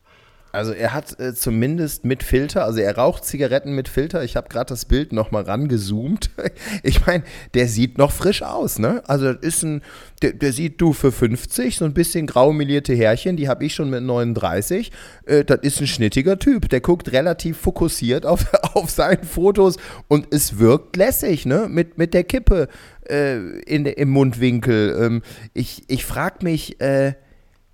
Also 0.55 0.71
er 0.71 0.93
hat 0.93 1.19
äh, 1.19 1.35
zumindest 1.35 2.05
mit 2.05 2.23
Filter, 2.23 2.63
also 2.63 2.79
er 2.79 2.95
raucht 2.95 3.25
Zigaretten 3.25 3.73
mit 3.73 3.89
Filter. 3.89 4.23
Ich 4.23 4.37
habe 4.37 4.47
gerade 4.47 4.69
das 4.69 4.85
Bild 4.85 5.11
noch 5.11 5.31
mal 5.31 5.43
rangezoomt. 5.43 6.29
Ich 6.83 7.05
meine, 7.05 7.23
der 7.53 7.67
sieht 7.67 7.97
noch 7.97 8.11
frisch 8.11 8.41
aus, 8.41 8.79
ne? 8.79 9.03
Also 9.07 9.33
das 9.33 9.43
ist 9.43 9.63
ein, 9.63 9.81
der, 10.21 10.33
der 10.33 10.53
sieht 10.53 10.79
du 10.79 10.93
für 10.93 11.11
50, 11.11 11.77
so 11.77 11.85
ein 11.85 11.93
bisschen 11.93 12.27
graumelierte 12.27 12.93
Härchen, 12.93 13.37
die 13.37 13.49
habe 13.49 13.65
ich 13.65 13.73
schon 13.73 13.89
mit 13.89 14.03
39. 14.03 14.91
Äh, 15.25 15.43
das 15.43 15.59
ist 15.61 15.81
ein 15.81 15.87
schnittiger 15.87 16.39
Typ. 16.39 16.69
Der 16.69 16.81
guckt 16.81 17.11
relativ 17.11 17.57
fokussiert 17.57 18.25
auf, 18.25 18.45
auf 18.73 18.89
seinen 18.89 19.23
Fotos 19.23 19.77
und 20.07 20.27
es 20.31 20.59
wirkt 20.59 20.95
lässig, 20.95 21.45
ne? 21.45 21.67
Mit, 21.69 21.97
mit 21.97 22.13
der 22.13 22.23
Kippe 22.23 22.67
äh, 23.09 23.37
in, 23.61 23.85
im 23.85 24.09
Mundwinkel. 24.09 24.97
Ähm, 25.01 25.21
ich 25.53 25.83
ich 25.87 26.05
frage 26.05 26.43
mich, 26.43 26.79
äh, 26.81 27.13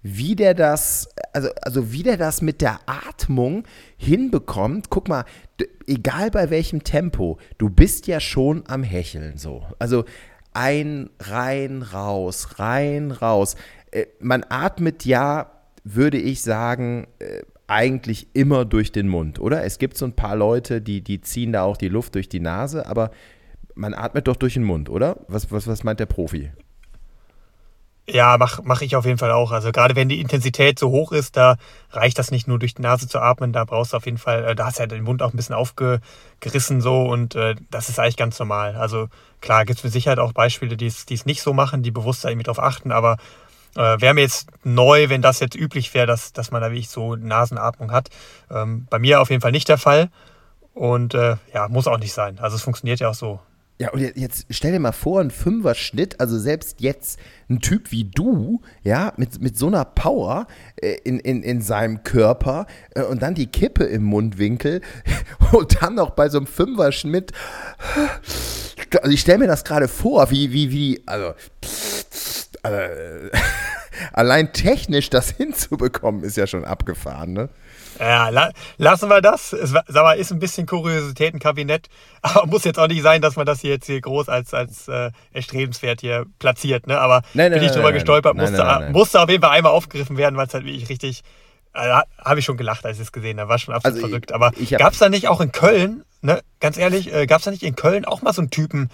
wie 0.03 0.35
der 0.35 0.53
das, 0.53 1.09
also, 1.33 1.49
also 1.61 1.91
wie 1.91 2.03
der 2.03 2.17
das 2.17 2.41
mit 2.41 2.61
der 2.61 2.79
Atmung 2.85 3.63
hinbekommt. 3.97 4.89
Guck 4.89 5.07
mal, 5.07 5.25
egal 5.87 6.31
bei 6.31 6.49
welchem 6.49 6.83
Tempo, 6.83 7.37
du 7.57 7.69
bist 7.69 8.07
ja 8.07 8.19
schon 8.19 8.63
am 8.67 8.83
Hecheln 8.83 9.37
so. 9.37 9.63
Also 9.79 10.05
ein, 10.53 11.09
rein, 11.19 11.81
raus, 11.81 12.59
rein, 12.59 13.11
raus. 13.11 13.55
Äh, 13.91 14.07
man 14.19 14.45
atmet 14.49 15.05
ja, 15.05 15.51
würde 15.83 16.17
ich 16.17 16.41
sagen, 16.41 17.07
äh, 17.19 17.41
eigentlich 17.67 18.27
immer 18.33 18.65
durch 18.65 18.91
den 18.91 19.07
Mund, 19.07 19.39
oder? 19.39 19.63
Es 19.63 19.79
gibt 19.79 19.97
so 19.97 20.05
ein 20.05 20.13
paar 20.13 20.35
Leute, 20.35 20.81
die, 20.81 21.01
die 21.01 21.21
ziehen 21.21 21.53
da 21.53 21.63
auch 21.63 21.77
die 21.77 21.87
Luft 21.87 22.15
durch 22.15 22.27
die 22.27 22.41
Nase, 22.41 22.85
aber 22.85 23.11
man 23.75 23.93
atmet 23.93 24.27
doch 24.27 24.35
durch 24.35 24.55
den 24.55 24.63
Mund, 24.63 24.89
oder? 24.89 25.21
Was, 25.29 25.51
was, 25.51 25.67
was 25.67 25.85
meint 25.85 26.01
der 26.01 26.05
Profi? 26.05 26.51
Ja, 28.13 28.37
mache 28.37 28.61
mach 28.65 28.81
ich 28.81 28.97
auf 28.97 29.05
jeden 29.05 29.17
Fall 29.17 29.31
auch. 29.31 29.51
Also 29.51 29.71
gerade 29.71 29.95
wenn 29.95 30.09
die 30.09 30.19
Intensität 30.19 30.77
so 30.77 30.89
hoch 30.89 31.13
ist, 31.13 31.37
da 31.37 31.55
reicht 31.91 32.19
das 32.19 32.29
nicht 32.29 32.45
nur 32.45 32.59
durch 32.59 32.73
die 32.73 32.81
Nase 32.81 33.07
zu 33.07 33.19
atmen, 33.19 33.53
da 33.53 33.63
brauchst 33.63 33.93
du 33.93 33.97
auf 33.97 34.05
jeden 34.05 34.17
Fall, 34.17 34.43
äh, 34.43 34.55
da 34.55 34.65
hast 34.65 34.79
du 34.79 34.83
ja 34.83 34.87
den 34.87 35.03
Mund 35.03 35.21
auch 35.21 35.33
ein 35.33 35.37
bisschen 35.37 35.55
aufgerissen 35.55 36.81
so 36.81 37.03
und 37.03 37.35
äh, 37.35 37.55
das 37.69 37.87
ist 37.87 37.99
eigentlich 37.99 38.17
ganz 38.17 38.37
normal. 38.37 38.75
Also 38.75 39.07
klar, 39.39 39.63
gibt 39.63 39.79
es 39.79 39.83
mit 39.85 39.93
Sicherheit 39.93 40.19
auch 40.19 40.33
Beispiele, 40.33 40.75
die 40.75 40.87
es 40.87 41.25
nicht 41.25 41.41
so 41.41 41.53
machen, 41.53 41.83
die 41.83 41.91
bewusst 41.91 42.25
da 42.25 42.29
irgendwie 42.29 42.43
drauf 42.43 42.59
achten, 42.59 42.91
aber 42.91 43.15
äh, 43.77 44.01
wäre 44.01 44.13
mir 44.13 44.21
jetzt 44.21 44.49
neu, 44.65 45.07
wenn 45.07 45.21
das 45.21 45.39
jetzt 45.39 45.55
üblich 45.55 45.93
wäre, 45.93 46.05
dass, 46.07 46.33
dass 46.33 46.51
man 46.51 46.61
da 46.61 46.69
wirklich 46.69 46.89
so 46.89 47.15
Nasenatmung 47.15 47.93
hat. 47.93 48.09
Ähm, 48.49 48.87
bei 48.89 48.99
mir 48.99 49.21
auf 49.21 49.29
jeden 49.29 49.41
Fall 49.41 49.53
nicht 49.53 49.69
der 49.69 49.77
Fall 49.77 50.09
und 50.73 51.13
äh, 51.13 51.37
ja, 51.53 51.69
muss 51.69 51.87
auch 51.87 51.97
nicht 51.97 52.13
sein. 52.13 52.39
Also 52.39 52.57
es 52.57 52.61
funktioniert 52.61 52.99
ja 52.99 53.09
auch 53.09 53.15
so. 53.15 53.39
Ja, 53.81 53.89
und 53.89 53.99
jetzt 53.99 54.45
stell 54.51 54.73
dir 54.73 54.79
mal 54.79 54.91
vor, 54.91 55.21
ein 55.21 55.31
Fünfer-Schnitt, 55.31 56.19
also 56.19 56.37
selbst 56.37 56.81
jetzt 56.81 57.19
ein 57.49 57.61
Typ 57.61 57.91
wie 57.91 58.03
du, 58.03 58.61
ja, 58.83 59.11
mit, 59.17 59.41
mit 59.41 59.57
so 59.57 59.65
einer 59.65 59.85
Power 59.85 60.45
äh, 60.75 60.97
in, 61.03 61.19
in, 61.19 61.41
in 61.41 61.63
seinem 61.63 62.03
Körper 62.03 62.67
äh, 62.93 63.01
und 63.01 63.23
dann 63.23 63.33
die 63.33 63.47
Kippe 63.47 63.85
im 63.85 64.03
Mundwinkel 64.03 64.81
und 65.51 65.81
dann 65.81 65.95
noch 65.95 66.11
bei 66.11 66.29
so 66.29 66.37
einem 66.37 66.45
Fünfer-Schnitt. 66.45 67.31
Also 69.01 69.11
ich 69.11 69.21
stell 69.21 69.39
mir 69.39 69.47
das 69.47 69.63
gerade 69.63 69.87
vor, 69.87 70.29
wie, 70.29 70.53
wie, 70.53 70.69
wie, 70.69 71.01
also, 71.07 71.33
also 72.61 72.77
allein 74.13 74.53
technisch 74.53 75.09
das 75.09 75.31
hinzubekommen, 75.31 76.23
ist 76.23 76.37
ja 76.37 76.45
schon 76.45 76.65
abgefahren, 76.65 77.33
ne? 77.33 77.49
Ja, 78.01 78.29
la 78.29 78.51
lassen 78.77 79.09
wir 79.09 79.21
das. 79.21 79.53
Es 79.53 79.69
sag 79.69 79.93
mal, 79.93 80.13
ist 80.13 80.31
ein 80.31 80.39
bisschen 80.39 80.65
Kuriositätenkabinett, 80.65 81.87
aber 82.23 82.47
muss 82.47 82.63
jetzt 82.63 82.79
auch 82.79 82.87
nicht 82.87 83.03
sein, 83.03 83.21
dass 83.21 83.35
man 83.35 83.45
das 83.45 83.61
hier 83.61 83.71
jetzt 83.71 83.85
hier 83.85 84.01
groß 84.01 84.27
als, 84.27 84.53
als 84.55 84.87
äh, 84.87 85.11
erstrebenswert 85.31 86.01
hier 86.01 86.25
platziert. 86.39 86.87
Ne? 86.87 86.99
Aber 86.99 87.21
nein, 87.35 87.51
nein, 87.51 87.59
bin 87.59 87.67
ich 87.67 87.73
drüber 87.73 87.89
nein, 87.89 87.93
gestolpert, 87.93 88.35
musste, 88.35 88.89
musste 88.91 89.21
auf 89.21 89.29
jeden 89.29 89.43
Fall 89.43 89.51
einmal 89.51 89.71
aufgegriffen 89.71 90.17
werden, 90.17 90.35
weil 90.35 90.47
es 90.47 90.53
halt 90.53 90.65
wirklich 90.65 90.89
richtig. 90.89 91.21
Äh, 91.73 92.01
habe 92.17 92.39
ich 92.39 92.43
schon 92.43 92.57
gelacht, 92.57 92.85
als 92.85 92.97
ich 92.97 93.03
es 93.03 93.11
gesehen 93.13 93.39
habe. 93.39 93.49
War 93.49 93.57
schon 93.57 93.73
absolut 93.73 93.95
also 93.95 94.07
verrückt. 94.07 94.33
Aber 94.33 94.51
gab 94.71 94.91
es 94.91 94.99
da 94.99 95.07
nicht 95.07 95.29
auch 95.29 95.39
in 95.39 95.53
Köln, 95.53 96.03
ne, 96.21 96.41
ganz 96.59 96.77
ehrlich, 96.77 97.13
äh, 97.13 97.27
gab 97.27 97.39
es 97.39 97.45
da 97.45 97.51
nicht 97.51 97.63
in 97.63 97.75
Köln 97.75 98.03
auch 98.03 98.21
mal 98.21 98.33
so 98.33 98.41
einen 98.41 98.49
Typen, 98.49 98.89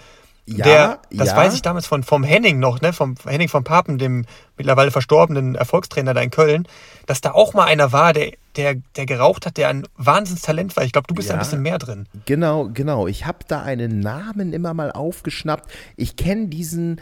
ja, 0.56 0.64
der, 0.64 0.98
das 1.10 1.28
ja. 1.28 1.36
weiß 1.36 1.54
ich 1.54 1.62
damals 1.62 1.86
von, 1.86 2.02
vom 2.02 2.24
Henning 2.24 2.58
noch, 2.58 2.80
ne, 2.80 2.92
vom 2.92 3.14
Henning 3.26 3.48
von 3.48 3.64
Papen, 3.64 3.98
dem 3.98 4.24
mittlerweile 4.56 4.90
verstorbenen 4.90 5.54
Erfolgstrainer 5.54 6.14
da 6.14 6.20
in 6.20 6.30
Köln, 6.30 6.66
dass 7.06 7.20
da 7.20 7.32
auch 7.32 7.54
mal 7.54 7.64
einer 7.64 7.92
war, 7.92 8.12
der, 8.12 8.32
der, 8.56 8.76
der 8.96 9.06
geraucht 9.06 9.46
hat, 9.46 9.56
der 9.56 9.68
ein 9.68 9.86
Wahnsinnstalent 9.96 10.76
war. 10.76 10.84
Ich 10.84 10.92
glaube, 10.92 11.06
du 11.06 11.14
bist 11.14 11.28
ja, 11.28 11.34
ein 11.34 11.38
bisschen 11.38 11.62
mehr 11.62 11.78
drin. 11.78 12.06
Genau, 12.24 12.68
genau. 12.72 13.06
Ich 13.06 13.26
habe 13.26 13.38
da 13.46 13.62
einen 13.62 14.00
Namen 14.00 14.52
immer 14.52 14.74
mal 14.74 14.90
aufgeschnappt. 14.90 15.70
Ich 15.96 16.16
kenne 16.16 16.48
diesen 16.48 17.00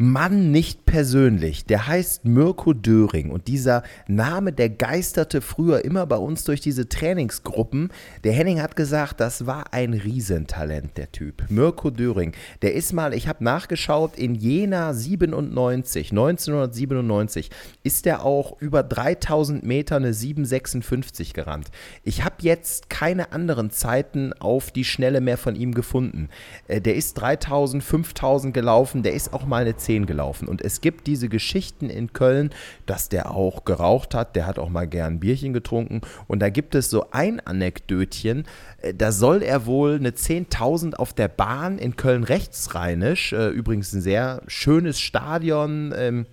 Mann 0.00 0.52
nicht 0.52 0.86
persönlich, 0.86 1.64
der 1.64 1.88
heißt 1.88 2.24
Mirko 2.24 2.72
Döring 2.72 3.32
und 3.32 3.48
dieser 3.48 3.82
Name, 4.06 4.52
der 4.52 4.70
geisterte 4.70 5.40
früher 5.40 5.84
immer 5.84 6.06
bei 6.06 6.14
uns 6.14 6.44
durch 6.44 6.60
diese 6.60 6.88
Trainingsgruppen. 6.88 7.90
Der 8.22 8.32
Henning 8.32 8.62
hat 8.62 8.76
gesagt, 8.76 9.18
das 9.18 9.46
war 9.46 9.72
ein 9.72 9.94
Riesentalent, 9.94 10.96
der 10.96 11.10
Typ. 11.10 11.42
Mirko 11.48 11.90
Döring, 11.90 12.32
der 12.62 12.74
ist 12.74 12.92
mal, 12.92 13.12
ich 13.12 13.26
habe 13.26 13.42
nachgeschaut, 13.42 14.16
in 14.16 14.36
Jena 14.36 14.94
97, 14.94 16.12
1997, 16.12 17.50
ist 17.82 18.06
der 18.06 18.24
auch 18.24 18.60
über 18.60 18.84
3000 18.84 19.64
Meter 19.64 19.96
eine 19.96 20.14
756 20.14 21.34
gerannt. 21.34 21.72
Ich 22.04 22.22
habe 22.22 22.36
jetzt 22.42 22.88
keine 22.88 23.32
anderen 23.32 23.72
Zeiten 23.72 24.32
auf 24.34 24.70
die 24.70 24.84
Schnelle 24.84 25.20
mehr 25.20 25.38
von 25.38 25.56
ihm 25.56 25.74
gefunden. 25.74 26.28
Äh, 26.68 26.80
der 26.80 26.94
ist 26.94 27.14
3000, 27.14 27.82
5000 27.82 28.54
gelaufen, 28.54 29.02
der 29.02 29.14
ist 29.14 29.32
auch 29.32 29.44
mal 29.44 29.62
eine 29.62 29.74
10 29.74 29.87
gelaufen. 29.88 30.48
Und 30.48 30.62
es 30.62 30.80
gibt 30.80 31.06
diese 31.06 31.28
Geschichten 31.28 31.90
in 31.90 32.12
Köln, 32.12 32.50
dass 32.86 33.08
der 33.08 33.30
auch 33.30 33.64
geraucht 33.64 34.14
hat, 34.14 34.36
der 34.36 34.46
hat 34.46 34.58
auch 34.58 34.68
mal 34.68 34.86
gern 34.86 35.20
Bierchen 35.20 35.52
getrunken. 35.52 36.00
Und 36.26 36.40
da 36.40 36.50
gibt 36.50 36.74
es 36.74 36.90
so 36.90 37.06
ein 37.10 37.40
Anekdötchen, 37.40 38.44
äh, 38.82 38.94
da 38.94 39.12
soll 39.12 39.42
er 39.42 39.66
wohl 39.66 39.94
eine 39.94 40.10
10.000 40.10 40.94
auf 40.94 41.12
der 41.12 41.28
Bahn 41.28 41.78
in 41.78 41.96
Köln-Rechtsrheinisch, 41.96 43.32
äh, 43.32 43.48
übrigens 43.48 43.92
ein 43.92 44.00
sehr 44.00 44.42
schönes 44.46 45.00
Stadion, 45.00 45.92
ähm, 45.96 46.26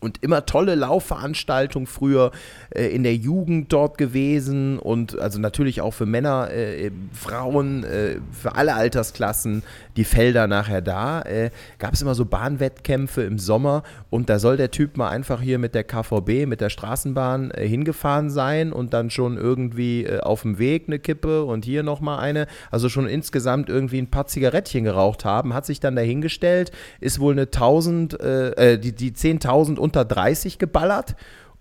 und 0.00 0.22
immer 0.22 0.46
tolle 0.46 0.74
Laufveranstaltungen 0.74 1.86
früher 1.86 2.30
äh, 2.70 2.86
in 2.86 3.02
der 3.02 3.14
Jugend 3.14 3.72
dort 3.72 3.98
gewesen 3.98 4.78
und 4.78 5.18
also 5.18 5.38
natürlich 5.38 5.80
auch 5.80 5.92
für 5.92 6.06
Männer, 6.06 6.50
äh, 6.50 6.90
Frauen, 7.12 7.84
äh, 7.84 8.16
für 8.32 8.54
alle 8.54 8.74
Altersklassen 8.74 9.62
die 9.98 10.04
Felder 10.04 10.46
nachher 10.46 10.80
da. 10.80 11.22
Äh, 11.22 11.50
Gab 11.78 11.92
es 11.92 12.00
immer 12.00 12.14
so 12.14 12.24
Bahnwettkämpfe 12.24 13.22
im 13.22 13.38
Sommer 13.38 13.82
und 14.10 14.30
da 14.30 14.38
soll 14.38 14.56
der 14.56 14.70
Typ 14.70 14.96
mal 14.96 15.08
einfach 15.08 15.42
hier 15.42 15.58
mit 15.58 15.74
der 15.74 15.82
KVB, 15.82 16.46
mit 16.46 16.60
der 16.60 16.70
Straßenbahn 16.70 17.50
äh, 17.50 17.66
hingefahren 17.66 18.30
sein 18.30 18.72
und 18.72 18.94
dann 18.94 19.10
schon 19.10 19.36
irgendwie 19.36 20.04
äh, 20.04 20.20
auf 20.20 20.42
dem 20.42 20.58
Weg 20.58 20.84
eine 20.86 21.00
Kippe 21.00 21.44
und 21.44 21.64
hier 21.64 21.82
nochmal 21.82 22.20
eine. 22.20 22.46
Also 22.70 22.88
schon 22.88 23.08
insgesamt 23.08 23.68
irgendwie 23.68 23.98
ein 23.98 24.10
paar 24.10 24.28
Zigarettchen 24.28 24.84
geraucht 24.84 25.24
haben, 25.24 25.52
hat 25.52 25.66
sich 25.66 25.80
dann 25.80 25.96
dahingestellt, 25.96 26.70
ist 27.00 27.18
wohl 27.18 27.32
eine 27.32 27.42
1000, 27.42 28.12
die, 28.12 28.94
die 28.94 29.12
10.000 29.12 29.78
unter 29.78 30.04
30 30.04 30.58
geballert 30.58 31.16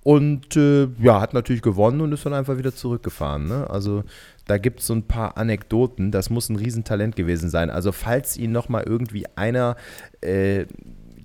und 0.08 0.56
äh, 0.56 0.88
ja, 1.00 1.20
hat 1.20 1.34
natürlich 1.34 1.62
gewonnen 1.62 2.00
und 2.00 2.14
ist 2.14 2.26
dann 2.26 2.34
einfach 2.34 2.58
wieder 2.58 2.74
zurückgefahren. 2.74 3.48
Ne? 3.48 3.70
Also 3.70 4.04
da 4.48 4.58
gibt 4.58 4.80
es 4.80 4.88
so 4.88 4.94
ein 4.94 5.04
paar 5.04 5.38
Anekdoten. 5.38 6.12
Das 6.12 6.30
muss 6.30 6.50
ein 6.50 6.56
Riesentalent 6.56 7.16
gewesen 7.16 7.50
sein. 7.50 7.70
Also 7.70 7.92
falls 7.92 8.38
ihn 8.38 8.52
nochmal 8.52 8.84
irgendwie 8.84 9.26
einer 9.36 9.76
äh, 10.22 10.66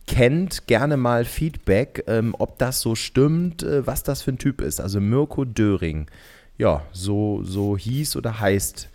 kennt, 0.06 0.66
gerne 0.66 0.96
mal 0.96 1.24
Feedback, 1.24 2.04
ähm, 2.08 2.34
ob 2.38 2.58
das 2.58 2.80
so 2.80 2.94
stimmt, 2.94 3.62
äh, 3.62 3.86
was 3.86 4.02
das 4.02 4.22
für 4.22 4.32
ein 4.32 4.38
Typ 4.38 4.60
ist. 4.60 4.80
Also 4.80 5.00
Mirko 5.00 5.44
Döring. 5.44 6.08
Ja, 6.58 6.82
so, 6.92 7.42
so 7.44 7.76
hieß 7.76 8.16
oder 8.16 8.40
heißt 8.40 8.88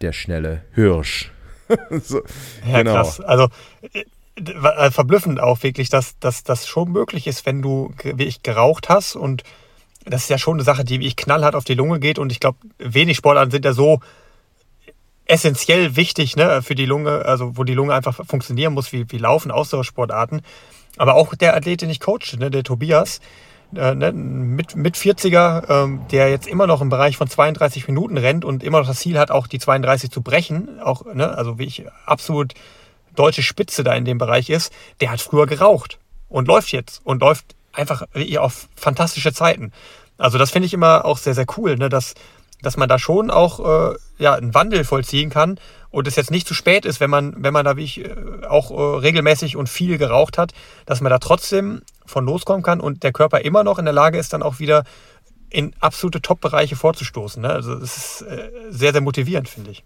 der 0.00 0.12
schnelle 0.12 0.62
Hirsch. 0.74 1.32
so, 2.02 2.22
ja, 2.66 2.78
genau. 2.78 2.94
krass. 2.94 3.20
Also 3.20 3.48
äh, 3.92 4.04
äh, 4.36 4.90
verblüffend 4.90 5.40
auch 5.40 5.62
wirklich, 5.62 5.88
dass 5.88 6.18
das 6.18 6.66
schon 6.66 6.90
möglich 6.92 7.26
ist, 7.26 7.46
wenn 7.46 7.62
du 7.62 7.92
wie 8.02 8.24
ich 8.24 8.42
geraucht 8.42 8.88
hast 8.88 9.14
und 9.16 9.44
das 10.10 10.22
ist 10.22 10.30
ja 10.30 10.38
schon 10.38 10.54
eine 10.54 10.64
Sache, 10.64 10.84
die 10.84 11.04
ich 11.06 11.16
knallhart 11.16 11.54
auf 11.54 11.64
die 11.64 11.74
Lunge 11.74 12.00
geht 12.00 12.18
und 12.18 12.32
ich 12.32 12.40
glaube, 12.40 12.58
wenig 12.78 13.16
Sportarten 13.16 13.50
sind 13.50 13.64
ja 13.64 13.72
so 13.72 14.00
essentiell 15.26 15.96
wichtig 15.96 16.36
ne, 16.36 16.60
für 16.62 16.74
die 16.74 16.86
Lunge, 16.86 17.24
also 17.24 17.56
wo 17.56 17.64
die 17.64 17.74
Lunge 17.74 17.94
einfach 17.94 18.20
funktionieren 18.26 18.74
muss, 18.74 18.92
wie, 18.92 19.10
wie 19.10 19.18
Laufen, 19.18 19.50
Ausdauersportarten. 19.50 20.42
Aber 20.96 21.14
auch 21.14 21.34
der 21.34 21.56
Athlet, 21.56 21.82
den 21.82 21.90
ich 21.90 22.00
coache, 22.00 22.36
ne, 22.38 22.50
der 22.50 22.64
Tobias, 22.64 23.20
äh, 23.74 23.94
ne, 23.94 24.12
mit, 24.12 24.74
mit 24.74 24.96
40er, 24.96 25.84
ähm, 25.84 26.00
der 26.10 26.30
jetzt 26.30 26.48
immer 26.48 26.66
noch 26.66 26.80
im 26.80 26.88
Bereich 26.88 27.16
von 27.16 27.28
32 27.28 27.86
Minuten 27.86 28.18
rennt 28.18 28.44
und 28.44 28.64
immer 28.64 28.80
noch 28.80 28.88
das 28.88 28.98
Ziel 28.98 29.18
hat, 29.18 29.30
auch 29.30 29.46
die 29.46 29.60
32 29.60 30.10
zu 30.10 30.20
brechen, 30.20 30.80
auch, 30.80 31.04
ne, 31.06 31.36
also 31.36 31.58
wie 31.58 31.64
ich 31.64 31.84
absolut 32.06 32.54
deutsche 33.14 33.42
Spitze 33.42 33.84
da 33.84 33.94
in 33.94 34.04
dem 34.04 34.18
Bereich 34.18 34.50
ist, 34.50 34.72
der 35.00 35.12
hat 35.12 35.20
früher 35.20 35.46
geraucht 35.46 35.98
und 36.28 36.48
läuft 36.48 36.72
jetzt 36.72 37.00
und 37.04 37.20
läuft 37.20 37.54
einfach 37.72 38.02
auf 38.38 38.68
fantastische 38.74 39.32
Zeiten. 39.32 39.72
Also 40.20 40.36
das 40.36 40.50
finde 40.50 40.66
ich 40.66 40.74
immer 40.74 41.04
auch 41.04 41.18
sehr, 41.18 41.34
sehr 41.34 41.46
cool, 41.56 41.76
ne, 41.76 41.88
dass, 41.88 42.14
dass 42.60 42.76
man 42.76 42.88
da 42.88 42.98
schon 42.98 43.30
auch 43.30 43.92
äh, 43.92 43.96
ja, 44.18 44.34
einen 44.34 44.54
Wandel 44.54 44.84
vollziehen 44.84 45.30
kann 45.30 45.58
und 45.90 46.06
es 46.06 46.16
jetzt 46.16 46.30
nicht 46.30 46.46
zu 46.46 46.52
spät 46.52 46.84
ist, 46.84 47.00
wenn 47.00 47.08
man, 47.08 47.42
wenn 47.42 47.54
man 47.54 47.64
da 47.64 47.76
wie 47.76 47.84
ich 47.84 48.04
äh, 48.04 48.14
auch 48.46 48.70
äh, 48.70 48.98
regelmäßig 48.98 49.56
und 49.56 49.68
viel 49.68 49.96
geraucht 49.96 50.36
hat, 50.36 50.52
dass 50.84 51.00
man 51.00 51.10
da 51.10 51.18
trotzdem 51.18 51.80
von 52.04 52.26
loskommen 52.26 52.62
kann 52.62 52.80
und 52.80 53.02
der 53.02 53.12
Körper 53.12 53.40
immer 53.40 53.64
noch 53.64 53.78
in 53.78 53.86
der 53.86 53.94
Lage 53.94 54.18
ist, 54.18 54.34
dann 54.34 54.42
auch 54.42 54.58
wieder 54.58 54.84
in 55.48 55.74
absolute 55.80 56.20
Top-Bereiche 56.20 56.76
vorzustoßen. 56.76 57.40
Ne? 57.40 57.48
Also 57.48 57.72
es 57.74 57.96
ist 57.96 58.22
äh, 58.22 58.50
sehr, 58.68 58.92
sehr 58.92 59.00
motivierend, 59.00 59.48
finde 59.48 59.70
ich. 59.70 59.84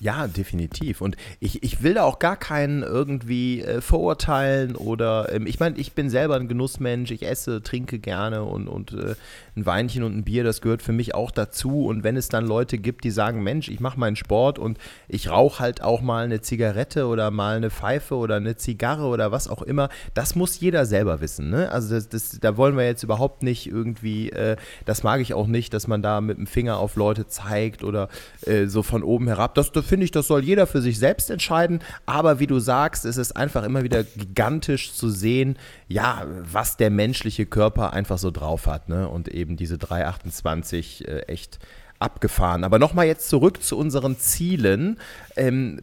Ja, 0.00 0.26
definitiv. 0.26 1.00
Und 1.00 1.16
ich, 1.40 1.62
ich 1.62 1.82
will 1.82 1.94
da 1.94 2.02
auch 2.04 2.18
gar 2.18 2.36
keinen 2.36 2.82
irgendwie 2.82 3.62
äh, 3.62 3.80
verurteilen 3.80 4.76
oder 4.76 5.32
ähm, 5.32 5.46
ich 5.46 5.60
meine, 5.60 5.78
ich 5.78 5.92
bin 5.92 6.10
selber 6.10 6.36
ein 6.36 6.48
Genussmensch, 6.48 7.10
ich 7.10 7.26
esse, 7.26 7.62
trinke 7.62 7.98
gerne 7.98 8.44
und, 8.44 8.68
und 8.68 8.92
äh, 8.92 9.14
ein 9.56 9.66
Weinchen 9.66 10.02
und 10.02 10.16
ein 10.16 10.24
Bier, 10.24 10.44
das 10.44 10.60
gehört 10.60 10.82
für 10.82 10.92
mich 10.92 11.14
auch 11.14 11.30
dazu. 11.30 11.86
Und 11.86 12.04
wenn 12.04 12.16
es 12.16 12.28
dann 12.28 12.46
Leute 12.46 12.78
gibt, 12.78 13.04
die 13.04 13.10
sagen, 13.10 13.42
Mensch, 13.42 13.68
ich 13.68 13.80
mache 13.80 13.98
meinen 13.98 14.16
Sport 14.16 14.58
und 14.58 14.78
ich 15.08 15.30
rauche 15.30 15.60
halt 15.60 15.82
auch 15.82 16.00
mal 16.00 16.24
eine 16.24 16.40
Zigarette 16.40 17.06
oder 17.06 17.30
mal 17.30 17.56
eine 17.56 17.70
Pfeife 17.70 18.16
oder 18.16 18.36
eine 18.36 18.56
Zigarre 18.56 19.06
oder 19.06 19.30
was 19.30 19.48
auch 19.48 19.62
immer, 19.62 19.88
das 20.14 20.34
muss 20.34 20.58
jeder 20.60 20.86
selber 20.86 21.20
wissen. 21.20 21.50
Ne? 21.50 21.70
Also 21.70 21.94
das, 21.94 22.08
das, 22.08 22.38
da 22.40 22.56
wollen 22.56 22.76
wir 22.76 22.84
jetzt 22.84 23.02
überhaupt 23.02 23.42
nicht 23.42 23.66
irgendwie, 23.66 24.30
äh, 24.30 24.56
das 24.84 25.02
mag 25.02 25.20
ich 25.20 25.34
auch 25.34 25.46
nicht, 25.46 25.74
dass 25.74 25.86
man 25.86 26.02
da 26.02 26.20
mit 26.20 26.38
dem 26.38 26.46
Finger 26.46 26.78
auf 26.78 26.96
Leute 26.96 27.26
zeigt 27.26 27.84
oder 27.84 28.08
äh, 28.46 28.66
so 28.66 28.82
von 28.82 29.02
oben 29.02 29.28
herab. 29.28 29.54
Das, 29.54 29.61
das 29.70 29.86
finde 29.86 30.04
ich, 30.04 30.10
das 30.10 30.26
soll 30.26 30.42
jeder 30.44 30.66
für 30.66 30.82
sich 30.82 30.98
selbst 30.98 31.30
entscheiden. 31.30 31.80
Aber 32.06 32.40
wie 32.40 32.46
du 32.48 32.58
sagst, 32.58 33.04
es 33.04 33.16
ist 33.16 33.36
einfach 33.36 33.62
immer 33.62 33.84
wieder 33.84 34.02
gigantisch 34.02 34.92
zu 34.92 35.08
sehen, 35.08 35.56
ja, 35.88 36.26
was 36.50 36.76
der 36.76 36.90
menschliche 36.90 37.46
Körper 37.46 37.92
einfach 37.92 38.18
so 38.18 38.30
drauf 38.30 38.66
hat. 38.66 38.88
Ne? 38.88 39.08
Und 39.08 39.28
eben 39.28 39.52
eben 39.52 39.56
diese 39.56 39.78
328 39.78 41.08
äh, 41.08 41.20
echt 41.22 41.58
abgefahren. 42.02 42.64
Aber 42.64 42.78
nochmal 42.78 43.06
jetzt 43.06 43.28
zurück 43.28 43.62
zu 43.62 43.78
unseren 43.78 44.18
Zielen. 44.18 44.98
Ähm, 45.36 45.80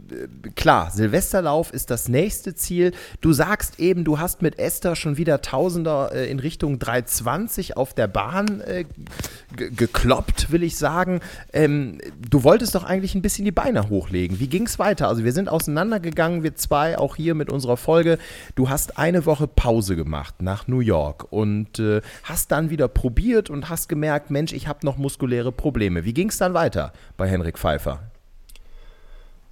klar, 0.55 0.91
Silvesterlauf 0.91 1.73
ist 1.73 1.89
das 1.89 2.07
nächste 2.07 2.53
Ziel. 2.53 2.91
Du 3.21 3.33
sagst 3.33 3.79
eben, 3.79 4.03
du 4.03 4.19
hast 4.19 4.41
mit 4.41 4.59
Esther 4.59 4.95
schon 4.95 5.17
wieder 5.17 5.41
Tausender 5.41 6.11
äh, 6.13 6.29
in 6.29 6.39
Richtung 6.39 6.77
320 6.77 7.77
auf 7.77 7.93
der 7.93 8.07
Bahn 8.07 8.61
äh, 8.61 8.85
gekloppt, 9.55 10.51
will 10.51 10.63
ich 10.63 10.77
sagen. 10.77 11.21
Ähm, 11.53 11.99
du 12.29 12.43
wolltest 12.43 12.75
doch 12.75 12.83
eigentlich 12.83 13.15
ein 13.15 13.21
bisschen 13.21 13.45
die 13.45 13.51
Beine 13.51 13.89
hochlegen. 13.89 14.39
Wie 14.39 14.47
ging 14.47 14.65
es 14.65 14.77
weiter? 14.77 15.07
Also 15.07 15.23
wir 15.23 15.33
sind 15.33 15.49
auseinandergegangen, 15.49 16.43
wir 16.43 16.55
zwei, 16.55 16.97
auch 16.97 17.15
hier 17.15 17.33
mit 17.33 17.51
unserer 17.51 17.77
Folge. 17.77 18.19
Du 18.55 18.69
hast 18.69 18.97
eine 18.97 19.25
Woche 19.25 19.47
Pause 19.47 19.95
gemacht 19.95 20.41
nach 20.41 20.67
New 20.67 20.81
York 20.81 21.31
und 21.31 21.79
äh, 21.79 22.01
hast 22.23 22.51
dann 22.51 22.69
wieder 22.69 22.87
probiert 22.87 23.49
und 23.49 23.69
hast 23.69 23.89
gemerkt, 23.89 24.29
Mensch, 24.29 24.53
ich 24.53 24.67
habe 24.67 24.85
noch 24.85 24.97
muskuläre 24.97 25.51
Probleme. 25.51 26.05
Wie 26.05 26.08
ging 26.13 26.29
es 26.29 26.37
dann 26.37 26.53
weiter 26.53 26.93
bei 27.17 27.27
Henrik 27.27 27.57
Pfeiffer? 27.57 27.99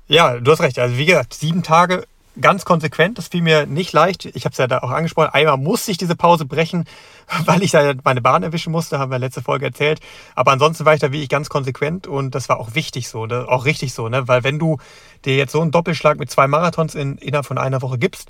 Ja, 0.07 0.39
du 0.39 0.51
hast 0.51 0.61
recht. 0.61 0.79
Also 0.79 0.97
wie 0.97 1.05
gesagt, 1.05 1.33
sieben 1.33 1.63
Tage 1.63 2.05
ganz 2.41 2.65
konsequent. 2.65 3.17
Das 3.17 3.27
fiel 3.27 3.41
mir 3.41 3.65
nicht 3.65 3.93
leicht. 3.93 4.25
Ich 4.25 4.45
habe 4.45 4.53
es 4.53 4.57
ja 4.57 4.67
da 4.67 4.79
auch 4.79 4.91
angesprochen. 4.91 5.29
Einmal 5.33 5.57
musste 5.57 5.91
ich 5.91 5.97
diese 5.97 6.15
Pause 6.15 6.45
brechen, 6.45 6.85
weil 7.45 7.63
ich 7.63 7.71
da 7.71 7.93
meine 8.03 8.21
Bahn 8.21 8.43
erwischen 8.43 8.71
musste, 8.71 8.99
haben 8.99 9.11
wir 9.11 9.19
letzte 9.19 9.41
Folge 9.41 9.65
erzählt. 9.65 9.99
Aber 10.35 10.51
ansonsten 10.51 10.85
war 10.85 10.93
ich 10.93 10.99
da 10.99 11.11
wie 11.11 11.21
ich 11.21 11.29
ganz 11.29 11.49
konsequent 11.49 12.07
und 12.07 12.35
das 12.35 12.49
war 12.49 12.59
auch 12.59 12.75
wichtig 12.75 13.09
so, 13.09 13.25
ne? 13.25 13.45
auch 13.47 13.65
richtig 13.65 13.93
so, 13.93 14.07
ne? 14.09 14.27
Weil 14.27 14.43
wenn 14.43 14.59
du 14.59 14.77
dir 15.25 15.35
jetzt 15.35 15.51
so 15.51 15.61
einen 15.61 15.71
Doppelschlag 15.71 16.19
mit 16.19 16.31
zwei 16.31 16.47
Marathons 16.47 16.95
in, 16.95 17.17
innerhalb 17.17 17.45
von 17.45 17.57
einer 17.57 17.81
Woche 17.81 17.97
gibst, 17.97 18.29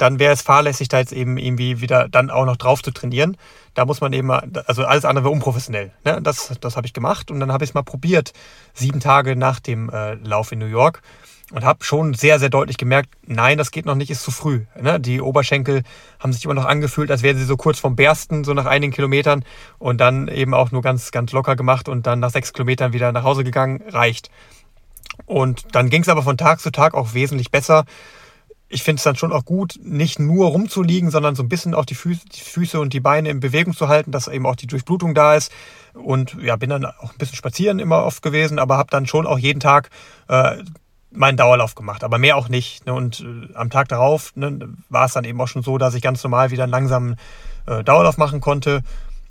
dann 0.00 0.18
wäre 0.18 0.32
es 0.32 0.40
fahrlässig, 0.40 0.88
da 0.88 0.98
jetzt 0.98 1.12
eben 1.12 1.36
irgendwie 1.36 1.82
wieder 1.82 2.08
dann 2.08 2.30
auch 2.30 2.46
noch 2.46 2.56
drauf 2.56 2.82
zu 2.82 2.90
trainieren. 2.90 3.36
Da 3.74 3.84
muss 3.84 4.00
man 4.00 4.14
eben, 4.14 4.30
also 4.30 4.84
alles 4.84 5.04
andere 5.04 5.24
wäre 5.24 5.32
unprofessionell. 5.32 5.92
Ne? 6.04 6.20
Das, 6.22 6.56
das 6.58 6.76
habe 6.76 6.86
ich 6.86 6.94
gemacht 6.94 7.30
und 7.30 7.38
dann 7.38 7.52
habe 7.52 7.64
ich 7.64 7.70
es 7.70 7.74
mal 7.74 7.82
probiert, 7.82 8.32
sieben 8.72 9.00
Tage 9.00 9.36
nach 9.36 9.60
dem 9.60 9.90
äh, 9.90 10.14
Lauf 10.14 10.52
in 10.52 10.58
New 10.58 10.66
York 10.66 11.02
und 11.52 11.64
habe 11.64 11.84
schon 11.84 12.14
sehr, 12.14 12.38
sehr 12.38 12.48
deutlich 12.48 12.78
gemerkt, 12.78 13.10
nein, 13.26 13.58
das 13.58 13.72
geht 13.72 13.84
noch 13.84 13.94
nicht, 13.94 14.10
ist 14.10 14.22
zu 14.22 14.30
früh. 14.30 14.64
Ne? 14.80 14.98
Die 15.00 15.20
Oberschenkel 15.20 15.82
haben 16.18 16.32
sich 16.32 16.44
immer 16.46 16.54
noch 16.54 16.64
angefühlt, 16.64 17.10
als 17.10 17.22
wären 17.22 17.36
sie 17.36 17.44
so 17.44 17.58
kurz 17.58 17.78
vom 17.78 17.94
Bersten, 17.94 18.44
so 18.44 18.54
nach 18.54 18.66
einigen 18.66 18.94
Kilometern 18.94 19.44
und 19.78 20.00
dann 20.00 20.28
eben 20.28 20.54
auch 20.54 20.70
nur 20.70 20.80
ganz, 20.80 21.10
ganz 21.10 21.32
locker 21.32 21.56
gemacht 21.56 21.90
und 21.90 22.06
dann 22.06 22.20
nach 22.20 22.30
sechs 22.30 22.54
Kilometern 22.54 22.94
wieder 22.94 23.12
nach 23.12 23.24
Hause 23.24 23.44
gegangen, 23.44 23.82
reicht. 23.88 24.30
Und 25.26 25.74
dann 25.74 25.90
ging 25.90 26.00
es 26.00 26.08
aber 26.08 26.22
von 26.22 26.38
Tag 26.38 26.60
zu 26.60 26.70
Tag 26.70 26.94
auch 26.94 27.12
wesentlich 27.12 27.50
besser 27.50 27.84
ich 28.72 28.84
finde 28.84 28.98
es 29.00 29.02
dann 29.02 29.16
schon 29.16 29.32
auch 29.32 29.44
gut, 29.44 29.74
nicht 29.82 30.20
nur 30.20 30.46
rumzuliegen, 30.46 31.10
sondern 31.10 31.34
so 31.34 31.42
ein 31.42 31.48
bisschen 31.48 31.74
auch 31.74 31.84
die 31.84 31.96
Füße, 31.96 32.20
die 32.32 32.40
Füße, 32.40 32.78
und 32.78 32.92
die 32.92 33.00
Beine 33.00 33.28
in 33.28 33.40
Bewegung 33.40 33.74
zu 33.74 33.88
halten, 33.88 34.12
dass 34.12 34.28
eben 34.28 34.46
auch 34.46 34.54
die 34.54 34.68
Durchblutung 34.68 35.12
da 35.12 35.34
ist. 35.34 35.52
Und 35.92 36.36
ja, 36.40 36.54
bin 36.54 36.70
dann 36.70 36.84
auch 36.84 37.12
ein 37.12 37.18
bisschen 37.18 37.36
spazieren 37.36 37.80
immer 37.80 38.04
oft 38.04 38.22
gewesen, 38.22 38.60
aber 38.60 38.78
habe 38.78 38.90
dann 38.90 39.06
schon 39.06 39.26
auch 39.26 39.38
jeden 39.38 39.58
Tag 39.58 39.90
äh, 40.28 40.58
meinen 41.10 41.36
Dauerlauf 41.36 41.74
gemacht, 41.74 42.04
aber 42.04 42.18
mehr 42.18 42.36
auch 42.36 42.48
nicht. 42.48 42.86
Ne? 42.86 42.94
Und 42.94 43.20
äh, 43.20 43.54
am 43.54 43.70
Tag 43.70 43.88
darauf 43.88 44.34
ne, 44.36 44.72
war 44.88 45.06
es 45.06 45.14
dann 45.14 45.24
eben 45.24 45.40
auch 45.40 45.48
schon 45.48 45.64
so, 45.64 45.76
dass 45.76 45.94
ich 45.94 46.02
ganz 46.02 46.22
normal 46.22 46.52
wieder 46.52 46.62
einen 46.62 46.72
langsamen 46.72 47.16
äh, 47.66 47.82
Dauerlauf 47.82 48.18
machen 48.18 48.40
konnte. 48.40 48.82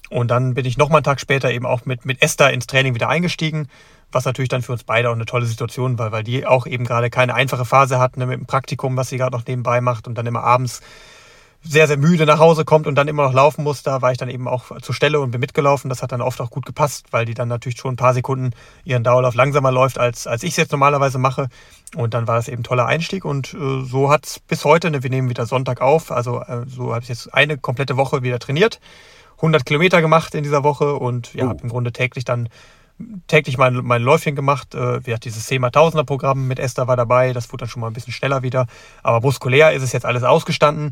Und 0.09 0.29
dann 0.31 0.53
bin 0.53 0.65
ich 0.65 0.77
noch 0.77 0.89
mal 0.89 0.97
einen 0.97 1.05
Tag 1.05 1.21
später 1.21 1.49
eben 1.49 1.65
auch 1.65 1.85
mit, 1.85 2.03
mit 2.03 2.21
Esther 2.21 2.51
ins 2.51 2.67
Training 2.67 2.93
wieder 2.93 3.07
eingestiegen 3.07 3.69
was 4.11 4.25
natürlich 4.25 4.49
dann 4.49 4.61
für 4.61 4.71
uns 4.71 4.83
beide 4.83 5.09
auch 5.09 5.13
eine 5.13 5.25
tolle 5.25 5.45
Situation 5.45 5.97
war, 5.99 6.11
weil 6.11 6.23
die 6.23 6.45
auch 6.45 6.65
eben 6.65 6.85
gerade 6.85 7.09
keine 7.09 7.35
einfache 7.35 7.65
Phase 7.65 7.99
hat 7.99 8.17
ne, 8.17 8.25
mit 8.25 8.39
dem 8.39 8.45
Praktikum, 8.45 8.97
was 8.97 9.09
sie 9.09 9.17
gerade 9.17 9.35
noch 9.35 9.45
nebenbei 9.45 9.81
macht 9.81 10.07
und 10.07 10.15
dann 10.15 10.25
immer 10.25 10.43
abends 10.43 10.81
sehr, 11.61 11.87
sehr 11.87 11.97
müde 11.97 12.25
nach 12.25 12.39
Hause 12.39 12.63
kommt 12.63 12.87
und 12.87 12.95
dann 12.95 13.07
immer 13.07 13.23
noch 13.23 13.33
laufen 13.33 13.63
muss, 13.63 13.83
da 13.83 14.01
war 14.01 14.11
ich 14.11 14.17
dann 14.17 14.29
eben 14.29 14.47
auch 14.47 14.79
zur 14.81 14.95
Stelle 14.95 15.19
und 15.19 15.31
bin 15.31 15.41
mitgelaufen. 15.41 15.89
Das 15.89 16.01
hat 16.01 16.11
dann 16.11 16.21
oft 16.21 16.39
auch 16.39 16.49
gut 16.49 16.65
gepasst, 16.65 17.07
weil 17.11 17.25
die 17.25 17.33
dann 17.33 17.49
natürlich 17.49 17.77
schon 17.77 17.93
ein 17.93 17.97
paar 17.97 18.13
Sekunden 18.13 18.51
ihren 18.85 19.03
Dauerlauf 19.03 19.35
langsamer 19.35 19.71
läuft, 19.71 19.97
als, 19.97 20.25
als 20.25 20.43
ich 20.43 20.51
es 20.51 20.57
jetzt 20.57 20.71
normalerweise 20.71 21.17
mache. 21.17 21.49
Und 21.95 22.13
dann 22.13 22.27
war 22.27 22.35
das 22.35 22.47
eben 22.47 22.61
ein 22.61 22.63
toller 22.63 22.85
Einstieg 22.85 23.25
und 23.25 23.53
äh, 23.53 23.83
so 23.83 24.09
hat 24.09 24.25
es 24.25 24.39
bis 24.39 24.63
heute, 24.63 24.89
ne, 24.89 25.03
wir 25.03 25.09
nehmen 25.09 25.29
wieder 25.29 25.45
Sonntag 25.45 25.81
auf, 25.81 26.11
also 26.11 26.41
äh, 26.41 26.65
so 26.67 26.93
habe 26.93 27.03
ich 27.03 27.09
jetzt 27.09 27.33
eine 27.33 27.57
komplette 27.57 27.97
Woche 27.97 28.23
wieder 28.23 28.39
trainiert, 28.39 28.79
100 29.37 29.65
Kilometer 29.65 30.01
gemacht 30.01 30.35
in 30.35 30.43
dieser 30.43 30.63
Woche 30.63 30.93
und 30.93 31.33
ja, 31.33 31.45
oh. 31.45 31.49
habe 31.49 31.63
im 31.63 31.69
Grunde 31.69 31.91
täglich 31.91 32.25
dann 32.25 32.47
täglich 33.27 33.57
mein, 33.57 33.75
mein 33.75 34.01
Läufchen 34.01 34.35
gemacht. 34.35 34.75
Äh, 34.75 35.05
wir 35.05 35.13
hatten 35.13 35.23
dieses 35.23 35.45
10 35.47 35.61
Tausender 35.71 36.03
Programm 36.03 36.47
mit 36.47 36.59
Esther 36.59 36.87
war 36.87 36.97
dabei, 36.97 37.33
das 37.33 37.51
wurde 37.51 37.63
dann 37.63 37.69
schon 37.69 37.81
mal 37.81 37.87
ein 37.87 37.93
bisschen 37.93 38.13
schneller 38.13 38.43
wieder. 38.43 38.67
Aber 39.03 39.21
muskulär 39.21 39.73
ist 39.73 39.83
es 39.83 39.91
jetzt 39.91 40.05
alles 40.05 40.23
ausgestanden 40.23 40.91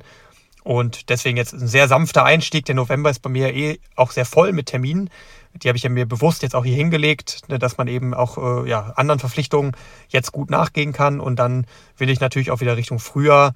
und 0.68 1.10
deswegen 1.10 1.38
jetzt 1.38 1.54
ein 1.54 1.68
sehr 1.68 1.88
sanfter 1.88 2.26
Einstieg. 2.26 2.66
Der 2.66 2.76
November 2.76 3.10
ist 3.10 3.22
bei 3.22 3.30
mir 3.30 3.56
eh 3.56 3.80
auch 3.96 4.12
sehr 4.12 4.26
voll 4.26 4.52
mit 4.52 4.66
Terminen. 4.66 5.10
Die 5.54 5.70
habe 5.70 5.78
ich 5.78 5.84
ja 5.84 5.90
mir 5.90 6.06
bewusst 6.06 6.44
jetzt 6.44 6.56
auch 6.56 6.66
hier 6.66 6.76
hingelegt, 6.76 7.44
ne, 7.48 7.58
dass 7.58 7.78
man 7.78 7.88
eben 7.88 8.14
auch 8.14 8.38
äh, 8.38 8.70
ja, 8.70 8.92
anderen 8.98 9.20
Verpflichtungen 9.20 9.72
jetzt 10.10 10.34
gut 10.34 10.50
nachgehen 10.50 10.92
kann. 10.92 11.22
Und 11.22 11.38
dann 11.38 11.66
will 11.98 12.10
ich 12.10 12.20
natürlich 12.20 12.52
auch 12.52 12.60
wieder 12.60 12.76
Richtung 12.76 13.00
Frühjahr 13.00 13.54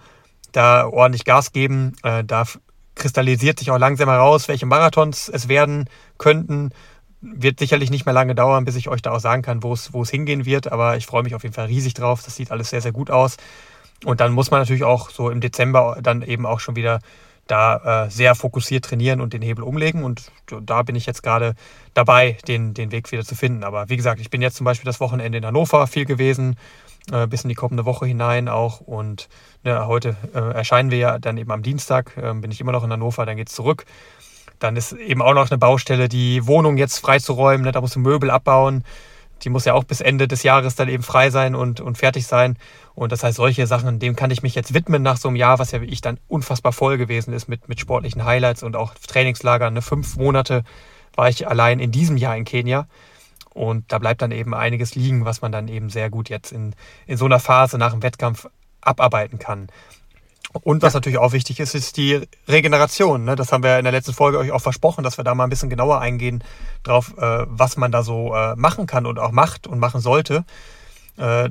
da 0.53 0.87
ordentlich 0.87 1.25
Gas 1.25 1.51
geben. 1.51 1.97
Äh, 2.03 2.23
da 2.23 2.45
kristallisiert 2.95 3.59
sich 3.59 3.71
auch 3.71 3.77
langsam 3.77 4.07
heraus, 4.07 4.47
welche 4.47 4.65
Marathons 4.65 5.27
es 5.27 5.49
werden 5.49 5.89
könnten. 6.17 6.69
Wird 7.21 7.59
sicherlich 7.59 7.91
nicht 7.91 8.05
mehr 8.05 8.13
lange 8.13 8.35
dauern, 8.35 8.65
bis 8.65 8.75
ich 8.75 8.89
euch 8.89 9.01
da 9.01 9.11
auch 9.11 9.19
sagen 9.19 9.41
kann, 9.41 9.63
wo 9.63 9.73
es, 9.73 10.09
hingehen 10.09 10.45
wird. 10.45 10.71
Aber 10.71 10.97
ich 10.97 11.05
freue 11.05 11.23
mich 11.23 11.35
auf 11.35 11.43
jeden 11.43 11.53
Fall 11.53 11.67
riesig 11.67 11.93
drauf. 11.93 12.23
Das 12.23 12.35
sieht 12.35 12.51
alles 12.51 12.69
sehr, 12.69 12.81
sehr 12.81 12.91
gut 12.91 13.11
aus. 13.11 13.37
Und 14.05 14.19
dann 14.19 14.33
muss 14.33 14.49
man 14.49 14.59
natürlich 14.59 14.83
auch 14.83 15.09
so 15.09 15.29
im 15.29 15.41
Dezember 15.41 15.99
dann 16.01 16.23
eben 16.23 16.45
auch 16.45 16.59
schon 16.59 16.75
wieder 16.75 16.99
da 17.47 18.05
äh, 18.05 18.09
sehr 18.09 18.33
fokussiert 18.35 18.85
trainieren 18.85 19.21
und 19.21 19.33
den 19.33 19.41
Hebel 19.41 19.63
umlegen. 19.63 20.03
Und 20.03 20.31
da 20.61 20.83
bin 20.83 20.95
ich 20.95 21.05
jetzt 21.05 21.21
gerade 21.21 21.55
dabei, 21.93 22.37
den, 22.47 22.73
den 22.73 22.91
Weg 22.91 23.11
wieder 23.11 23.23
zu 23.23 23.35
finden. 23.35 23.63
Aber 23.63 23.89
wie 23.89 23.97
gesagt, 23.97 24.21
ich 24.21 24.29
bin 24.29 24.41
jetzt 24.41 24.55
zum 24.55 24.65
Beispiel 24.65 24.85
das 24.85 24.99
Wochenende 24.99 25.37
in 25.37 25.45
Hannover 25.45 25.85
viel 25.87 26.05
gewesen, 26.05 26.55
äh, 27.11 27.27
bis 27.27 27.43
in 27.43 27.49
die 27.49 27.55
kommende 27.55 27.85
Woche 27.85 28.05
hinein 28.05 28.47
auch. 28.47 28.79
Und 28.79 29.27
ne, 29.63 29.85
heute 29.85 30.15
äh, 30.33 30.39
erscheinen 30.39 30.91
wir 30.91 30.97
ja 30.97 31.19
dann 31.19 31.37
eben 31.37 31.51
am 31.51 31.61
Dienstag, 31.61 32.15
äh, 32.17 32.33
bin 32.33 32.51
ich 32.51 32.61
immer 32.61 32.71
noch 32.71 32.83
in 32.83 32.91
Hannover, 32.91 33.25
dann 33.25 33.37
geht 33.37 33.49
es 33.49 33.55
zurück. 33.55 33.85
Dann 34.61 34.75
ist 34.75 34.93
eben 34.93 35.23
auch 35.23 35.33
noch 35.33 35.49
eine 35.49 35.57
Baustelle, 35.57 36.07
die 36.07 36.45
Wohnung 36.45 36.77
jetzt 36.77 36.99
freizuräumen. 36.99 37.65
Ne, 37.65 37.71
da 37.71 37.81
musst 37.81 37.95
du 37.95 37.99
Möbel 37.99 38.29
abbauen. 38.29 38.83
Die 39.41 39.49
muss 39.49 39.65
ja 39.65 39.73
auch 39.73 39.83
bis 39.83 40.01
Ende 40.01 40.27
des 40.27 40.43
Jahres 40.43 40.75
dann 40.75 40.87
eben 40.87 41.01
frei 41.01 41.31
sein 41.31 41.55
und, 41.55 41.81
und 41.81 41.97
fertig 41.97 42.27
sein. 42.27 42.57
Und 42.93 43.11
das 43.11 43.23
heißt, 43.23 43.37
solche 43.37 43.65
Sachen, 43.65 43.97
dem 43.97 44.15
kann 44.15 44.29
ich 44.29 44.43
mich 44.43 44.53
jetzt 44.53 44.75
widmen 44.75 45.01
nach 45.01 45.17
so 45.17 45.29
einem 45.29 45.35
Jahr, 45.35 45.57
was 45.57 45.71
ja 45.71 45.81
ich 45.81 46.01
dann 46.01 46.19
unfassbar 46.27 46.73
voll 46.73 46.99
gewesen 46.99 47.33
ist 47.33 47.47
mit, 47.47 47.67
mit 47.67 47.79
sportlichen 47.79 48.23
Highlights 48.23 48.61
und 48.61 48.75
auch 48.75 48.93
Trainingslagern. 48.93 49.73
Ne? 49.73 49.81
Fünf 49.81 50.15
Monate 50.17 50.63
war 51.15 51.27
ich 51.27 51.47
allein 51.47 51.79
in 51.79 51.91
diesem 51.91 52.17
Jahr 52.17 52.37
in 52.37 52.45
Kenia. 52.45 52.87
Und 53.55 53.91
da 53.91 53.97
bleibt 53.97 54.21
dann 54.21 54.31
eben 54.31 54.53
einiges 54.53 54.93
liegen, 54.93 55.25
was 55.25 55.41
man 55.41 55.51
dann 55.51 55.69
eben 55.69 55.89
sehr 55.89 56.11
gut 56.11 56.29
jetzt 56.29 56.51
in, 56.51 56.75
in 57.07 57.17
so 57.17 57.25
einer 57.25 57.39
Phase 57.39 57.79
nach 57.79 57.93
dem 57.93 58.03
Wettkampf 58.03 58.47
abarbeiten 58.81 59.39
kann. 59.39 59.69
Und 60.63 60.81
was 60.81 60.93
ja. 60.93 60.97
natürlich 60.97 61.17
auch 61.17 61.31
wichtig 61.31 61.59
ist, 61.59 61.75
ist 61.75 61.97
die 61.97 62.27
Regeneration. 62.47 63.23
Ne? 63.23 63.35
Das 63.35 63.51
haben 63.51 63.63
wir 63.63 63.77
in 63.77 63.85
der 63.85 63.91
letzten 63.91 64.13
Folge 64.13 64.37
euch 64.37 64.51
auch 64.51 64.61
versprochen, 64.61 65.03
dass 65.03 65.17
wir 65.17 65.23
da 65.23 65.33
mal 65.33 65.45
ein 65.45 65.49
bisschen 65.49 65.69
genauer 65.69 66.01
eingehen 66.01 66.43
drauf, 66.83 67.13
äh, 67.17 67.45
was 67.47 67.77
man 67.77 67.91
da 67.91 68.03
so 68.03 68.35
äh, 68.35 68.55
machen 68.55 68.85
kann 68.85 69.05
und 69.05 69.19
auch 69.19 69.31
macht 69.31 69.67
und 69.67 69.79
machen 69.79 70.01
sollte. 70.01 70.43
Äh, 71.17 71.49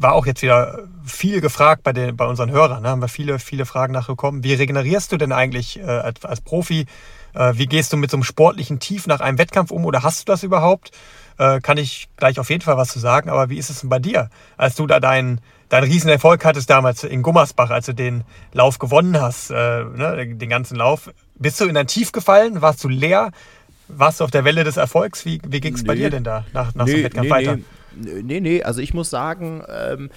war 0.00 0.12
auch 0.12 0.26
jetzt 0.26 0.42
wieder 0.42 0.84
viel 1.04 1.40
gefragt 1.40 1.82
bei, 1.82 1.92
den, 1.92 2.16
bei 2.16 2.26
unseren 2.26 2.50
Hörern. 2.50 2.82
Ne? 2.82 2.88
Haben 2.88 3.02
wir 3.02 3.08
viele, 3.08 3.38
viele 3.38 3.66
Fragen 3.66 3.92
nachgekommen. 3.92 4.44
Wie 4.44 4.54
regenerierst 4.54 5.10
du 5.12 5.16
denn 5.16 5.32
eigentlich 5.32 5.78
äh, 5.78 5.82
als, 5.82 6.24
als, 6.24 6.40
Profi? 6.40 6.86
Äh, 7.34 7.54
wie 7.56 7.66
gehst 7.66 7.92
du 7.92 7.96
mit 7.96 8.10
so 8.10 8.16
einem 8.16 8.24
sportlichen 8.24 8.78
Tief 8.78 9.06
nach 9.06 9.20
einem 9.20 9.38
Wettkampf 9.38 9.70
um 9.70 9.84
oder 9.84 10.02
hast 10.02 10.20
du 10.20 10.32
das 10.32 10.42
überhaupt? 10.42 10.92
Äh, 11.38 11.60
kann 11.60 11.78
ich 11.78 12.08
gleich 12.16 12.38
auf 12.38 12.50
jeden 12.50 12.62
Fall 12.62 12.76
was 12.76 12.88
zu 12.88 12.98
sagen. 12.98 13.30
Aber 13.30 13.48
wie 13.50 13.58
ist 13.58 13.70
es 13.70 13.80
denn 13.80 13.88
bei 13.88 13.98
dir, 13.98 14.30
als 14.56 14.74
du 14.74 14.86
da 14.86 15.00
deinen 15.00 15.40
dein 15.68 15.84
Riesenerfolg 15.84 16.44
hattest 16.44 16.70
damals 16.70 17.04
in 17.04 17.22
Gummersbach, 17.22 17.70
als 17.70 17.86
du 17.86 17.92
den 17.92 18.24
Lauf 18.52 18.78
gewonnen 18.78 19.20
hast, 19.20 19.50
äh, 19.50 19.84
ne, 19.84 20.34
den 20.34 20.48
ganzen 20.48 20.76
Lauf? 20.76 21.10
Bist 21.36 21.60
du 21.60 21.66
in 21.66 21.76
ein 21.76 21.86
Tief 21.86 22.12
gefallen? 22.12 22.60
Warst 22.62 22.82
du 22.84 22.88
leer? 22.88 23.32
Warst 23.88 24.20
du 24.20 24.24
auf 24.24 24.30
der 24.30 24.44
Welle 24.44 24.64
des 24.64 24.76
Erfolgs? 24.76 25.24
Wie, 25.24 25.40
wie 25.46 25.60
ging 25.60 25.74
es 25.74 25.82
nee. 25.82 25.86
bei 25.86 25.94
dir 25.94 26.10
denn 26.10 26.24
da 26.24 26.44
nach, 26.52 26.74
nach 26.74 26.84
nee, 26.84 26.90
so 26.90 26.96
einem 26.96 27.04
Wettkampf 27.04 27.24
nee, 27.24 27.30
weiter? 27.30 27.56
Nee. 27.56 27.64
Nee, 28.22 28.40
nee, 28.40 28.62
also 28.62 28.80
ich 28.80 28.94
muss 28.94 29.10
sagen, 29.10 29.64
ähm, 29.68 30.10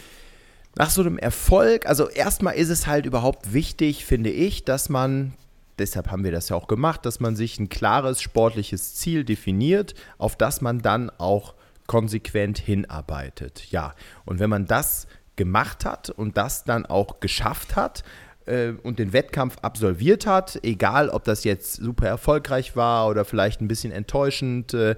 nach 0.75 0.89
so 0.89 1.01
einem 1.01 1.17
Erfolg, 1.17 1.85
also 1.85 2.09
erstmal 2.09 2.55
ist 2.55 2.69
es 2.69 2.87
halt 2.87 3.05
überhaupt 3.05 3.53
wichtig, 3.53 4.05
finde 4.05 4.29
ich, 4.29 4.65
dass 4.65 4.89
man, 4.89 5.33
deshalb 5.79 6.11
haben 6.11 6.23
wir 6.23 6.31
das 6.31 6.49
ja 6.49 6.55
auch 6.55 6.67
gemacht, 6.67 7.05
dass 7.05 7.19
man 7.19 7.35
sich 7.35 7.59
ein 7.59 7.69
klares 7.69 8.21
sportliches 8.21 8.95
Ziel 8.95 9.23
definiert, 9.23 9.93
auf 10.17 10.35
das 10.35 10.61
man 10.61 10.79
dann 10.79 11.09
auch 11.17 11.55
konsequent 11.87 12.57
hinarbeitet. 12.57 13.71
Ja, 13.71 13.93
und 14.25 14.39
wenn 14.39 14.49
man 14.49 14.65
das 14.65 15.07
gemacht 15.35 15.85
hat 15.85 16.09
und 16.09 16.37
das 16.37 16.63
dann 16.63 16.85
auch 16.85 17.19
geschafft 17.19 17.75
hat, 17.75 18.03
äh, 18.45 18.73
und 18.83 18.99
den 18.99 19.13
Wettkampf 19.13 19.57
absolviert 19.61 20.25
hat, 20.25 20.59
egal 20.63 21.09
ob 21.09 21.23
das 21.23 21.43
jetzt 21.43 21.75
super 21.75 22.07
erfolgreich 22.07 22.75
war 22.75 23.07
oder 23.07 23.25
vielleicht 23.25 23.61
ein 23.61 23.67
bisschen 23.67 23.91
enttäuschend, 23.91 24.73
äh, 24.73 24.95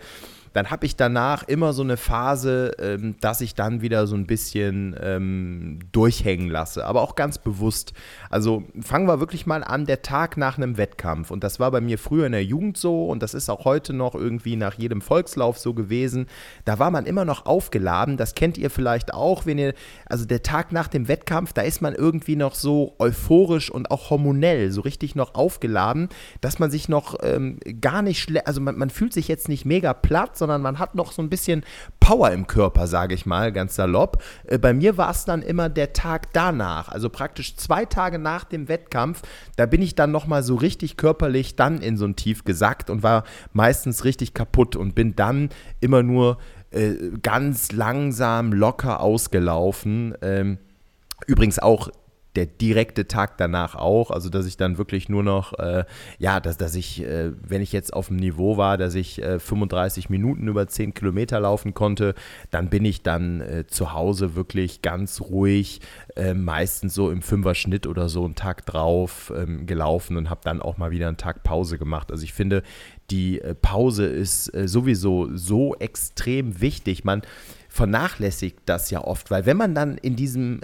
dann 0.53 0.69
habe 0.69 0.85
ich 0.85 0.95
danach 0.95 1.43
immer 1.43 1.73
so 1.73 1.81
eine 1.81 1.97
Phase, 1.97 2.71
ähm, 2.79 3.15
dass 3.19 3.41
ich 3.41 3.55
dann 3.55 3.81
wieder 3.81 4.07
so 4.07 4.15
ein 4.15 4.27
bisschen 4.27 4.95
ähm, 5.01 5.79
durchhängen 5.91 6.49
lasse, 6.49 6.85
aber 6.85 7.01
auch 7.01 7.15
ganz 7.15 7.39
bewusst. 7.39 7.93
Also 8.29 8.63
fangen 8.79 9.07
wir 9.07 9.19
wirklich 9.19 9.45
mal 9.45 9.63
an, 9.63 9.85
der 9.85 10.03
Tag 10.03 10.37
nach 10.37 10.57
einem 10.57 10.77
Wettkampf. 10.77 11.31
Und 11.31 11.43
das 11.43 11.59
war 11.59 11.71
bei 11.71 11.81
mir 11.81 11.97
früher 11.97 12.27
in 12.27 12.31
der 12.31 12.43
Jugend 12.43 12.77
so 12.77 13.07
und 13.07 13.23
das 13.23 13.33
ist 13.33 13.49
auch 13.49 13.65
heute 13.65 13.93
noch 13.93 14.13
irgendwie 14.15 14.55
nach 14.55 14.75
jedem 14.75 15.01
Volkslauf 15.01 15.57
so 15.57 15.73
gewesen. 15.73 16.27
Da 16.65 16.79
war 16.79 16.91
man 16.91 17.05
immer 17.05 17.25
noch 17.25 17.45
aufgeladen. 17.45 18.17
Das 18.17 18.35
kennt 18.35 18.57
ihr 18.57 18.69
vielleicht 18.69 19.13
auch, 19.13 19.45
wenn 19.45 19.57
ihr, 19.57 19.73
also 20.05 20.25
der 20.25 20.43
Tag 20.43 20.71
nach 20.71 20.87
dem 20.87 21.07
Wettkampf, 21.07 21.53
da 21.53 21.63
ist 21.63 21.81
man 21.81 21.95
irgendwie 21.95 22.35
noch 22.35 22.53
so 22.53 22.95
euphorisch 22.99 23.71
und 23.71 23.89
auch 23.89 24.11
hormonell, 24.11 24.71
so 24.71 24.81
richtig 24.81 25.15
noch 25.15 25.33
aufgeladen, 25.33 26.09
dass 26.41 26.59
man 26.59 26.69
sich 26.69 26.89
noch 26.89 27.15
ähm, 27.23 27.59
gar 27.81 28.03
nicht 28.03 28.21
schlecht, 28.21 28.47
also 28.47 28.61
man, 28.61 28.77
man 28.77 28.89
fühlt 28.91 29.13
sich 29.13 29.27
jetzt 29.27 29.49
nicht 29.49 29.65
mega 29.65 29.93
platt, 29.93 30.37
sondern 30.43 30.61
man 30.61 30.77
hat 30.77 30.93
noch 30.93 31.13
so 31.13 31.21
ein 31.21 31.29
bisschen 31.29 31.63
Power 32.01 32.31
im 32.31 32.47
Körper, 32.47 32.85
sage 32.85 33.15
ich 33.15 33.25
mal, 33.25 33.53
ganz 33.53 33.75
salopp. 33.75 34.21
Äh, 34.43 34.57
bei 34.57 34.73
mir 34.73 34.97
war 34.97 35.09
es 35.09 35.23
dann 35.23 35.41
immer 35.41 35.69
der 35.69 35.93
Tag 35.93 36.33
danach, 36.33 36.89
also 36.89 37.09
praktisch 37.09 37.55
zwei 37.55 37.85
Tage 37.85 38.19
nach 38.19 38.43
dem 38.43 38.67
Wettkampf. 38.67 39.21
Da 39.55 39.65
bin 39.65 39.81
ich 39.81 39.95
dann 39.95 40.11
nochmal 40.11 40.43
so 40.43 40.55
richtig 40.55 40.97
körperlich 40.97 41.55
dann 41.55 41.79
in 41.79 41.95
so 41.95 42.03
ein 42.03 42.17
Tief 42.17 42.43
gesackt 42.43 42.89
und 42.89 43.03
war 43.03 43.23
meistens 43.53 44.03
richtig 44.03 44.33
kaputt 44.33 44.75
und 44.75 44.95
bin 44.95 45.15
dann 45.15 45.47
immer 45.79 46.03
nur 46.03 46.39
äh, 46.71 46.95
ganz 47.21 47.71
langsam, 47.71 48.51
locker 48.51 48.99
ausgelaufen. 48.99 50.15
Ähm, 50.21 50.57
übrigens 51.25 51.57
auch 51.59 51.89
der 52.35 52.47
direkte 52.47 53.07
Tag 53.07 53.37
danach 53.37 53.75
auch, 53.75 54.09
also 54.09 54.29
dass 54.29 54.45
ich 54.47 54.57
dann 54.57 54.77
wirklich 54.77 55.07
nur 55.07 55.23
noch, 55.23 55.53
äh, 55.59 55.85
ja, 56.17 56.39
dass, 56.39 56.57
dass 56.57 56.73
ich, 56.73 57.03
äh, 57.03 57.31
wenn 57.41 57.61
ich 57.61 57.71
jetzt 57.71 57.93
auf 57.93 58.07
dem 58.07 58.17
Niveau 58.17 58.57
war, 58.57 58.77
dass 58.77 58.95
ich 58.95 59.21
äh, 59.21 59.39
35 59.39 60.09
Minuten 60.09 60.47
über 60.47 60.67
10 60.67 60.93
Kilometer 60.95 61.39
laufen 61.39 61.73
konnte, 61.73 62.15
dann 62.49 62.69
bin 62.69 62.85
ich 62.85 63.03
dann 63.03 63.41
äh, 63.41 63.67
zu 63.67 63.93
Hause 63.93 64.35
wirklich 64.35 64.81
ganz 64.81 65.21
ruhig, 65.21 65.81
äh, 66.15 66.33
meistens 66.33 66.95
so 66.95 67.11
im 67.11 67.21
Fünfer-Schnitt 67.21 67.85
oder 67.85 68.09
so 68.09 68.25
einen 68.25 68.35
Tag 68.35 68.65
drauf 68.65 69.31
ähm, 69.35 69.67
gelaufen 69.67 70.17
und 70.17 70.29
habe 70.29 70.41
dann 70.43 70.61
auch 70.61 70.77
mal 70.77 70.89
wieder 70.89 71.07
einen 71.07 71.17
Tag 71.17 71.43
Pause 71.43 71.77
gemacht. 71.77 72.11
Also 72.11 72.23
ich 72.23 72.33
finde, 72.33 72.63
die 73.11 73.41
äh, 73.41 73.53
Pause 73.53 74.05
ist 74.07 74.45
sowieso 74.45 75.29
so 75.35 75.75
extrem 75.75 76.61
wichtig. 76.61 77.03
Man 77.03 77.21
vernachlässigt 77.69 78.59
das 78.65 78.89
ja 78.91 79.03
oft, 79.03 79.29
weil 79.29 79.45
wenn 79.45 79.57
man 79.57 79.75
dann 79.75 79.97
in 79.97 80.15
diesem 80.15 80.61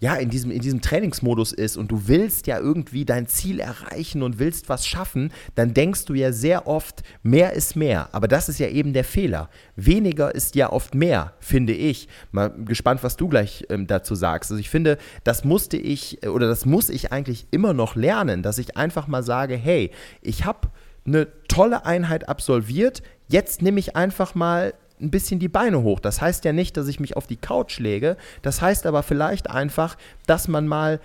ja, 0.00 0.14
in 0.14 0.30
diesem, 0.30 0.50
in 0.50 0.60
diesem 0.60 0.80
Trainingsmodus 0.80 1.52
ist 1.52 1.76
und 1.76 1.90
du 1.90 2.06
willst 2.06 2.46
ja 2.46 2.58
irgendwie 2.58 3.04
dein 3.04 3.26
Ziel 3.26 3.58
erreichen 3.58 4.22
und 4.22 4.38
willst 4.38 4.68
was 4.68 4.86
schaffen, 4.86 5.32
dann 5.56 5.74
denkst 5.74 6.04
du 6.04 6.14
ja 6.14 6.32
sehr 6.32 6.66
oft, 6.68 7.02
mehr 7.22 7.52
ist 7.54 7.74
mehr. 7.74 8.08
Aber 8.12 8.28
das 8.28 8.48
ist 8.48 8.60
ja 8.60 8.68
eben 8.68 8.92
der 8.92 9.04
Fehler. 9.04 9.50
Weniger 9.74 10.32
ist 10.34 10.54
ja 10.54 10.70
oft 10.70 10.94
mehr, 10.94 11.34
finde 11.40 11.72
ich. 11.72 12.08
Mal 12.30 12.50
gespannt, 12.64 13.02
was 13.02 13.16
du 13.16 13.28
gleich 13.28 13.64
ähm, 13.70 13.86
dazu 13.88 14.14
sagst. 14.14 14.52
Also 14.52 14.60
ich 14.60 14.70
finde, 14.70 14.98
das 15.24 15.44
musste 15.44 15.76
ich 15.76 16.26
oder 16.26 16.46
das 16.46 16.64
muss 16.64 16.90
ich 16.90 17.10
eigentlich 17.12 17.48
immer 17.50 17.72
noch 17.72 17.96
lernen, 17.96 18.42
dass 18.42 18.58
ich 18.58 18.76
einfach 18.76 19.08
mal 19.08 19.24
sage, 19.24 19.56
hey, 19.56 19.90
ich 20.22 20.44
habe 20.44 20.68
eine 21.06 21.26
tolle 21.48 21.86
Einheit 21.86 22.28
absolviert, 22.28 23.02
jetzt 23.28 23.62
nehme 23.62 23.80
ich 23.80 23.96
einfach 23.96 24.34
mal 24.34 24.74
ein 25.00 25.10
bisschen 25.10 25.40
die 25.40 25.48
Beine 25.48 25.82
hoch. 25.82 26.00
Das 26.00 26.20
heißt 26.20 26.44
ja 26.44 26.52
nicht, 26.52 26.76
dass 26.76 26.88
ich 26.88 27.00
mich 27.00 27.16
auf 27.16 27.26
die 27.26 27.36
Couch 27.36 27.78
lege. 27.78 28.16
Das 28.42 28.60
heißt 28.60 28.86
aber 28.86 29.02
vielleicht 29.02 29.50
einfach, 29.50 29.96
dass 30.26 30.48
man 30.48 30.66
mal 30.66 31.00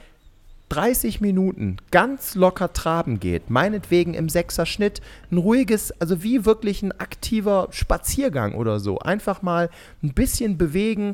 30 0.69 1.21
Minuten 1.21 1.77
ganz 1.91 2.34
locker 2.34 2.73
traben 2.73 3.19
geht, 3.19 3.51
meinetwegen 3.51 4.15
im 4.15 4.27
Sechser-Schnitt, 4.27 5.01
ein 5.32 5.38
ruhiges, 5.38 5.91
also 6.01 6.23
wie 6.23 6.45
wirklich 6.45 6.82
ein 6.82 6.91
aktiver 7.00 7.67
Spaziergang 7.69 8.56
oder 8.56 8.79
so. 8.79 8.98
Einfach 8.98 9.44
mal 9.44 9.69
ein 10.02 10.13
bisschen 10.13 10.58
bewegen, 10.58 11.13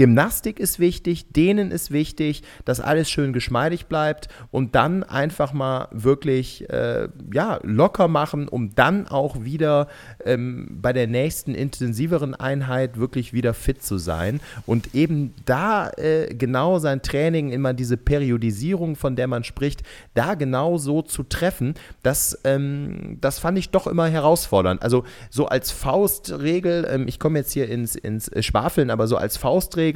Gymnastik 0.00 0.58
ist 0.58 0.78
wichtig, 0.78 1.30
Dehnen 1.30 1.70
ist 1.70 1.90
wichtig, 1.90 2.42
dass 2.64 2.80
alles 2.80 3.10
schön 3.10 3.34
geschmeidig 3.34 3.84
bleibt 3.84 4.28
und 4.50 4.74
dann 4.74 5.02
einfach 5.02 5.52
mal 5.52 5.88
wirklich 5.90 6.70
äh, 6.70 7.08
ja, 7.34 7.60
locker 7.64 8.08
machen, 8.08 8.48
um 8.48 8.74
dann 8.74 9.08
auch 9.08 9.44
wieder 9.44 9.88
ähm, 10.24 10.78
bei 10.80 10.94
der 10.94 11.06
nächsten 11.06 11.54
intensiveren 11.54 12.34
Einheit 12.34 12.96
wirklich 12.96 13.34
wieder 13.34 13.52
fit 13.52 13.82
zu 13.82 13.98
sein 13.98 14.40
und 14.64 14.94
eben 14.94 15.34
da 15.44 15.90
äh, 15.90 16.34
genau 16.34 16.78
sein 16.78 17.02
Training, 17.02 17.50
immer 17.50 17.74
diese 17.74 17.98
Periodisierung, 17.98 18.96
von 18.96 19.16
der 19.16 19.26
man 19.26 19.44
spricht, 19.44 19.82
da 20.14 20.32
genau 20.32 20.78
so 20.78 21.02
zu 21.02 21.24
treffen, 21.24 21.74
das, 22.02 22.40
ähm, 22.44 23.18
das 23.20 23.38
fand 23.38 23.58
ich 23.58 23.68
doch 23.68 23.86
immer 23.86 24.06
herausfordernd. 24.08 24.82
Also 24.82 25.04
so 25.28 25.48
als 25.48 25.70
Faustregel, 25.70 26.88
ähm, 26.90 27.06
ich 27.06 27.18
komme 27.18 27.38
jetzt 27.38 27.52
hier 27.52 27.68
ins, 27.68 27.96
ins 27.96 28.30
Schwafeln, 28.42 28.88
aber 28.88 29.06
so 29.06 29.18
als 29.18 29.36
Faustregel, 29.36 29.89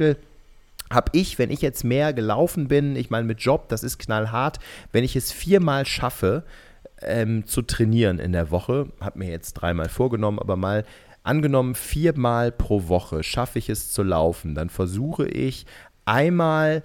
habe 0.91 1.11
ich, 1.13 1.39
wenn 1.39 1.51
ich 1.51 1.61
jetzt 1.61 1.83
mehr 1.83 2.13
gelaufen 2.13 2.67
bin, 2.67 2.95
ich 2.95 3.09
meine 3.09 3.25
mit 3.25 3.41
Job, 3.41 3.69
das 3.69 3.83
ist 3.83 3.97
knallhart, 3.97 4.59
wenn 4.91 5.03
ich 5.03 5.15
es 5.15 5.31
viermal 5.31 5.85
schaffe, 5.85 6.43
ähm, 7.01 7.45
zu 7.45 7.61
trainieren 7.61 8.19
in 8.19 8.31
der 8.31 8.51
Woche, 8.51 8.87
habe 9.01 9.19
mir 9.19 9.29
jetzt 9.29 9.53
dreimal 9.53 9.89
vorgenommen, 9.89 10.39
aber 10.39 10.55
mal 10.55 10.85
angenommen 11.23 11.75
viermal 11.75 12.51
pro 12.51 12.87
Woche 12.87 13.23
schaffe 13.23 13.59
ich 13.59 13.69
es 13.69 13.91
zu 13.91 14.03
laufen, 14.03 14.55
dann 14.55 14.69
versuche 14.69 15.27
ich 15.27 15.65
einmal 16.05 16.83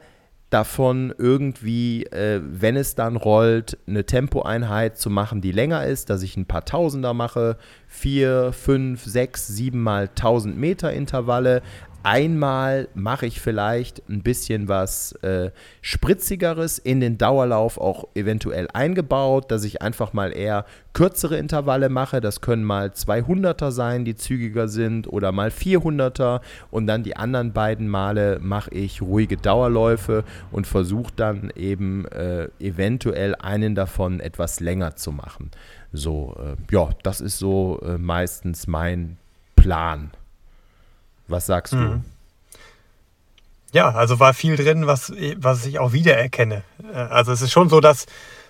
davon 0.48 1.14
irgendwie, 1.16 2.04
äh, 2.06 2.40
wenn 2.42 2.76
es 2.76 2.96
dann 2.96 3.16
rollt, 3.16 3.78
eine 3.86 4.04
Tempoeinheit 4.04 4.98
zu 4.98 5.08
machen, 5.08 5.40
die 5.40 5.52
länger 5.52 5.84
ist, 5.86 6.10
dass 6.10 6.22
ich 6.22 6.36
ein 6.36 6.46
paar 6.46 6.64
Tausender 6.64 7.14
mache, 7.14 7.56
vier, 7.86 8.52
fünf, 8.52 9.04
sechs, 9.04 9.46
sieben 9.46 9.80
mal 9.80 10.08
tausend 10.08 10.58
Meter 10.58 10.92
Intervalle, 10.92 11.62
Einmal 12.02 12.88
mache 12.94 13.26
ich 13.26 13.40
vielleicht 13.40 14.02
ein 14.08 14.22
bisschen 14.22 14.68
was 14.68 15.12
äh, 15.22 15.50
Spritzigeres 15.82 16.78
in 16.78 17.00
den 17.00 17.18
Dauerlauf 17.18 17.76
auch 17.76 18.08
eventuell 18.14 18.68
eingebaut, 18.72 19.50
dass 19.50 19.64
ich 19.64 19.82
einfach 19.82 20.14
mal 20.14 20.34
eher 20.34 20.64
kürzere 20.94 21.36
Intervalle 21.36 21.90
mache. 21.90 22.22
Das 22.22 22.40
können 22.40 22.64
mal 22.64 22.88
200er 22.88 23.70
sein, 23.70 24.06
die 24.06 24.14
zügiger 24.14 24.68
sind, 24.68 25.12
oder 25.12 25.30
mal 25.30 25.50
400er. 25.50 26.40
Und 26.70 26.86
dann 26.86 27.02
die 27.02 27.16
anderen 27.16 27.52
beiden 27.52 27.88
Male 27.88 28.38
mache 28.40 28.70
ich 28.70 29.02
ruhige 29.02 29.36
Dauerläufe 29.36 30.24
und 30.50 30.66
versuche 30.66 31.12
dann 31.14 31.52
eben 31.54 32.06
äh, 32.06 32.48
eventuell 32.60 33.34
einen 33.34 33.74
davon 33.74 34.20
etwas 34.20 34.60
länger 34.60 34.96
zu 34.96 35.12
machen. 35.12 35.50
So, 35.92 36.34
äh, 36.38 36.74
ja, 36.74 36.88
das 37.02 37.20
ist 37.20 37.38
so 37.38 37.78
äh, 37.84 37.98
meistens 37.98 38.66
mein 38.66 39.18
Plan. 39.54 40.12
Was 41.30 41.46
sagst 41.46 41.72
mhm. 41.74 41.80
du? 41.80 42.04
Ja, 43.72 43.90
also 43.90 44.18
war 44.18 44.34
viel 44.34 44.56
drin, 44.56 44.86
was, 44.86 45.12
was 45.36 45.64
ich 45.64 45.78
auch 45.78 45.92
wiedererkenne. 45.92 46.62
Äh, 46.92 46.96
also 46.96 47.32
es 47.32 47.40
ist 47.40 47.52
schon 47.52 47.68
so, 47.68 47.80
dass 47.80 48.06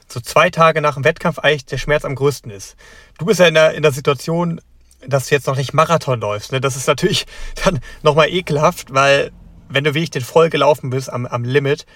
so 0.08 0.20
zwei 0.20 0.50
Tage 0.50 0.80
nach 0.80 0.94
dem 0.94 1.04
Wettkampf 1.04 1.38
eigentlich 1.38 1.66
der 1.66 1.78
Schmerz 1.78 2.04
am 2.04 2.14
größten 2.14 2.50
ist. 2.50 2.76
Du 3.18 3.26
bist 3.26 3.38
ja 3.38 3.46
in 3.46 3.54
der, 3.54 3.74
in 3.74 3.82
der 3.82 3.92
Situation, 3.92 4.60
dass 5.06 5.28
du 5.28 5.34
jetzt 5.34 5.46
noch 5.46 5.56
nicht 5.56 5.72
Marathon 5.72 6.20
läufst. 6.20 6.52
Ne? 6.52 6.60
Das 6.60 6.76
ist 6.76 6.86
natürlich 6.86 7.26
dann 7.64 7.80
nochmal 8.02 8.28
ekelhaft, 8.28 8.92
weil 8.92 9.30
wenn 9.68 9.84
du 9.84 9.94
wirklich 9.94 10.10
den 10.10 10.22
voll 10.22 10.50
gelaufen 10.50 10.90
bist 10.90 11.12
am, 11.12 11.26
am 11.26 11.44
Limit, 11.44 11.86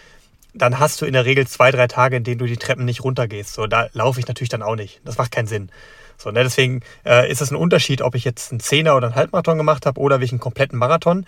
dann 0.55 0.79
hast 0.79 1.01
du 1.01 1.07
in 1.07 1.13
der 1.13 1.25
Regel 1.25 1.47
zwei, 1.49 1.73
drei 1.73 1.89
Tage, 1.89 2.17
in 2.17 2.25
denen 2.25 2.39
du 2.39 2.47
die 2.47 2.57
Treppen 2.57 2.85
nicht 2.85 3.03
runtergehst. 3.03 3.55
So, 3.55 3.67
da 3.67 3.89
laufe 3.93 4.21
ich 4.21 4.29
natürlich 4.29 4.51
dann 4.51 4.63
auch 4.63 4.77
nicht. 4.77 5.01
Das 5.05 5.19
macht 5.19 5.33
keinen 5.33 5.49
Sinn. 5.49 5.71
So, 6.17 6.31
ne, 6.31 6.43
deswegen 6.43 6.81
äh, 7.05 7.31
ist 7.31 7.41
es 7.41 7.51
ein 7.51 7.57
Unterschied, 7.57 8.03
ob 8.03 8.15
ich 8.15 8.25
jetzt 8.25 8.53
einen 8.53 8.61
Zehner 8.61 8.97
oder 8.97 9.09
einen 9.09 9.17
Halbmarathon 9.17 9.59
gemacht 9.59 9.87
habe 9.87 10.01
oder 10.01 10.21
wie 10.21 10.25
ich 10.25 10.33
einen 10.33 10.41
kompletten 10.41 10.79
Marathon, 10.79 11.27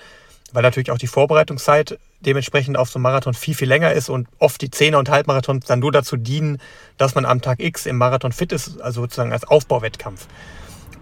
weil 0.52 0.62
natürlich 0.62 0.90
auch 0.90 0.98
die 0.98 1.06
Vorbereitungszeit 1.06 1.98
dementsprechend 2.20 2.76
auf 2.76 2.90
so 2.90 2.98
einem 2.98 3.02
Marathon 3.02 3.34
viel, 3.34 3.54
viel 3.54 3.68
länger 3.68 3.92
ist 3.92 4.08
und 4.08 4.28
oft 4.38 4.60
die 4.60 4.70
Zehner- 4.70 4.98
und 4.98 5.10
Halbmarathons 5.10 5.66
dann 5.66 5.80
nur 5.80 5.92
dazu 5.92 6.16
dienen, 6.16 6.58
dass 6.96 7.14
man 7.14 7.24
am 7.24 7.42
Tag 7.42 7.60
X 7.60 7.86
im 7.86 7.98
Marathon 7.98 8.32
fit 8.32 8.52
ist, 8.52 8.80
also 8.80 9.02
sozusagen 9.02 9.32
als 9.32 9.44
Aufbauwettkampf. 9.44 10.26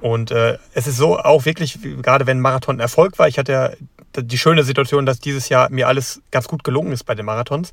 Und 0.01 0.31
äh, 0.33 0.59
es 0.75 0.87
ist 0.87 0.97
so 0.97 1.19
auch 1.19 1.45
wirklich, 1.45 1.79
gerade 2.03 2.27
wenn 2.27 2.39
ein 2.39 2.43
Marathon 2.43 2.77
ein 2.77 2.81
Erfolg 2.81 3.19
war, 3.19 3.29
ich 3.29 3.39
hatte 3.39 3.53
ja 3.53 3.71
die 4.17 4.39
schöne 4.39 4.63
Situation, 4.63 5.07
dass 5.07 5.19
dieses 5.19 5.49
Jahr 5.49 5.71
mir 5.71 5.89
alles 5.89 6.21
ganz 6.31 6.47
gut 6.47 6.65
gelungen 6.65 6.93
ist 6.93 7.05
bei 7.05 7.15
den 7.15 7.25
Marathons, 7.25 7.71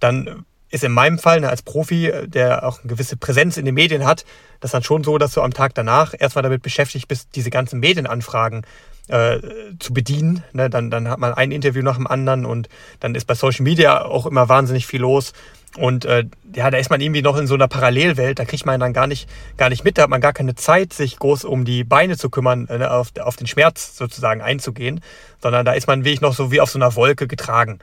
dann 0.00 0.44
ist 0.74 0.84
in 0.84 0.92
meinem 0.92 1.18
Fall 1.18 1.40
ne, 1.40 1.48
als 1.48 1.62
Profi, 1.62 2.08
äh, 2.08 2.28
der 2.28 2.66
auch 2.66 2.80
eine 2.80 2.88
gewisse 2.88 3.16
Präsenz 3.16 3.56
in 3.56 3.64
den 3.64 3.74
Medien 3.74 4.04
hat, 4.04 4.24
das 4.60 4.72
dann 4.72 4.82
schon 4.82 5.04
so, 5.04 5.18
dass 5.18 5.32
du 5.32 5.40
am 5.40 5.54
Tag 5.54 5.74
danach 5.74 6.14
erstmal 6.18 6.42
damit 6.42 6.62
beschäftigt 6.62 7.08
bist, 7.08 7.28
diese 7.34 7.50
ganzen 7.50 7.80
Medienanfragen 7.80 8.66
äh, 9.08 9.38
zu 9.78 9.94
bedienen. 9.94 10.42
Ne, 10.52 10.68
dann, 10.68 10.90
dann 10.90 11.08
hat 11.08 11.18
man 11.18 11.32
ein 11.32 11.52
Interview 11.52 11.82
nach 11.82 11.96
dem 11.96 12.06
anderen 12.06 12.44
und 12.44 12.68
dann 13.00 13.14
ist 13.14 13.26
bei 13.26 13.34
Social 13.34 13.62
Media 13.62 14.04
auch 14.04 14.26
immer 14.26 14.48
wahnsinnig 14.48 14.86
viel 14.86 15.00
los. 15.00 15.32
Und 15.76 16.04
äh, 16.04 16.24
ja, 16.54 16.70
da 16.70 16.78
ist 16.78 16.90
man 16.90 17.00
irgendwie 17.00 17.22
noch 17.22 17.36
in 17.36 17.48
so 17.48 17.54
einer 17.54 17.66
Parallelwelt, 17.66 18.38
da 18.38 18.44
kriegt 18.44 18.64
man 18.64 18.78
dann 18.78 18.92
gar 18.92 19.08
nicht, 19.08 19.28
gar 19.56 19.70
nicht 19.70 19.84
mit, 19.84 19.98
da 19.98 20.02
hat 20.02 20.10
man 20.10 20.20
gar 20.20 20.32
keine 20.32 20.54
Zeit, 20.54 20.92
sich 20.92 21.18
groß 21.18 21.44
um 21.44 21.64
die 21.64 21.82
Beine 21.82 22.16
zu 22.16 22.30
kümmern, 22.30 22.68
äh, 22.68 22.84
auf, 22.84 23.08
auf 23.20 23.34
den 23.34 23.48
Schmerz 23.48 23.96
sozusagen 23.96 24.40
einzugehen, 24.40 25.00
sondern 25.42 25.64
da 25.64 25.72
ist 25.72 25.88
man 25.88 26.04
wirklich 26.04 26.20
noch 26.20 26.34
so 26.34 26.52
wie 26.52 26.60
auf 26.60 26.70
so 26.70 26.78
einer 26.78 26.94
Wolke 26.94 27.26
getragen. 27.26 27.80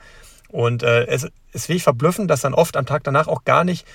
Und 0.52 0.84
äh, 0.84 1.06
es 1.06 1.28
ist 1.54 1.70
wirklich 1.70 1.84
verblüffend, 1.84 2.30
dass 2.30 2.41
dann 2.41 2.54
oft 2.54 2.78
am 2.78 2.86
Tag 2.86 3.04
danach 3.04 3.28
auch 3.28 3.45
gar 3.45 3.64
nicht 3.64 3.86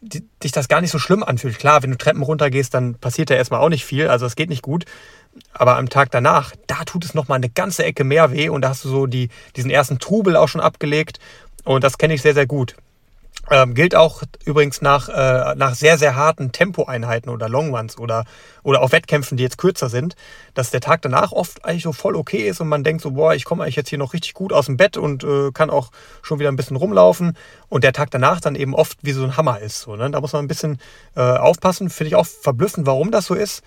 die, 0.00 0.24
dich 0.42 0.52
das 0.52 0.68
gar 0.68 0.80
nicht 0.80 0.90
so 0.90 0.98
schlimm 0.98 1.22
anfühlt. 1.22 1.58
Klar, 1.58 1.82
wenn 1.82 1.90
du 1.90 1.98
Treppen 1.98 2.22
runtergehst, 2.22 2.74
dann 2.74 2.94
passiert 2.94 3.30
ja 3.30 3.36
erstmal 3.36 3.60
auch 3.60 3.68
nicht 3.68 3.84
viel, 3.84 4.08
also 4.08 4.26
es 4.26 4.36
geht 4.36 4.48
nicht 4.48 4.62
gut. 4.62 4.84
Aber 5.52 5.76
am 5.76 5.88
Tag 5.88 6.10
danach, 6.10 6.52
da 6.66 6.84
tut 6.84 7.04
es 7.04 7.14
nochmal 7.14 7.36
eine 7.36 7.48
ganze 7.48 7.84
Ecke 7.84 8.04
mehr 8.04 8.32
weh 8.32 8.48
und 8.48 8.62
da 8.62 8.68
hast 8.70 8.84
du 8.84 8.88
so 8.88 9.06
die, 9.06 9.30
diesen 9.56 9.70
ersten 9.70 9.98
Trubel 9.98 10.36
auch 10.36 10.48
schon 10.48 10.60
abgelegt. 10.60 11.18
Und 11.64 11.82
das 11.82 11.98
kenne 11.98 12.14
ich 12.14 12.22
sehr, 12.22 12.34
sehr 12.34 12.46
gut. 12.46 12.76
Ähm, 13.50 13.74
gilt 13.74 13.94
auch 13.94 14.22
übrigens 14.46 14.80
nach, 14.80 15.08
äh, 15.08 15.54
nach 15.54 15.74
sehr, 15.74 15.98
sehr 15.98 16.16
harten 16.16 16.50
Tempoeinheiten 16.52 17.30
oder 17.30 17.48
Longruns 17.48 17.98
oder, 17.98 18.24
oder 18.62 18.80
auch 18.80 18.92
Wettkämpfen, 18.92 19.36
die 19.36 19.42
jetzt 19.42 19.58
kürzer 19.58 19.90
sind, 19.90 20.16
dass 20.54 20.70
der 20.70 20.80
Tag 20.80 21.02
danach 21.02 21.30
oft 21.30 21.62
eigentlich 21.62 21.82
so 21.82 21.92
voll 21.92 22.16
okay 22.16 22.48
ist 22.48 22.62
und 22.62 22.68
man 22.68 22.84
denkt 22.84 23.02
so, 23.02 23.10
boah, 23.10 23.34
ich 23.34 23.44
komme 23.44 23.62
eigentlich 23.62 23.76
jetzt 23.76 23.90
hier 23.90 23.98
noch 23.98 24.14
richtig 24.14 24.32
gut 24.32 24.52
aus 24.52 24.66
dem 24.66 24.78
Bett 24.78 24.96
und 24.96 25.24
äh, 25.24 25.50
kann 25.52 25.68
auch 25.68 25.90
schon 26.22 26.38
wieder 26.38 26.50
ein 26.50 26.56
bisschen 26.56 26.76
rumlaufen 26.76 27.36
und 27.68 27.84
der 27.84 27.92
Tag 27.92 28.10
danach 28.10 28.40
dann 28.40 28.54
eben 28.54 28.74
oft 28.74 28.98
wie 29.02 29.12
so 29.12 29.24
ein 29.24 29.36
Hammer 29.36 29.60
ist. 29.60 29.82
So, 29.82 29.94
ne? 29.94 30.10
Da 30.10 30.20
muss 30.22 30.32
man 30.32 30.46
ein 30.46 30.48
bisschen 30.48 30.78
äh, 31.14 31.20
aufpassen, 31.20 31.90
finde 31.90 32.08
ich 32.08 32.14
auch 32.16 32.26
verblüffend, 32.26 32.86
warum 32.86 33.10
das 33.10 33.26
so 33.26 33.34
ist, 33.34 33.62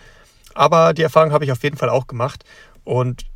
aber 0.55 0.95
die 0.95 1.03
Erfahrung 1.03 1.31
habe 1.31 1.45
ich 1.45 1.51
auf 1.51 1.61
jeden 1.61 1.77
Fall 1.77 1.89
auch 1.89 2.07
gemacht 2.07 2.43
und 2.83 3.27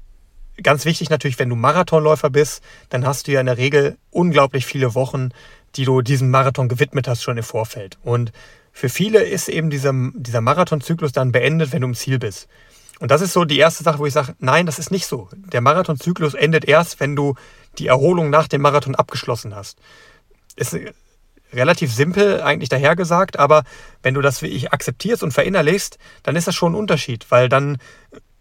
ganz 0.63 0.85
wichtig 0.85 1.09
natürlich, 1.09 1.39
wenn 1.39 1.49
du 1.49 1.55
Marathonläufer 1.55 2.29
bist, 2.29 2.63
dann 2.89 3.05
hast 3.05 3.27
du 3.27 3.31
ja 3.31 3.39
in 3.39 3.45
der 3.45 3.57
Regel 3.57 3.97
unglaublich 4.09 4.65
viele 4.65 4.95
Wochen, 4.95 5.29
die 5.75 5.85
du 5.85 6.01
diesem 6.01 6.29
Marathon 6.29 6.69
gewidmet 6.69 7.07
hast 7.07 7.23
schon 7.23 7.37
im 7.37 7.43
Vorfeld. 7.43 7.97
Und 8.03 8.31
für 8.71 8.89
viele 8.89 9.23
ist 9.23 9.49
eben 9.49 9.69
dieser, 9.69 9.93
dieser 10.13 10.41
Marathonzyklus 10.41 11.11
dann 11.11 11.31
beendet, 11.31 11.71
wenn 11.71 11.81
du 11.81 11.87
im 11.87 11.95
Ziel 11.95 12.19
bist. 12.19 12.47
Und 12.99 13.09
das 13.09 13.21
ist 13.21 13.33
so 13.33 13.45
die 13.45 13.57
erste 13.57 13.83
Sache, 13.83 13.99
wo 13.99 14.05
ich 14.05 14.13
sage, 14.13 14.35
nein, 14.39 14.65
das 14.67 14.77
ist 14.77 14.91
nicht 14.91 15.07
so. 15.07 15.27
Der 15.33 15.61
Marathonzyklus 15.61 16.35
endet 16.35 16.65
erst, 16.65 16.99
wenn 16.99 17.15
du 17.15 17.35
die 17.79 17.87
Erholung 17.87 18.29
nach 18.29 18.47
dem 18.47 18.61
Marathon 18.61 18.95
abgeschlossen 18.95 19.55
hast. 19.55 19.79
Ist 20.55 20.77
relativ 21.51 21.93
simpel 21.93 22.41
eigentlich 22.41 22.69
dahergesagt, 22.69 23.39
aber 23.39 23.63
wenn 24.03 24.13
du 24.13 24.21
das 24.21 24.41
wie 24.41 24.47
ich 24.47 24.71
akzeptierst 24.71 25.23
und 25.23 25.31
verinnerlichst, 25.31 25.97
dann 26.23 26.35
ist 26.35 26.47
das 26.47 26.55
schon 26.55 26.73
ein 26.73 26.79
Unterschied, 26.79 27.25
weil 27.29 27.49
dann 27.49 27.77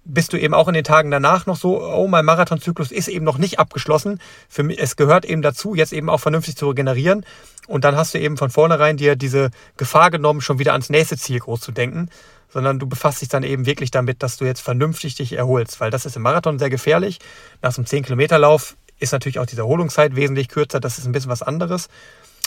bist 0.05 0.33
du 0.33 0.39
eben 0.39 0.55
auch 0.55 0.69
in 0.69 0.75
den 0.75 0.85
Tagen 0.85 1.11
danach 1.11 1.47
noch 1.47 1.57
so, 1.57 1.83
oh, 1.83 2.09
mein 2.09 2.25
Marathonzyklus 2.25 2.91
ist 2.91 3.09
eben 3.09 3.25
noch 3.25 3.39
nicht 3.39 3.59
abgeschlossen. 3.59 4.21
Für 4.49 4.63
mich, 4.63 4.81
es 4.81 4.97
gehört 4.97 5.25
eben 5.25 5.43
dazu, 5.43 5.75
jetzt 5.75 5.93
eben 5.93 6.09
auch 6.09 6.21
vernünftig 6.21 6.57
zu 6.57 6.69
regenerieren. 6.69 7.25
Und 7.69 7.85
dann 7.85 7.97
hast 7.97 8.15
du 8.15 8.19
eben 8.19 8.37
von 8.37 8.51
vornherein 8.51 8.97
dir 8.97 9.15
diese 9.17 9.51
Gefahr 9.77 10.11
genommen, 10.11 10.41
schon 10.41 10.59
wieder 10.59 10.73
ans 10.73 10.91
nächste 10.91 11.17
Ziel 11.17 11.39
groß 11.39 11.61
zu 11.61 11.73
denken. 11.73 12.09
Sondern 12.49 12.79
du 12.79 12.87
befasst 12.87 13.21
dich 13.21 13.29
dann 13.29 13.45
eben 13.45 13.67
wirklich 13.67 13.91
damit, 13.91 14.23
dass 14.23 14.37
du 14.37 14.45
jetzt 14.45 14.61
vernünftig 14.61 15.15
dich 15.15 15.35
erholst. 15.35 15.81
Weil 15.81 15.91
das 15.91 16.07
ist 16.07 16.17
im 16.17 16.23
Marathon 16.23 16.59
sehr 16.59 16.71
gefährlich. 16.71 17.19
Nach 17.63 17.71
so 17.71 17.81
einem 17.81 17.87
10-Kilometer-Lauf 17.87 18.77
ist 18.99 19.13
natürlich 19.13 19.39
auch 19.39 19.47
diese 19.47 19.61
Erholungszeit 19.61 20.17
wesentlich 20.17 20.49
kürzer. 20.49 20.81
Das 20.81 20.99
ist 20.99 21.07
ein 21.07 21.13
bisschen 21.13 21.31
was 21.31 21.43
anderes. 21.43 21.89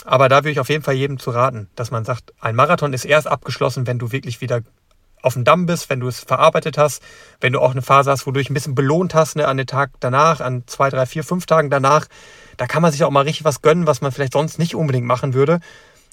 Aber 0.04 0.28
da 0.28 0.38
würde 0.38 0.50
ich 0.50 0.60
auf 0.60 0.68
jeden 0.68 0.84
Fall 0.84 0.94
jedem 0.94 1.18
zu 1.18 1.30
raten, 1.30 1.68
dass 1.76 1.90
man 1.90 2.04
sagt, 2.04 2.34
ein 2.38 2.54
Marathon 2.54 2.92
ist 2.92 3.06
erst 3.06 3.26
abgeschlossen, 3.26 3.86
wenn 3.86 3.98
du 3.98 4.12
wirklich 4.12 4.40
wieder 4.42 4.60
auf 5.24 5.34
dem 5.34 5.44
Damm 5.44 5.66
bist, 5.66 5.88
wenn 5.90 6.00
du 6.00 6.08
es 6.08 6.20
verarbeitet 6.20 6.76
hast, 6.76 7.02
wenn 7.40 7.52
du 7.52 7.60
auch 7.60 7.72
eine 7.72 7.82
Phase 7.82 8.10
hast, 8.10 8.26
wo 8.26 8.30
du 8.30 8.38
dich 8.38 8.50
ein 8.50 8.54
bisschen 8.54 8.74
belohnt 8.74 9.14
hast, 9.14 9.36
ne, 9.36 9.48
an 9.48 9.56
den 9.56 9.66
Tag 9.66 9.92
danach, 10.00 10.40
an 10.40 10.64
zwei, 10.66 10.90
drei, 10.90 11.06
vier, 11.06 11.24
fünf 11.24 11.46
Tagen 11.46 11.70
danach, 11.70 12.06
da 12.56 12.66
kann 12.66 12.82
man 12.82 12.92
sich 12.92 13.04
auch 13.04 13.10
mal 13.10 13.22
richtig 13.22 13.44
was 13.44 13.62
gönnen, 13.62 13.86
was 13.86 14.00
man 14.00 14.12
vielleicht 14.12 14.34
sonst 14.34 14.58
nicht 14.58 14.74
unbedingt 14.74 15.06
machen 15.06 15.34
würde. 15.34 15.60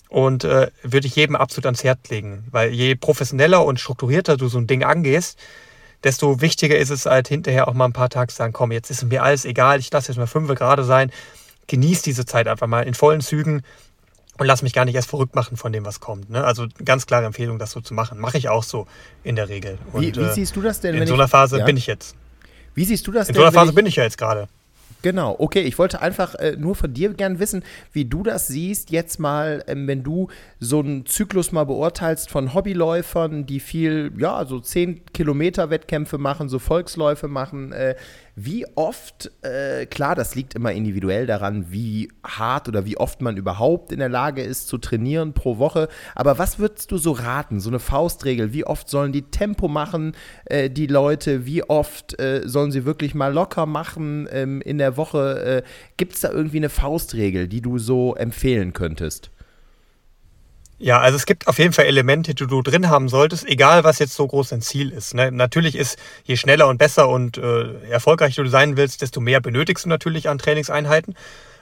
Und 0.10 0.44
äh, 0.44 0.72
würde 0.84 1.08
ich 1.08 1.16
jedem 1.16 1.38
absolut 1.38 1.66
ans 1.68 1.86
Herz 1.86 2.10
legen. 2.10 2.46
Weil 2.52 2.72
je 2.72 2.96
professioneller 2.96 3.64
und 3.64 3.80
strukturierter 3.80 4.36
du 4.36 4.50
so 4.50 4.58
ein 4.58 4.68
Ding 4.68 4.84
angehst, 4.84 5.40
desto 6.04 6.42
wichtiger 6.42 6.78
ist 6.78 6.90
es 6.90 7.06
halt 7.06 7.30
hinterher 7.30 7.68
auch 7.68 7.74
mal 7.74 7.86
ein 7.86 7.94
paar 7.94 8.10
Tage 8.10 8.28
zu 8.28 8.38
sagen, 8.38 8.52
komm, 8.52 8.72
jetzt 8.72 8.90
ist 8.90 9.04
mir 9.04 9.24
alles 9.24 9.46
egal, 9.46 9.80
ich 9.80 9.92
lasse 9.92 10.10
jetzt 10.10 10.18
mal 10.18 10.28
fünf 10.28 10.54
gerade 10.56 10.84
sein. 10.84 11.12
Genieß 11.68 12.02
diese 12.02 12.26
Zeit 12.26 12.48
einfach 12.48 12.68
mal 12.68 12.82
in 12.82 12.94
vollen 12.94 13.22
Zügen 13.22 13.62
und 14.38 14.48
lass 14.48 14.62
mich 14.62 14.74
gar 14.74 14.86
nicht 14.86 14.96
erst 14.96 15.10
verrückt 15.10 15.36
machen 15.36 15.58
von 15.58 15.72
dem, 15.72 15.86
was 15.86 16.00
kommt. 16.00 16.30
Ne? 16.30 16.44
Also 16.44 16.68
ganz 16.84 17.06
klare 17.06 17.26
Empfehlung, 17.26 17.60
das 17.60 17.72
so 17.72 17.82
zu 17.82 17.94
machen. 17.94 18.20
Mache 18.20 18.38
ich 18.38 18.50
auch 18.50 18.64
so 18.64 18.88
in 19.24 19.36
der 19.36 19.50
Regel. 19.50 19.78
Und, 19.92 20.02
wie, 20.02 20.16
wie, 20.16 20.20
äh, 20.20 20.34
siehst 20.34 20.56
du 20.56 20.62
das 20.62 20.80
denn? 20.80 20.96
In 20.96 21.08
so 21.08 21.14
einer 21.14 21.28
Phase 21.28 21.60
ja? 21.60 21.66
bin 21.66 21.78
ich 21.78 21.88
jetzt. 21.88 22.16
Wie 22.74 22.86
siehst 22.86 23.06
du 23.08 23.12
das 23.12 23.28
in 23.28 23.34
denn? 23.34 23.42
In 23.42 23.46
so 23.46 23.48
einer 23.48 23.54
Phase 23.54 23.72
ich, 23.72 23.76
bin 23.76 23.86
ich 23.86 23.98
ja 23.98 24.04
jetzt 24.04 24.18
gerade. 24.18 24.48
Genau, 25.02 25.36
okay. 25.40 25.62
Ich 25.62 25.80
wollte 25.80 26.02
einfach 26.02 26.36
äh, 26.36 26.56
nur 26.58 26.76
von 26.76 26.94
dir 26.94 27.14
gern 27.14 27.40
wissen, 27.40 27.64
wie 27.92 28.06
du 28.06 28.24
das 28.24 28.48
siehst, 28.48 28.92
jetzt 28.92 29.20
mal, 29.20 29.64
ähm, 29.68 29.88
wenn 29.88 30.04
du 30.04 30.30
so 30.60 30.80
einen 30.80 31.06
Zyklus 31.06 31.52
mal 31.52 31.64
beurteilst 31.66 32.30
von 32.30 32.54
Hobbyläufern, 32.54 33.46
die 33.46 33.60
viel, 33.60 34.12
ja, 34.18 34.46
so 34.46 34.60
10 34.60 35.06
Kilometer 35.14 35.70
Wettkämpfe 35.70 36.18
machen, 36.18 36.50
so 36.50 36.60
Volksläufe 36.60 37.28
machen. 37.28 37.72
Äh, 37.72 37.96
wie 38.36 38.66
oft, 38.76 39.32
äh, 39.44 39.86
klar, 39.86 40.16
das 40.16 40.36
liegt 40.36 40.56
immer 40.56 40.72
individuell 40.72 41.26
daran, 41.26 41.72
wie 41.72 42.10
hart 42.24 42.68
oder 42.70 42.86
wie 42.86 42.98
oft 42.98 43.22
man 43.22 43.38
überhaupt 43.38 43.92
in 43.92 44.00
der 44.00 44.10
Lage 44.10 44.42
ist 44.42 44.68
zu 44.68 44.78
trainieren 44.78 45.34
pro 45.34 45.58
Woche. 45.58 45.90
Aber 46.16 46.38
was 46.38 46.58
würdest 46.58 46.92
du 46.92 46.98
so 46.98 47.12
raten? 47.12 47.60
So 47.60 47.70
eine 47.70 47.80
Faustregel. 47.80 48.54
Wie 48.54 48.66
oft 48.66 48.90
sollen 48.90 49.12
die 49.12 49.24
Tempo 49.24 49.68
machen, 49.68 50.14
äh, 50.46 50.70
die 50.70 50.88
Leute? 50.88 51.46
Wie 51.46 51.64
oft 51.64 52.20
äh, 52.20 52.42
sollen 52.46 52.72
sie 52.72 52.86
wirklich 52.86 53.16
mal 53.16 53.34
locker 53.34 53.66
machen 53.66 54.28
ähm, 54.32 54.62
in 54.62 54.78
der 54.78 54.98
Woche? 54.98 55.64
Äh, 55.64 55.64
Gibt 55.98 56.16
es 56.16 56.22
da 56.22 56.32
irgendwie 56.32 56.58
eine 56.58 56.70
Faustregel, 56.70 57.48
die 57.48 57.62
du 57.62 57.78
so 57.78 58.16
empfehlen 58.16 58.74
könntest? 58.74 59.32
Ja, 60.84 61.00
also 61.00 61.16
es 61.16 61.28
gibt 61.28 61.48
auf 61.48 61.60
jeden 61.60 61.74
Fall 61.74 61.86
Elemente, 61.86 62.34
die 62.34 62.48
du 62.48 62.64
drin 62.64 62.90
haben 62.90 63.08
solltest, 63.08 63.48
egal 63.48 63.84
was 63.84 64.00
jetzt 64.00 64.16
so 64.16 64.26
groß 64.26 64.50
dein 64.50 64.64
Ziel 64.64 64.90
ist. 64.90 65.14
Ne? 65.14 65.32
Natürlich 65.32 65.76
ist, 65.76 66.00
je 66.24 66.38
schneller 66.38 66.68
und 66.68 66.80
besser 66.80 67.08
und 67.08 67.38
äh, 67.38 67.88
erfolgreicher 67.92 68.44
du 68.44 68.50
sein 68.50 68.78
willst, 68.78 69.04
desto 69.04 69.22
mehr 69.22 69.42
benötigst 69.42 69.86
du 69.86 69.90
natürlich 69.90 70.28
an 70.28 70.40
Trainingseinheiten. 70.40 71.16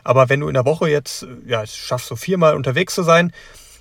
Aber 0.06 0.30
wenn 0.30 0.40
du 0.40 0.48
in 0.48 0.54
der 0.54 0.64
Woche 0.64 0.90
jetzt 0.90 1.28
ja, 1.46 1.68
schaffst, 1.68 2.08
so 2.08 2.16
viermal 2.16 2.56
unterwegs 2.56 2.96
zu 2.96 3.04
sein, 3.04 3.34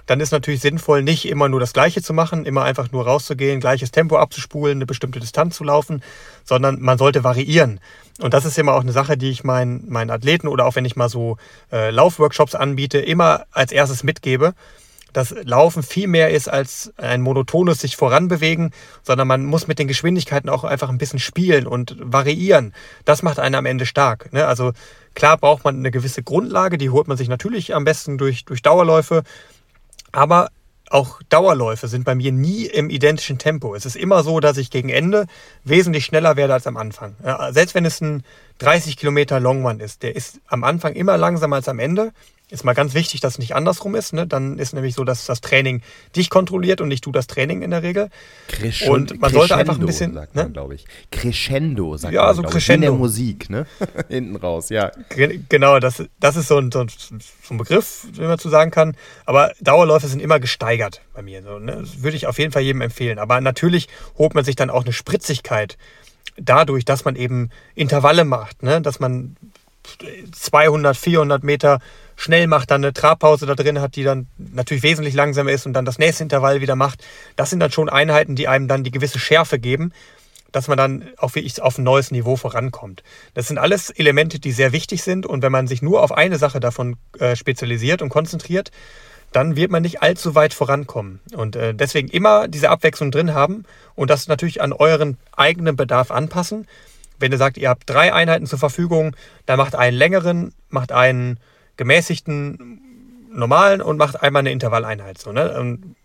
dann 0.06 0.18
ist 0.18 0.32
natürlich 0.32 0.60
sinnvoll, 0.60 1.04
nicht 1.04 1.28
immer 1.28 1.48
nur 1.48 1.60
das 1.60 1.72
Gleiche 1.72 2.02
zu 2.02 2.12
machen, 2.12 2.44
immer 2.44 2.64
einfach 2.64 2.90
nur 2.90 3.04
rauszugehen, 3.04 3.60
gleiches 3.60 3.92
Tempo 3.92 4.16
abzuspulen, 4.18 4.78
eine 4.78 4.86
bestimmte 4.86 5.20
Distanz 5.20 5.54
zu 5.54 5.62
laufen, 5.62 6.02
sondern 6.42 6.80
man 6.80 6.98
sollte 6.98 7.22
variieren. 7.22 7.78
Und 8.18 8.34
das 8.34 8.44
ist 8.44 8.58
immer 8.58 8.74
auch 8.74 8.80
eine 8.80 8.90
Sache, 8.90 9.16
die 9.16 9.30
ich 9.30 9.44
meinen, 9.44 9.88
meinen 9.88 10.10
Athleten 10.10 10.48
oder 10.48 10.66
auch 10.66 10.74
wenn 10.74 10.84
ich 10.84 10.96
mal 10.96 11.08
so 11.08 11.36
äh, 11.70 11.90
Laufworkshops 11.90 12.56
anbiete, 12.56 12.98
immer 12.98 13.44
als 13.52 13.70
erstes 13.70 14.02
mitgebe 14.02 14.54
dass 15.12 15.34
Laufen 15.42 15.82
viel 15.82 16.06
mehr 16.06 16.30
ist 16.30 16.48
als 16.48 16.92
ein 16.96 17.20
monotones 17.20 17.80
sich 17.80 17.96
voranbewegen, 17.96 18.72
sondern 19.02 19.28
man 19.28 19.44
muss 19.44 19.66
mit 19.66 19.78
den 19.78 19.88
Geschwindigkeiten 19.88 20.48
auch 20.48 20.64
einfach 20.64 20.88
ein 20.88 20.98
bisschen 20.98 21.18
spielen 21.18 21.66
und 21.66 21.96
variieren. 21.98 22.74
Das 23.04 23.22
macht 23.22 23.38
einen 23.38 23.54
am 23.54 23.66
Ende 23.66 23.86
stark. 23.86 24.32
Ne? 24.32 24.46
Also 24.46 24.72
klar 25.14 25.38
braucht 25.38 25.64
man 25.64 25.76
eine 25.76 25.90
gewisse 25.90 26.22
Grundlage, 26.22 26.78
die 26.78 26.90
holt 26.90 27.08
man 27.08 27.16
sich 27.16 27.28
natürlich 27.28 27.74
am 27.74 27.84
besten 27.84 28.18
durch, 28.18 28.44
durch 28.44 28.62
Dauerläufe, 28.62 29.22
aber 30.12 30.48
auch 30.90 31.20
Dauerläufe 31.28 31.88
sind 31.88 32.04
bei 32.04 32.14
mir 32.14 32.32
nie 32.32 32.66
im 32.66 32.90
identischen 32.90 33.38
Tempo. 33.38 33.74
Es 33.74 33.86
ist 33.86 33.96
immer 33.96 34.22
so, 34.22 34.40
dass 34.40 34.56
ich 34.56 34.70
gegen 34.70 34.88
Ende 34.88 35.26
wesentlich 35.64 36.04
schneller 36.04 36.36
werde 36.36 36.54
als 36.54 36.66
am 36.66 36.76
Anfang. 36.76 37.14
Ja, 37.24 37.52
selbst 37.52 37.74
wenn 37.74 37.84
es 37.84 38.00
ein 38.00 38.22
30 38.58 38.96
Kilometer 38.96 39.40
Longman 39.40 39.80
ist, 39.80 40.02
der 40.02 40.16
ist 40.16 40.40
am 40.46 40.64
Anfang 40.64 40.94
immer 40.94 41.16
langsamer 41.16 41.56
als 41.56 41.68
am 41.68 41.78
Ende. 41.78 42.12
Ist 42.50 42.64
mal 42.64 42.72
ganz 42.72 42.94
wichtig, 42.94 43.20
dass 43.20 43.34
es 43.34 43.38
nicht 43.38 43.54
andersrum 43.54 43.94
ist. 43.94 44.14
Ne? 44.14 44.26
Dann 44.26 44.58
ist 44.58 44.72
nämlich 44.72 44.94
so, 44.94 45.04
dass 45.04 45.26
das 45.26 45.42
Training 45.42 45.82
dich 46.16 46.30
kontrolliert 46.30 46.80
und 46.80 46.88
nicht 46.88 47.04
du 47.04 47.12
das 47.12 47.26
Training 47.26 47.60
in 47.60 47.70
der 47.70 47.82
Regel. 47.82 48.08
Crescendo, 48.48 48.94
und 48.94 49.20
man 49.20 49.32
sollte 49.32 49.54
einfach 49.56 49.78
ein 49.78 49.84
bisschen, 49.84 50.14
sagt 50.14 50.34
man, 50.34 50.46
ne? 50.46 50.52
glaube 50.52 50.74
ich. 50.74 50.86
Crescendo 51.10 51.96
sagt 51.98 52.14
ja, 52.14 52.24
man, 52.24 52.34
so 52.34 52.42
Crescendo. 52.42 52.86
in 52.86 52.92
der 52.92 52.98
Musik, 52.98 53.50
ne? 53.50 53.66
Hinten 54.08 54.36
raus, 54.36 54.70
ja. 54.70 54.92
Genau, 55.48 55.78
das, 55.78 56.02
das 56.20 56.36
ist 56.36 56.48
so 56.48 56.56
ein, 56.56 56.72
so, 56.72 56.80
ein, 56.80 56.88
so 56.88 57.54
ein 57.54 57.58
Begriff, 57.58 58.06
den 58.16 58.28
man 58.28 58.38
zu 58.38 58.48
sagen 58.48 58.70
kann. 58.70 58.96
Aber 59.26 59.52
Dauerläufe 59.60 60.08
sind 60.08 60.20
immer 60.20 60.40
gesteigert 60.40 61.02
bei 61.12 61.20
mir. 61.20 61.42
So, 61.42 61.58
ne? 61.58 61.76
Das 61.80 62.02
würde 62.02 62.16
ich 62.16 62.26
auf 62.26 62.38
jeden 62.38 62.52
Fall 62.52 62.62
jedem 62.62 62.80
empfehlen. 62.80 63.18
Aber 63.18 63.42
natürlich 63.42 63.88
holt 64.16 64.34
man 64.34 64.44
sich 64.44 64.56
dann 64.56 64.70
auch 64.70 64.84
eine 64.84 64.94
Spritzigkeit 64.94 65.76
dadurch, 66.40 66.84
dass 66.84 67.04
man 67.04 67.16
eben 67.16 67.50
Intervalle 67.74 68.24
macht, 68.24 68.62
ne? 68.62 68.80
dass 68.80 69.00
man 69.00 69.36
200, 70.32 70.96
400 70.96 71.42
Meter 71.42 71.80
schnell 72.18 72.48
macht, 72.48 72.72
dann 72.72 72.84
eine 72.84 72.92
Trabpause 72.92 73.46
da 73.46 73.54
drin 73.54 73.80
hat, 73.80 73.94
die 73.94 74.02
dann 74.02 74.26
natürlich 74.38 74.82
wesentlich 74.82 75.14
langsamer 75.14 75.52
ist 75.52 75.66
und 75.66 75.72
dann 75.72 75.84
das 75.84 75.98
nächste 75.98 76.24
Intervall 76.24 76.60
wieder 76.60 76.74
macht. 76.74 77.04
Das 77.36 77.50
sind 77.50 77.60
dann 77.60 77.70
schon 77.70 77.88
Einheiten, 77.88 78.34
die 78.34 78.48
einem 78.48 78.66
dann 78.66 78.82
die 78.82 78.90
gewisse 78.90 79.20
Schärfe 79.20 79.60
geben, 79.60 79.92
dass 80.50 80.66
man 80.66 80.76
dann 80.76 81.04
auch 81.16 81.36
wirklich 81.36 81.62
auf 81.62 81.78
ein 81.78 81.84
neues 81.84 82.10
Niveau 82.10 82.34
vorankommt. 82.34 83.04
Das 83.34 83.46
sind 83.46 83.56
alles 83.56 83.90
Elemente, 83.90 84.40
die 84.40 84.50
sehr 84.50 84.72
wichtig 84.72 85.04
sind 85.04 85.26
und 85.26 85.42
wenn 85.42 85.52
man 85.52 85.68
sich 85.68 85.80
nur 85.80 86.02
auf 86.02 86.10
eine 86.10 86.38
Sache 86.38 86.58
davon 86.58 86.96
äh, 87.20 87.36
spezialisiert 87.36 88.02
und 88.02 88.08
konzentriert, 88.08 88.72
dann 89.30 89.54
wird 89.54 89.70
man 89.70 89.82
nicht 89.82 90.02
allzu 90.02 90.34
weit 90.34 90.54
vorankommen. 90.54 91.20
Und 91.36 91.54
äh, 91.54 91.72
deswegen 91.72 92.08
immer 92.08 92.48
diese 92.48 92.70
Abwechslung 92.70 93.12
drin 93.12 93.32
haben 93.32 93.64
und 93.94 94.10
das 94.10 94.26
natürlich 94.26 94.60
an 94.60 94.72
euren 94.72 95.18
eigenen 95.36 95.76
Bedarf 95.76 96.10
anpassen. 96.10 96.66
Wenn 97.20 97.30
ihr 97.30 97.38
sagt, 97.38 97.58
ihr 97.58 97.68
habt 97.68 97.88
drei 97.88 98.12
Einheiten 98.12 98.46
zur 98.46 98.58
Verfügung, 98.58 99.14
dann 99.46 99.58
macht 99.58 99.76
einen 99.76 99.96
längeren, 99.96 100.52
macht 100.68 100.90
einen 100.90 101.38
gemäßigten, 101.78 102.82
normalen 103.32 103.80
und 103.80 103.96
macht 103.96 104.22
einmal 104.22 104.40
eine 104.40 104.52
Intervalleinheit. 104.52 105.18
So, 105.18 105.32
ne? 105.32 105.58
Und 105.58 105.96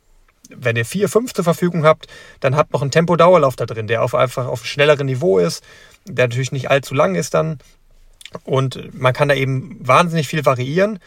wenn 0.50 0.76
ihr 0.76 0.86
vier, 0.86 1.10
fünf 1.10 1.34
zur 1.34 1.44
Verfügung 1.44 1.84
habt, 1.84 2.08
dann 2.40 2.56
habt 2.56 2.72
noch 2.72 2.82
einen 2.82 2.92
Tempo-Dauerlauf 2.92 3.56
da 3.56 3.66
drin, 3.66 3.88
der 3.88 4.04
auf 4.04 4.16
einfach 4.16 4.48
auf 4.48 4.62
einem 4.62 4.68
schnelleren 4.68 5.08
Niveau 5.08 5.40
ist, 5.40 5.64
der 6.06 6.28
natürlich 6.28 6.52
nicht 6.52 6.70
allzu 6.70 6.94
lang 6.94 7.16
ist 7.16 7.34
dann. 7.34 7.60
Und 8.44 9.00
man 9.00 9.14
kann 9.14 9.30
da 9.30 9.36
eben 9.36 9.78
wahnsinnig 9.80 10.28
viel 10.28 10.46
variieren. 10.46 11.00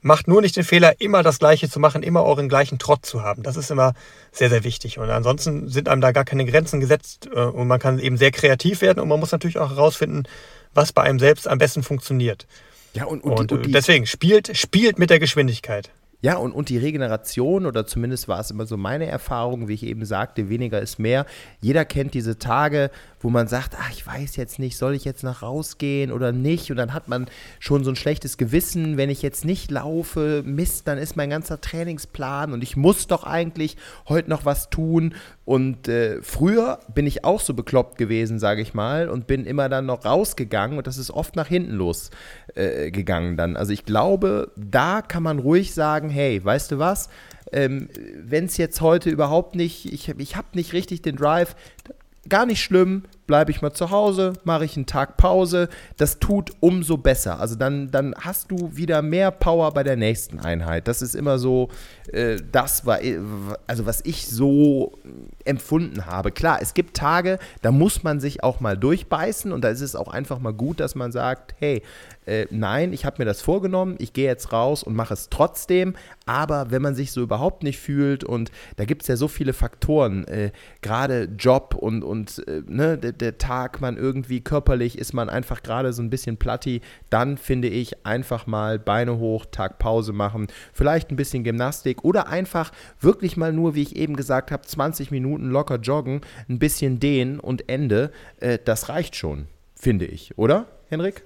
Macht 0.00 0.28
nur 0.28 0.40
nicht 0.40 0.56
den 0.56 0.64
Fehler, 0.64 1.00
immer 1.00 1.24
das 1.24 1.40
Gleiche 1.40 1.68
zu 1.68 1.80
machen, 1.80 2.04
immer 2.04 2.24
euren 2.24 2.48
gleichen 2.48 2.78
Trott 2.78 3.04
zu 3.04 3.22
haben. 3.22 3.42
Das 3.42 3.56
ist 3.56 3.70
immer 3.70 3.94
sehr, 4.30 4.48
sehr 4.48 4.62
wichtig. 4.62 4.98
Und 4.98 5.10
ansonsten 5.10 5.68
sind 5.68 5.88
einem 5.88 6.00
da 6.00 6.12
gar 6.12 6.24
keine 6.24 6.44
Grenzen 6.44 6.78
gesetzt 6.78 7.28
äh, 7.34 7.40
und 7.40 7.66
man 7.66 7.80
kann 7.80 7.98
eben 7.98 8.16
sehr 8.16 8.30
kreativ 8.30 8.80
werden 8.80 9.00
und 9.00 9.08
man 9.08 9.18
muss 9.18 9.32
natürlich 9.32 9.58
auch 9.58 9.70
herausfinden, 9.70 10.22
was 10.72 10.92
bei 10.92 11.02
einem 11.02 11.18
selbst 11.18 11.48
am 11.48 11.58
besten 11.58 11.82
funktioniert. 11.82 12.46
Ja, 12.94 13.04
und, 13.04 13.22
und, 13.22 13.38
und, 13.38 13.50
die, 13.50 13.54
und 13.54 13.66
die, 13.66 13.72
deswegen 13.72 14.06
spielt, 14.06 14.56
spielt 14.56 14.98
mit 14.98 15.10
der 15.10 15.18
Geschwindigkeit. 15.18 15.90
Ja, 16.20 16.36
und, 16.36 16.50
und 16.50 16.68
die 16.68 16.78
Regeneration, 16.78 17.64
oder 17.64 17.86
zumindest 17.86 18.26
war 18.26 18.40
es 18.40 18.50
immer 18.50 18.66
so 18.66 18.76
meine 18.76 19.06
Erfahrung, 19.06 19.68
wie 19.68 19.74
ich 19.74 19.84
eben 19.84 20.04
sagte, 20.04 20.48
weniger 20.48 20.80
ist 20.80 20.98
mehr. 20.98 21.26
Jeder 21.60 21.84
kennt 21.84 22.12
diese 22.12 22.40
Tage, 22.40 22.90
wo 23.20 23.30
man 23.30 23.46
sagt, 23.46 23.76
ach, 23.78 23.92
ich 23.92 24.04
weiß 24.04 24.34
jetzt 24.34 24.58
nicht, 24.58 24.76
soll 24.76 24.96
ich 24.96 25.04
jetzt 25.04 25.22
nach 25.22 25.42
rausgehen 25.42 26.10
oder 26.10 26.32
nicht? 26.32 26.72
Und 26.72 26.76
dann 26.76 26.92
hat 26.92 27.06
man 27.06 27.28
schon 27.60 27.84
so 27.84 27.92
ein 27.92 27.96
schlechtes 27.96 28.36
Gewissen, 28.36 28.96
wenn 28.96 29.10
ich 29.10 29.22
jetzt 29.22 29.44
nicht 29.44 29.70
laufe, 29.70 30.42
Mist, 30.44 30.88
dann 30.88 30.98
ist 30.98 31.16
mein 31.16 31.30
ganzer 31.30 31.60
Trainingsplan 31.60 32.52
und 32.52 32.64
ich 32.64 32.76
muss 32.76 33.06
doch 33.06 33.22
eigentlich 33.22 33.76
heute 34.08 34.28
noch 34.28 34.44
was 34.44 34.70
tun. 34.70 35.14
Und 35.44 35.86
äh, 35.86 36.20
früher 36.22 36.80
bin 36.92 37.06
ich 37.06 37.24
auch 37.24 37.40
so 37.40 37.54
bekloppt 37.54 37.96
gewesen, 37.96 38.40
sage 38.40 38.60
ich 38.60 38.74
mal, 38.74 39.08
und 39.08 39.28
bin 39.28 39.46
immer 39.46 39.68
dann 39.68 39.86
noch 39.86 40.04
rausgegangen 40.04 40.78
und 40.78 40.88
das 40.88 40.98
ist 40.98 41.12
oft 41.12 41.36
nach 41.36 41.46
hinten 41.46 41.74
losgegangen 41.74 42.18
äh, 42.58 42.90
dann. 43.36 43.56
Also 43.56 43.72
ich 43.72 43.84
glaube, 43.84 44.52
da 44.56 45.02
kann 45.02 45.22
man 45.22 45.38
ruhig 45.38 45.74
sagen, 45.74 46.10
hey, 46.10 46.44
weißt 46.44 46.72
du 46.72 46.78
was? 46.78 47.08
Ähm, 47.52 47.88
wenn 48.16 48.44
es 48.44 48.56
jetzt 48.56 48.80
heute 48.80 49.10
überhaupt 49.10 49.54
nicht, 49.54 49.90
ich, 49.92 50.08
ich 50.08 50.36
habe 50.36 50.48
nicht 50.52 50.72
richtig 50.72 51.02
den 51.02 51.16
Drive, 51.16 51.56
gar 52.28 52.46
nicht 52.46 52.62
schlimm, 52.62 53.04
bleibe 53.28 53.52
ich 53.52 53.62
mal 53.62 53.72
zu 53.72 53.92
Hause, 53.92 54.32
mache 54.42 54.64
ich 54.64 54.76
einen 54.76 54.86
Tag 54.86 55.16
Pause. 55.16 55.68
Das 55.96 56.18
tut 56.18 56.50
umso 56.58 56.96
besser. 56.96 57.38
Also 57.38 57.54
dann, 57.54 57.92
dann 57.92 58.16
hast 58.18 58.50
du 58.50 58.74
wieder 58.74 59.02
mehr 59.02 59.30
Power 59.30 59.72
bei 59.72 59.84
der 59.84 59.94
nächsten 59.94 60.40
Einheit. 60.40 60.88
Das 60.88 61.00
ist 61.00 61.14
immer 61.14 61.38
so, 61.38 61.68
äh, 62.12 62.38
das 62.50 62.84
war, 62.86 63.00
äh, 63.02 63.20
also 63.68 63.86
was 63.86 64.00
ich 64.04 64.26
so 64.26 64.98
empfunden 65.44 66.06
habe. 66.06 66.32
Klar, 66.32 66.58
es 66.60 66.74
gibt 66.74 66.96
Tage, 66.96 67.38
da 67.62 67.70
muss 67.70 68.02
man 68.02 68.18
sich 68.18 68.42
auch 68.42 68.58
mal 68.58 68.76
durchbeißen 68.76 69.52
und 69.52 69.62
da 69.62 69.68
ist 69.68 69.82
es 69.82 69.94
auch 69.94 70.08
einfach 70.08 70.40
mal 70.40 70.52
gut, 70.52 70.80
dass 70.80 70.94
man 70.94 71.12
sagt, 71.12 71.54
hey, 71.58 71.82
äh, 72.26 72.46
nein, 72.50 72.92
ich 72.92 73.04
habe 73.04 73.16
mir 73.18 73.24
das 73.24 73.40
vorgenommen, 73.40 73.96
ich 73.98 74.12
gehe 74.12 74.26
jetzt 74.26 74.52
raus 74.52 74.82
und 74.82 74.94
mache 74.94 75.14
es 75.14 75.28
trotzdem. 75.30 75.94
Aber 76.26 76.70
wenn 76.70 76.82
man 76.82 76.94
sich 76.94 77.12
so 77.12 77.22
überhaupt 77.22 77.62
nicht 77.62 77.78
fühlt 77.78 78.22
und 78.22 78.50
da 78.76 78.84
gibt 78.84 79.02
es 79.02 79.08
ja 79.08 79.16
so 79.16 79.28
viele 79.28 79.54
Faktoren, 79.54 80.26
äh, 80.28 80.50
gerade 80.82 81.24
Job 81.38 81.74
und, 81.74 82.02
und 82.04 82.46
äh, 82.46 82.62
ne, 82.66 82.98
der, 83.20 83.38
Tag, 83.38 83.80
man 83.80 83.96
irgendwie 83.96 84.40
körperlich 84.40 84.98
ist 84.98 85.12
man 85.12 85.28
einfach 85.28 85.62
gerade 85.62 85.92
so 85.92 86.02
ein 86.02 86.10
bisschen 86.10 86.36
platti, 86.36 86.80
dann 87.10 87.36
finde 87.36 87.68
ich 87.68 88.06
einfach 88.06 88.46
mal 88.46 88.78
Beine 88.78 89.18
hoch, 89.18 89.46
Tag 89.50 89.78
Pause 89.78 90.12
machen, 90.12 90.46
vielleicht 90.72 91.10
ein 91.10 91.16
bisschen 91.16 91.44
Gymnastik 91.44 92.04
oder 92.04 92.28
einfach 92.28 92.72
wirklich 93.00 93.36
mal 93.36 93.52
nur, 93.52 93.74
wie 93.74 93.82
ich 93.82 93.96
eben 93.96 94.16
gesagt 94.16 94.50
habe, 94.50 94.62
20 94.62 95.10
Minuten 95.10 95.50
locker 95.50 95.76
joggen, 95.76 96.20
ein 96.48 96.58
bisschen 96.58 97.00
dehnen 97.00 97.40
und 97.40 97.68
Ende. 97.68 98.10
Äh, 98.40 98.58
das 98.64 98.88
reicht 98.88 99.16
schon, 99.16 99.46
finde 99.74 100.06
ich, 100.06 100.36
oder, 100.36 100.66
Henrik? 100.88 101.24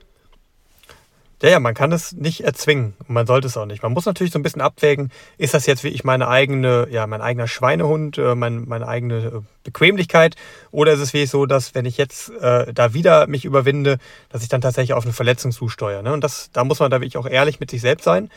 Ja, 1.43 1.51
ja, 1.51 1.61
man 1.61 1.75
kann 1.75 1.91
es 1.91 2.13
nicht 2.13 2.45
erzwingen 2.45 2.95
und 3.01 3.11
man 3.11 3.27
sollte 3.27 3.49
es 3.49 3.57
auch 3.57 3.67
nicht. 3.67 3.83
Man 3.83 3.93
muss 3.93 4.07
natürlich 4.07 4.33
so 4.33 4.39
ein 4.39 4.45
bisschen 4.45 4.61
abwägen, 4.61 5.11
ist 5.39 5.55
das 5.55 5.67
jetzt 5.67 5.83
wie 5.83 5.89
ich 5.89 6.05
meine 6.05 6.29
eigene, 6.29 6.87
ja, 6.89 7.09
mein 7.09 7.21
eigener 7.21 7.49
Schweinehund, 7.49 8.17
äh, 8.17 8.37
mein, 8.37 8.69
meine 8.69 8.87
eigene 8.87 9.17
äh, 9.17 9.41
Bequemlichkeit 9.65 10.37
oder 10.71 10.93
ist 10.93 11.01
es 11.01 11.13
wie 11.15 11.27
so, 11.27 11.45
dass 11.47 11.75
wenn 11.75 11.85
ich 11.85 11.97
jetzt 11.97 12.31
äh, 12.31 12.73
da 12.73 12.95
wieder 12.95 13.27
mich 13.27 13.45
überwinde, 13.45 13.99
dass 14.29 14.45
ich 14.45 14.49
dann 14.51 14.61
tatsächlich 14.61 14.95
auf 14.95 15.03
eine 15.03 15.13
Verletzung 15.13 15.51
zusteuere. 15.51 16.05
Ne? 16.05 16.13
Und 16.13 16.23
das, 16.23 16.51
da 16.53 16.63
muss 16.63 16.79
man 16.79 16.93
da 16.93 17.01
wirklich 17.01 17.17
auch 17.17 17.27
ehrlich 17.27 17.59
mit 17.59 17.73
sich 17.73 17.81
selbst 17.81 18.05
sein. 18.05 18.31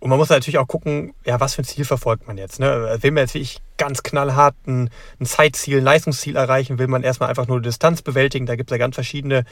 Und 0.00 0.08
man 0.08 0.18
muss 0.18 0.30
natürlich 0.30 0.56
auch 0.56 0.68
gucken, 0.68 1.12
ja, 1.26 1.40
was 1.40 1.56
für 1.56 1.62
ein 1.62 1.66
Ziel 1.66 1.84
verfolgt 1.84 2.26
man 2.26 2.38
jetzt. 2.38 2.58
Ne? 2.58 2.96
Will 3.02 3.10
man 3.10 3.24
jetzt 3.24 3.34
wie 3.34 3.40
ich 3.40 3.58
ganz 3.76 4.02
knallhart 4.02 4.54
ein, 4.66 4.88
ein 5.20 5.26
Zeitziel, 5.26 5.78
ein 5.78 5.84
Leistungsziel 5.84 6.36
erreichen? 6.36 6.78
Will 6.78 6.86
man 6.86 7.02
erstmal 7.02 7.28
einfach 7.28 7.48
nur 7.48 7.60
Distanz 7.60 8.00
bewältigen? 8.00 8.46
Da 8.46 8.56
gibt 8.56 8.70
es 8.70 8.72
ja 8.74 8.78
ganz 8.78 8.94
verschiedene 8.94 9.44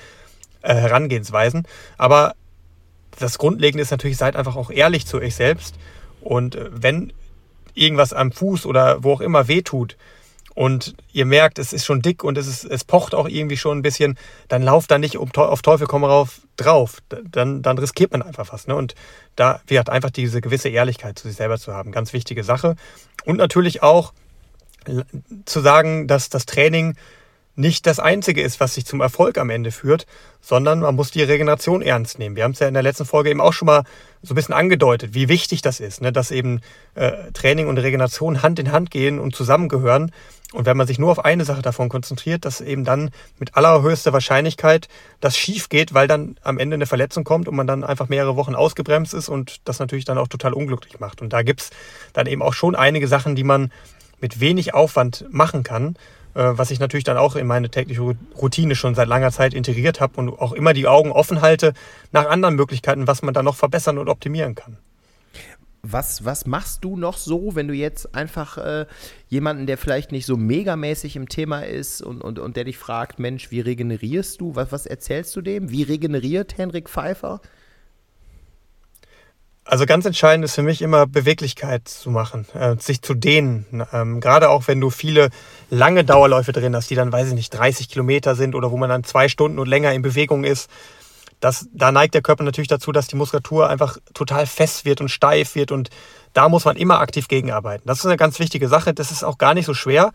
äh, 0.62 0.74
Herangehensweisen. 0.74 1.66
Aber 1.98 2.34
das 3.18 3.38
Grundlegende 3.38 3.82
ist 3.82 3.90
natürlich, 3.90 4.16
seid 4.16 4.36
einfach 4.36 4.56
auch 4.56 4.70
ehrlich 4.70 5.06
zu 5.06 5.18
euch 5.18 5.34
selbst. 5.34 5.76
Und 6.20 6.54
äh, 6.56 6.68
wenn 6.70 7.12
irgendwas 7.74 8.12
am 8.12 8.32
Fuß 8.32 8.66
oder 8.66 9.04
wo 9.04 9.12
auch 9.12 9.20
immer 9.20 9.48
wehtut 9.48 9.96
und 10.54 10.94
ihr 11.12 11.26
merkt, 11.26 11.58
es 11.58 11.74
ist 11.74 11.84
schon 11.84 12.00
dick 12.00 12.24
und 12.24 12.38
es, 12.38 12.46
ist, 12.46 12.64
es 12.64 12.84
pocht 12.84 13.14
auch 13.14 13.28
irgendwie 13.28 13.58
schon 13.58 13.78
ein 13.78 13.82
bisschen, 13.82 14.18
dann 14.48 14.62
lauft 14.62 14.90
da 14.90 14.98
nicht 14.98 15.18
auf 15.18 15.62
Teufel 15.62 15.86
komm 15.86 16.04
rauf 16.04 16.40
drauf. 16.56 17.02
Dann, 17.30 17.60
dann 17.60 17.78
riskiert 17.78 18.12
man 18.12 18.22
einfach 18.22 18.52
was. 18.52 18.66
Ne? 18.66 18.74
Und 18.74 18.94
da 19.36 19.60
wird 19.66 19.90
einfach 19.90 20.10
diese 20.10 20.40
gewisse 20.40 20.70
Ehrlichkeit 20.70 21.18
zu 21.18 21.28
sich 21.28 21.36
selber 21.36 21.58
zu 21.58 21.74
haben. 21.74 21.92
Ganz 21.92 22.14
wichtige 22.14 22.42
Sache. 22.42 22.76
Und 23.26 23.36
natürlich 23.36 23.82
auch 23.82 24.14
zu 25.44 25.60
sagen, 25.60 26.06
dass 26.06 26.30
das 26.30 26.46
Training 26.46 26.96
nicht 27.56 27.86
das 27.86 27.98
Einzige 27.98 28.42
ist, 28.42 28.60
was 28.60 28.74
sich 28.74 28.86
zum 28.86 29.00
Erfolg 29.00 29.38
am 29.38 29.50
Ende 29.50 29.72
führt, 29.72 30.06
sondern 30.40 30.80
man 30.80 30.94
muss 30.94 31.10
die 31.10 31.22
Regeneration 31.22 31.82
ernst 31.82 32.18
nehmen. 32.18 32.36
Wir 32.36 32.44
haben 32.44 32.52
es 32.52 32.60
ja 32.60 32.68
in 32.68 32.74
der 32.74 32.82
letzten 32.82 33.06
Folge 33.06 33.30
eben 33.30 33.40
auch 33.40 33.52
schon 33.52 33.66
mal 33.66 33.84
so 34.22 34.34
ein 34.34 34.36
bisschen 34.36 34.54
angedeutet, 34.54 35.14
wie 35.14 35.28
wichtig 35.28 35.62
das 35.62 35.80
ist, 35.80 36.02
ne? 36.02 36.12
dass 36.12 36.30
eben 36.30 36.60
äh, 36.94 37.32
Training 37.32 37.66
und 37.66 37.78
Regeneration 37.78 38.42
Hand 38.42 38.58
in 38.58 38.72
Hand 38.72 38.90
gehen 38.90 39.18
und 39.18 39.34
zusammengehören. 39.34 40.12
Und 40.52 40.66
wenn 40.66 40.76
man 40.76 40.86
sich 40.86 40.98
nur 40.98 41.10
auf 41.10 41.24
eine 41.24 41.44
Sache 41.44 41.62
davon 41.62 41.88
konzentriert, 41.88 42.44
dass 42.44 42.60
eben 42.60 42.84
dann 42.84 43.10
mit 43.38 43.56
allerhöchster 43.56 44.12
Wahrscheinlichkeit 44.12 44.88
das 45.20 45.36
schief 45.36 45.68
geht, 45.68 45.92
weil 45.92 46.06
dann 46.06 46.36
am 46.42 46.58
Ende 46.58 46.74
eine 46.74 46.86
Verletzung 46.86 47.24
kommt 47.24 47.48
und 47.48 47.56
man 47.56 47.66
dann 47.66 47.82
einfach 47.82 48.08
mehrere 48.08 48.36
Wochen 48.36 48.54
ausgebremst 48.54 49.12
ist 49.12 49.28
und 49.28 49.60
das 49.64 49.80
natürlich 49.80 50.04
dann 50.04 50.18
auch 50.18 50.28
total 50.28 50.52
unglücklich 50.52 51.00
macht. 51.00 51.20
Und 51.20 51.32
da 51.32 51.42
gibt's 51.42 51.70
dann 52.12 52.26
eben 52.26 52.42
auch 52.42 52.54
schon 52.54 52.76
einige 52.76 53.08
Sachen, 53.08 53.34
die 53.34 53.44
man 53.44 53.72
mit 54.20 54.40
wenig 54.40 54.72
Aufwand 54.72 55.26
machen 55.30 55.62
kann 55.62 55.96
was 56.36 56.70
ich 56.70 56.80
natürlich 56.80 57.04
dann 57.04 57.16
auch 57.16 57.34
in 57.34 57.46
meine 57.46 57.70
tägliche 57.70 58.02
Routine 58.40 58.74
schon 58.74 58.94
seit 58.94 59.08
langer 59.08 59.32
Zeit 59.32 59.54
integriert 59.54 60.00
habe 60.00 60.18
und 60.18 60.28
auch 60.28 60.52
immer 60.52 60.74
die 60.74 60.86
Augen 60.86 61.10
offen 61.10 61.40
halte 61.40 61.72
nach 62.12 62.28
anderen 62.28 62.56
Möglichkeiten, 62.56 63.06
was 63.06 63.22
man 63.22 63.32
da 63.32 63.42
noch 63.42 63.56
verbessern 63.56 63.98
und 63.98 64.08
optimieren 64.08 64.54
kann. 64.54 64.76
Was, 65.82 66.24
was 66.24 66.46
machst 66.46 66.82
du 66.82 66.96
noch 66.96 67.16
so, 67.16 67.54
wenn 67.54 67.68
du 67.68 67.74
jetzt 67.74 68.14
einfach 68.14 68.58
äh, 68.58 68.86
jemanden, 69.28 69.66
der 69.66 69.78
vielleicht 69.78 70.10
nicht 70.10 70.26
so 70.26 70.36
megamäßig 70.36 71.14
im 71.14 71.28
Thema 71.28 71.60
ist 71.60 72.02
und, 72.02 72.20
und, 72.22 72.40
und 72.40 72.56
der 72.56 72.64
dich 72.64 72.76
fragt, 72.76 73.20
Mensch, 73.20 73.50
wie 73.52 73.60
regenerierst 73.60 74.40
du? 74.40 74.56
Was, 74.56 74.72
was 74.72 74.86
erzählst 74.86 75.34
du 75.36 75.42
dem? 75.42 75.70
Wie 75.70 75.84
regeneriert 75.84 76.58
Henrik 76.58 76.90
Pfeiffer? 76.90 77.40
Also 79.68 79.84
ganz 79.84 80.06
entscheidend 80.06 80.44
ist 80.44 80.54
für 80.54 80.62
mich 80.62 80.80
immer 80.80 81.08
Beweglichkeit 81.08 81.88
zu 81.88 82.10
machen, 82.10 82.46
äh, 82.54 82.76
sich 82.78 83.02
zu 83.02 83.14
dehnen. 83.14 83.66
Ähm, 83.92 84.20
gerade 84.20 84.48
auch 84.48 84.68
wenn 84.68 84.80
du 84.80 84.90
viele 84.90 85.30
lange 85.70 86.04
Dauerläufe 86.04 86.52
drin 86.52 86.76
hast, 86.76 86.88
die 86.88 86.94
dann, 86.94 87.10
weiß 87.10 87.28
ich 87.28 87.34
nicht, 87.34 87.50
30 87.50 87.88
Kilometer 87.88 88.36
sind 88.36 88.54
oder 88.54 88.70
wo 88.70 88.76
man 88.76 88.88
dann 88.88 89.02
zwei 89.02 89.28
Stunden 89.28 89.58
und 89.58 89.66
länger 89.66 89.92
in 89.92 90.02
Bewegung 90.02 90.44
ist. 90.44 90.70
Das, 91.40 91.66
da 91.72 91.90
neigt 91.90 92.14
der 92.14 92.22
Körper 92.22 92.44
natürlich 92.44 92.68
dazu, 92.68 92.92
dass 92.92 93.08
die 93.08 93.16
Muskulatur 93.16 93.68
einfach 93.68 93.98
total 94.14 94.46
fest 94.46 94.84
wird 94.84 95.00
und 95.00 95.08
steif 95.08 95.56
wird 95.56 95.72
und 95.72 95.90
da 96.32 96.48
muss 96.48 96.64
man 96.64 96.76
immer 96.76 97.00
aktiv 97.00 97.26
gegenarbeiten. 97.26 97.82
Das 97.86 97.98
ist 97.98 98.06
eine 98.06 98.16
ganz 98.16 98.38
wichtige 98.38 98.68
Sache. 98.68 98.94
Das 98.94 99.10
ist 99.10 99.24
auch 99.24 99.36
gar 99.36 99.54
nicht 99.54 99.66
so 99.66 99.74
schwer. 99.74 100.12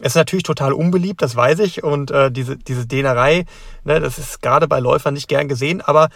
Es 0.00 0.12
ist 0.12 0.16
natürlich 0.16 0.44
total 0.44 0.72
unbeliebt, 0.72 1.22
das 1.22 1.34
weiß 1.34 1.58
ich. 1.58 1.82
Und 1.82 2.10
äh, 2.10 2.30
diese, 2.30 2.56
diese 2.56 2.86
Dehnerei, 2.86 3.46
ne, 3.84 3.98
das 3.98 4.18
ist 4.18 4.42
gerade 4.42 4.68
bei 4.68 4.78
Läufern 4.78 5.14
nicht 5.14 5.28
gern 5.28 5.48
gesehen. 5.48 5.80
Aber 5.80 6.08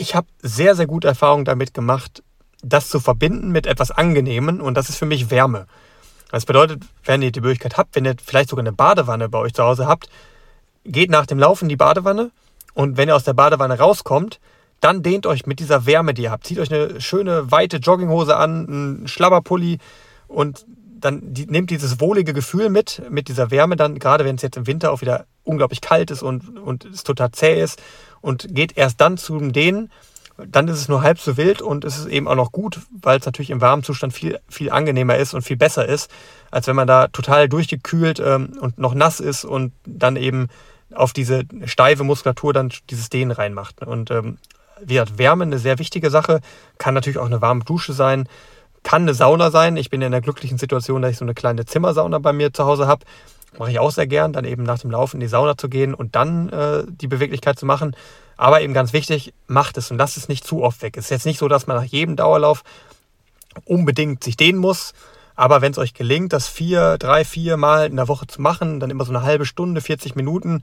ich 0.00 0.14
habe 0.14 0.26
sehr, 0.42 0.74
sehr 0.74 0.86
gute 0.86 1.08
Erfahrungen 1.08 1.44
damit 1.44 1.74
gemacht, 1.74 2.22
das 2.62 2.88
zu 2.88 3.00
verbinden 3.00 3.50
mit 3.50 3.66
etwas 3.66 3.90
Angenehmen 3.90 4.60
und 4.60 4.74
das 4.74 4.88
ist 4.88 4.96
für 4.96 5.06
mich 5.06 5.30
Wärme. 5.30 5.66
Das 6.30 6.46
bedeutet, 6.46 6.82
wenn 7.04 7.22
ihr 7.22 7.32
die 7.32 7.40
Möglichkeit 7.40 7.76
habt, 7.76 7.96
wenn 7.96 8.06
ihr 8.06 8.14
vielleicht 8.24 8.50
sogar 8.50 8.62
eine 8.62 8.72
Badewanne 8.72 9.28
bei 9.28 9.38
euch 9.38 9.52
zu 9.52 9.62
Hause 9.62 9.86
habt, 9.86 10.08
geht 10.84 11.10
nach 11.10 11.26
dem 11.26 11.38
Laufen 11.38 11.66
in 11.66 11.68
die 11.68 11.76
Badewanne 11.76 12.30
und 12.72 12.96
wenn 12.96 13.08
ihr 13.08 13.16
aus 13.16 13.24
der 13.24 13.34
Badewanne 13.34 13.78
rauskommt, 13.78 14.40
dann 14.80 15.02
dehnt 15.02 15.26
euch 15.26 15.44
mit 15.44 15.60
dieser 15.60 15.84
Wärme, 15.84 16.14
die 16.14 16.22
ihr 16.22 16.30
habt. 16.30 16.46
Zieht 16.46 16.58
euch 16.58 16.72
eine 16.72 17.00
schöne 17.00 17.50
weite 17.52 17.76
Jogginghose 17.76 18.36
an, 18.36 18.66
einen 18.66 19.08
Schlabberpulli 19.08 19.78
und 20.28 20.64
dann 20.98 21.34
die, 21.34 21.46
nehmt 21.46 21.70
dieses 21.70 22.00
wohlige 22.00 22.32
Gefühl 22.32 22.70
mit, 22.70 23.02
mit 23.10 23.28
dieser 23.28 23.50
Wärme 23.50 23.76
dann, 23.76 23.98
gerade 23.98 24.24
wenn 24.24 24.36
es 24.36 24.42
jetzt 24.42 24.56
im 24.56 24.66
Winter 24.66 24.92
auch 24.92 25.02
wieder 25.02 25.26
unglaublich 25.44 25.80
kalt 25.80 26.10
ist 26.10 26.22
und, 26.22 26.58
und 26.58 26.84
es 26.86 27.04
total 27.04 27.32
zäh 27.32 27.60
ist 27.60 27.82
und 28.20 28.54
geht 28.54 28.76
erst 28.76 29.00
dann 29.00 29.16
zum 29.16 29.52
Dehnen. 29.52 29.90
Dann 30.36 30.68
ist 30.68 30.78
es 30.78 30.88
nur 30.88 31.02
halb 31.02 31.18
so 31.18 31.36
wild 31.36 31.60
und 31.60 31.84
es 31.84 31.98
ist 31.98 32.06
eben 32.06 32.26
auch 32.26 32.34
noch 32.34 32.50
gut, 32.50 32.80
weil 33.02 33.18
es 33.18 33.26
natürlich 33.26 33.50
im 33.50 33.60
warmen 33.60 33.82
Zustand 33.82 34.14
viel, 34.14 34.38
viel 34.48 34.70
angenehmer 34.70 35.16
ist 35.16 35.34
und 35.34 35.42
viel 35.42 35.58
besser 35.58 35.86
ist, 35.86 36.10
als 36.50 36.66
wenn 36.66 36.76
man 36.76 36.86
da 36.86 37.08
total 37.08 37.48
durchgekühlt 37.48 38.20
ähm, 38.20 38.56
und 38.58 38.78
noch 38.78 38.94
nass 38.94 39.20
ist 39.20 39.44
und 39.44 39.72
dann 39.84 40.16
eben 40.16 40.48
auf 40.94 41.12
diese 41.12 41.42
steife 41.66 42.04
Muskulatur 42.04 42.52
dann 42.52 42.72
dieses 42.88 43.10
Dehnen 43.10 43.32
reinmacht. 43.32 43.82
Und 43.82 44.10
ähm, 44.10 44.38
wie 44.80 44.94
gesagt, 44.94 45.18
Wärme 45.18 45.44
eine 45.44 45.58
sehr 45.58 45.78
wichtige 45.78 46.10
Sache, 46.10 46.40
kann 46.78 46.94
natürlich 46.94 47.18
auch 47.18 47.26
eine 47.26 47.42
warme 47.42 47.64
Dusche 47.64 47.92
sein, 47.92 48.26
kann 48.82 49.02
eine 49.02 49.14
Sauna 49.14 49.50
sein. 49.50 49.76
Ich 49.76 49.90
bin 49.90 50.00
in 50.00 50.10
der 50.10 50.22
glücklichen 50.22 50.56
Situation, 50.56 51.02
dass 51.02 51.12
ich 51.12 51.18
so 51.18 51.24
eine 51.24 51.34
kleine 51.34 51.66
Zimmersauna 51.66 52.18
bei 52.18 52.32
mir 52.32 52.52
zu 52.52 52.64
Hause 52.64 52.86
habe 52.86 53.04
mache 53.58 53.70
ich 53.70 53.78
auch 53.78 53.90
sehr 53.90 54.06
gern, 54.06 54.32
dann 54.32 54.44
eben 54.44 54.62
nach 54.62 54.78
dem 54.78 54.90
Laufen 54.90 55.16
in 55.16 55.20
die 55.20 55.28
Sauna 55.28 55.56
zu 55.56 55.68
gehen 55.68 55.94
und 55.94 56.14
dann 56.16 56.48
äh, 56.50 56.84
die 56.88 57.08
Beweglichkeit 57.08 57.58
zu 57.58 57.66
machen. 57.66 57.96
Aber 58.36 58.62
eben 58.62 58.72
ganz 58.72 58.92
wichtig, 58.92 59.34
macht 59.46 59.76
es 59.76 59.90
und 59.90 59.98
lasst 59.98 60.16
es 60.16 60.28
nicht 60.28 60.46
zu 60.46 60.62
oft 60.62 60.82
weg. 60.82 60.96
Es 60.96 61.04
ist 61.04 61.10
jetzt 61.10 61.26
nicht 61.26 61.38
so, 61.38 61.48
dass 61.48 61.66
man 61.66 61.76
nach 61.76 61.84
jedem 61.84 62.16
Dauerlauf 62.16 62.62
unbedingt 63.64 64.24
sich 64.24 64.36
dehnen 64.36 64.58
muss. 64.58 64.92
Aber 65.34 65.62
wenn 65.62 65.72
es 65.72 65.78
euch 65.78 65.94
gelingt, 65.94 66.32
das 66.32 66.48
vier, 66.48 66.98
drei, 66.98 67.24
vier 67.24 67.56
Mal 67.56 67.86
in 67.86 67.96
der 67.96 68.08
Woche 68.08 68.26
zu 68.26 68.40
machen, 68.40 68.80
dann 68.80 68.90
immer 68.90 69.04
so 69.04 69.12
eine 69.12 69.22
halbe 69.22 69.46
Stunde, 69.46 69.80
40 69.80 70.14
Minuten, 70.14 70.62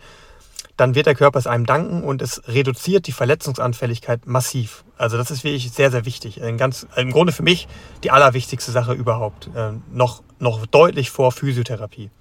dann 0.75 0.93
wird 0.93 1.07
der 1.07 1.15
Körper 1.15 1.39
es 1.39 1.47
einem 1.47 1.65
danken 1.65 2.03
und 2.03 2.21
es 2.21 2.47
reduziert 2.47 3.07
die 3.07 3.11
Verletzungsanfälligkeit 3.11 4.27
massiv. 4.27 4.83
Also 4.97 5.17
das 5.17 5.31
ist 5.31 5.43
wirklich 5.43 5.71
sehr, 5.71 5.89
sehr 5.89 6.05
wichtig. 6.05 6.41
Ein 6.43 6.57
ganz, 6.57 6.85
Im 6.95 7.11
Grunde 7.11 7.33
für 7.33 7.43
mich 7.43 7.67
die 8.03 8.11
allerwichtigste 8.11 8.71
Sache 8.71 8.93
überhaupt. 8.93 9.49
Äh, 9.55 9.71
noch, 9.91 10.21
noch 10.39 10.65
deutlich 10.67 11.09
vor 11.09 11.31
Physiotherapie. 11.31 12.11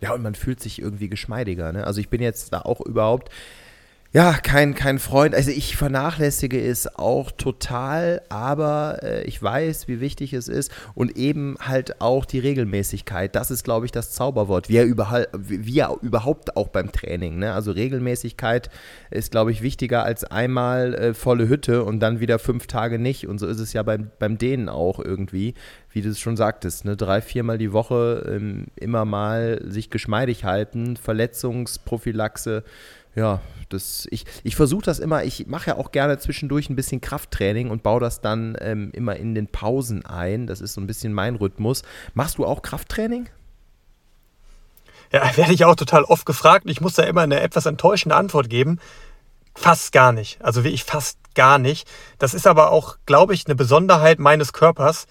Ja, 0.00 0.12
und 0.12 0.22
man 0.22 0.34
fühlt 0.34 0.60
sich 0.60 0.80
irgendwie 0.80 1.08
geschmeidiger. 1.08 1.72
Ne? 1.72 1.86
Also 1.86 2.00
ich 2.00 2.08
bin 2.08 2.20
jetzt 2.20 2.52
da 2.52 2.60
auch 2.62 2.80
überhaupt 2.80 3.30
ja, 4.16 4.32
kein, 4.32 4.74
kein 4.74 4.98
Freund. 4.98 5.34
Also 5.34 5.50
ich 5.50 5.76
vernachlässige 5.76 6.58
es 6.58 6.86
auch 6.96 7.30
total, 7.30 8.22
aber 8.30 9.00
äh, 9.02 9.24
ich 9.24 9.42
weiß, 9.42 9.88
wie 9.88 10.00
wichtig 10.00 10.32
es 10.32 10.48
ist 10.48 10.72
und 10.94 11.18
eben 11.18 11.58
halt 11.60 12.00
auch 12.00 12.24
die 12.24 12.38
Regelmäßigkeit. 12.38 13.36
Das 13.36 13.50
ist, 13.50 13.62
glaube 13.62 13.84
ich, 13.84 13.92
das 13.92 14.12
Zauberwort. 14.12 14.70
Wie 14.70 14.80
überall, 14.80 15.28
ja 15.62 15.94
überhaupt 16.00 16.56
auch 16.56 16.68
beim 16.68 16.92
Training. 16.92 17.40
Ne? 17.40 17.52
Also 17.52 17.72
Regelmäßigkeit 17.72 18.70
ist, 19.10 19.32
glaube 19.32 19.52
ich, 19.52 19.60
wichtiger 19.60 20.04
als 20.04 20.24
einmal 20.24 20.94
äh, 20.94 21.12
volle 21.12 21.46
Hütte 21.46 21.84
und 21.84 22.00
dann 22.00 22.18
wieder 22.18 22.38
fünf 22.38 22.68
Tage 22.68 22.98
nicht. 22.98 23.28
Und 23.28 23.38
so 23.38 23.46
ist 23.46 23.60
es 23.60 23.74
ja 23.74 23.82
beim, 23.82 24.10
beim 24.18 24.38
Dehnen 24.38 24.70
auch 24.70 24.98
irgendwie 24.98 25.52
wie 25.96 26.02
du 26.02 26.10
es 26.10 26.20
schon 26.20 26.36
sagtest, 26.36 26.84
ne, 26.84 26.94
drei, 26.94 27.22
viermal 27.22 27.56
die 27.56 27.72
Woche 27.72 28.30
ähm, 28.30 28.66
immer 28.76 29.06
mal 29.06 29.62
sich 29.64 29.88
geschmeidig 29.88 30.44
halten, 30.44 30.98
Verletzungsprophylaxe. 30.98 32.64
Ja, 33.16 33.40
das, 33.70 34.06
ich, 34.10 34.24
ich 34.44 34.54
versuche 34.54 34.84
das 34.84 34.98
immer, 34.98 35.24
ich 35.24 35.46
mache 35.46 35.70
ja 35.70 35.76
auch 35.76 35.90
gerne 35.90 36.18
zwischendurch 36.18 36.70
ein 36.70 36.76
bisschen 36.76 37.00
Krafttraining 37.00 37.70
und 37.70 37.82
baue 37.82 38.00
das 38.00 38.20
dann 38.20 38.56
ähm, 38.60 38.90
immer 38.92 39.16
in 39.16 39.34
den 39.34 39.48
Pausen 39.48 40.04
ein. 40.06 40.46
Das 40.46 40.60
ist 40.60 40.74
so 40.74 40.80
ein 40.80 40.86
bisschen 40.86 41.12
mein 41.12 41.34
Rhythmus. 41.34 41.82
Machst 42.14 42.38
du 42.38 42.44
auch 42.44 42.62
Krafttraining? 42.62 43.28
Ja, 45.12 45.36
werde 45.36 45.52
ich 45.52 45.64
auch 45.64 45.76
total 45.76 46.04
oft 46.04 46.26
gefragt. 46.26 46.66
Ich 46.68 46.80
muss 46.80 46.94
da 46.94 47.04
immer 47.04 47.22
eine 47.22 47.40
etwas 47.40 47.66
enttäuschende 47.66 48.14
Antwort 48.14 48.50
geben. 48.50 48.78
Fast 49.54 49.92
gar 49.92 50.12
nicht. 50.12 50.40
Also 50.42 50.62
wie 50.62 50.68
ich 50.68 50.84
fast 50.84 51.18
gar 51.34 51.58
nicht. 51.58 51.88
Das 52.18 52.34
ist 52.34 52.46
aber 52.46 52.70
auch, 52.70 52.98
glaube 53.06 53.34
ich, 53.34 53.46
eine 53.46 53.54
Besonderheit 53.56 54.18
meines 54.18 54.52
Körpers, 54.52 55.06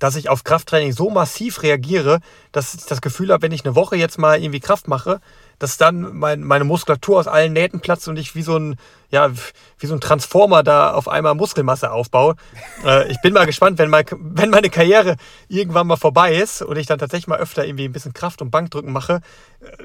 dass 0.00 0.16
ich 0.16 0.28
auf 0.28 0.42
Krafttraining 0.42 0.92
so 0.92 1.10
massiv 1.10 1.62
reagiere, 1.62 2.18
dass 2.50 2.74
ich 2.74 2.86
das 2.86 3.00
Gefühl 3.00 3.30
habe, 3.30 3.42
wenn 3.42 3.52
ich 3.52 3.64
eine 3.64 3.76
Woche 3.76 3.94
jetzt 3.94 4.18
mal 4.18 4.42
irgendwie 4.42 4.58
Kraft 4.58 4.88
mache, 4.88 5.20
dass 5.60 5.76
dann 5.76 6.16
mein, 6.16 6.42
meine 6.42 6.64
Muskulatur 6.64 7.20
aus 7.20 7.28
allen 7.28 7.52
Nähten 7.52 7.80
platzt 7.80 8.08
und 8.08 8.18
ich 8.18 8.34
wie 8.34 8.42
so 8.42 8.56
ein, 8.56 8.76
ja, 9.10 9.30
wie 9.78 9.86
so 9.86 9.94
ein 9.94 10.00
Transformer 10.00 10.62
da 10.62 10.94
auf 10.94 11.06
einmal 11.06 11.34
Muskelmasse 11.36 11.92
aufbaue. 11.92 12.34
Äh, 12.82 13.12
ich 13.12 13.20
bin 13.20 13.34
mal 13.34 13.44
gespannt, 13.44 13.76
wenn, 13.78 13.90
mein, 13.90 14.06
wenn 14.10 14.48
meine 14.48 14.70
Karriere 14.70 15.16
irgendwann 15.48 15.86
mal 15.86 15.96
vorbei 15.96 16.34
ist 16.34 16.62
und 16.62 16.78
ich 16.78 16.86
dann 16.86 16.98
tatsächlich 16.98 17.26
mal 17.26 17.38
öfter 17.38 17.66
irgendwie 17.66 17.84
ein 17.84 17.92
bisschen 17.92 18.14
Kraft 18.14 18.40
und 18.40 18.50
Bankdrücken 18.50 18.90
mache, 18.90 19.20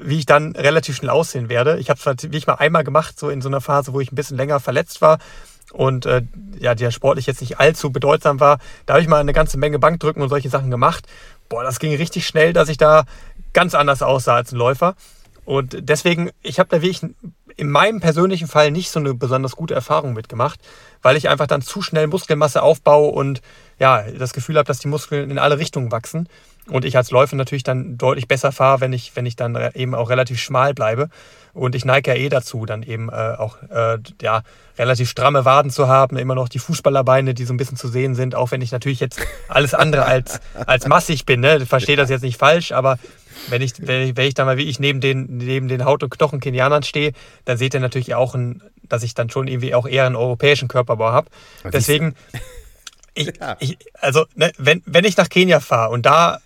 wie 0.00 0.18
ich 0.18 0.24
dann 0.24 0.56
relativ 0.56 0.96
schnell 0.96 1.10
aussehen 1.10 1.50
werde. 1.50 1.78
Ich 1.78 1.90
habe 1.90 2.00
es 2.00 2.22
wirklich 2.22 2.46
mal 2.46 2.54
einmal 2.54 2.84
gemacht, 2.84 3.18
so 3.18 3.28
in 3.28 3.42
so 3.42 3.50
einer 3.50 3.60
Phase, 3.60 3.92
wo 3.92 4.00
ich 4.00 4.10
ein 4.10 4.14
bisschen 4.14 4.38
länger 4.38 4.60
verletzt 4.60 5.02
war 5.02 5.18
und 5.72 6.06
äh, 6.06 6.22
ja, 6.58 6.74
der 6.74 6.90
sportlich 6.90 7.26
jetzt 7.26 7.40
nicht 7.40 7.58
allzu 7.58 7.90
bedeutsam 7.90 8.40
war. 8.40 8.58
Da 8.86 8.94
habe 8.94 9.02
ich 9.02 9.08
mal 9.08 9.20
eine 9.20 9.32
ganze 9.32 9.58
Menge 9.58 9.78
Bankdrücken 9.78 10.22
und 10.22 10.28
solche 10.28 10.48
Sachen 10.48 10.70
gemacht. 10.70 11.06
Boah, 11.48 11.62
das 11.62 11.78
ging 11.78 11.94
richtig 11.94 12.26
schnell, 12.26 12.52
dass 12.52 12.68
ich 12.68 12.76
da 12.76 13.04
ganz 13.52 13.74
anders 13.74 14.02
aussah 14.02 14.36
als 14.36 14.52
ein 14.52 14.56
Läufer. 14.56 14.94
Und 15.44 15.76
deswegen, 15.88 16.30
ich 16.42 16.58
habe 16.58 16.68
da 16.68 16.82
wirklich 16.82 17.02
in 17.56 17.70
meinem 17.70 18.00
persönlichen 18.00 18.48
Fall 18.48 18.70
nicht 18.70 18.90
so 18.90 19.00
eine 19.00 19.14
besonders 19.14 19.56
gute 19.56 19.74
Erfahrung 19.74 20.12
mitgemacht, 20.12 20.60
weil 21.02 21.16
ich 21.16 21.28
einfach 21.28 21.46
dann 21.46 21.62
zu 21.62 21.82
schnell 21.82 22.06
Muskelmasse 22.06 22.62
aufbaue 22.62 23.12
und 23.12 23.40
ja, 23.78 24.02
das 24.02 24.32
Gefühl 24.32 24.56
habe, 24.56 24.66
dass 24.66 24.80
die 24.80 24.88
Muskeln 24.88 25.30
in 25.30 25.38
alle 25.38 25.58
Richtungen 25.58 25.92
wachsen. 25.92 26.28
Und 26.68 26.84
ich 26.84 26.96
als 26.96 27.10
Läufer 27.10 27.36
natürlich 27.36 27.62
dann 27.62 27.96
deutlich 27.96 28.26
besser 28.26 28.52
fahre, 28.52 28.80
wenn 28.80 28.92
ich, 28.92 29.14
wenn 29.14 29.26
ich 29.26 29.36
dann 29.36 29.56
eben 29.74 29.94
auch 29.94 30.10
relativ 30.10 30.40
schmal 30.40 30.74
bleibe. 30.74 31.08
Und 31.52 31.74
ich 31.74 31.86
neige 31.86 32.10
ja 32.10 32.16
eh 32.18 32.28
dazu, 32.28 32.66
dann 32.66 32.82
eben 32.82 33.08
äh, 33.08 33.34
auch 33.38 33.56
äh, 33.70 33.98
ja, 34.20 34.42
relativ 34.78 35.08
stramme 35.08 35.46
Waden 35.46 35.70
zu 35.70 35.88
haben, 35.88 36.18
immer 36.18 36.34
noch 36.34 36.50
die 36.50 36.58
Fußballerbeine, 36.58 37.32
die 37.32 37.44
so 37.44 37.54
ein 37.54 37.56
bisschen 37.56 37.78
zu 37.78 37.88
sehen 37.88 38.14
sind, 38.14 38.34
auch 38.34 38.50
wenn 38.50 38.60
ich 38.60 38.72
natürlich 38.72 39.00
jetzt 39.00 39.20
alles 39.48 39.72
andere 39.72 40.04
als, 40.04 40.40
als 40.66 40.86
massig 40.86 41.24
bin. 41.24 41.40
Ne? 41.40 41.64
Verstehe 41.64 41.96
das 41.96 42.10
jetzt 42.10 42.22
nicht 42.22 42.36
falsch, 42.36 42.72
aber 42.72 42.98
wenn 43.48 43.62
ich, 43.62 43.72
wenn 43.78 44.02
ich, 44.02 44.16
wenn 44.16 44.26
ich 44.26 44.34
dann 44.34 44.46
mal 44.46 44.58
wie 44.58 44.64
ich 44.68 44.80
neben 44.80 45.00
den, 45.00 45.38
neben 45.38 45.68
den 45.68 45.84
Haut- 45.84 46.02
und 46.02 46.10
Knochen-Kenianern 46.10 46.82
stehe, 46.82 47.12
dann 47.46 47.56
seht 47.56 47.72
ihr 47.72 47.80
natürlich 47.80 48.14
auch, 48.14 48.34
ein, 48.34 48.60
dass 48.82 49.02
ich 49.02 49.14
dann 49.14 49.30
schon 49.30 49.48
irgendwie 49.48 49.74
auch 49.74 49.86
eher 49.86 50.04
einen 50.04 50.16
europäischen 50.16 50.68
Körperbau 50.68 51.12
habe. 51.12 51.28
Deswegen, 51.72 52.16
ich, 53.14 53.32
ich, 53.60 53.78
also 53.94 54.26
ne, 54.34 54.52
wenn, 54.58 54.82
wenn 54.84 55.04
ich 55.04 55.16
nach 55.16 55.28
Kenia 55.28 55.60
fahre 55.60 55.90
und 55.90 56.04
da 56.04 56.40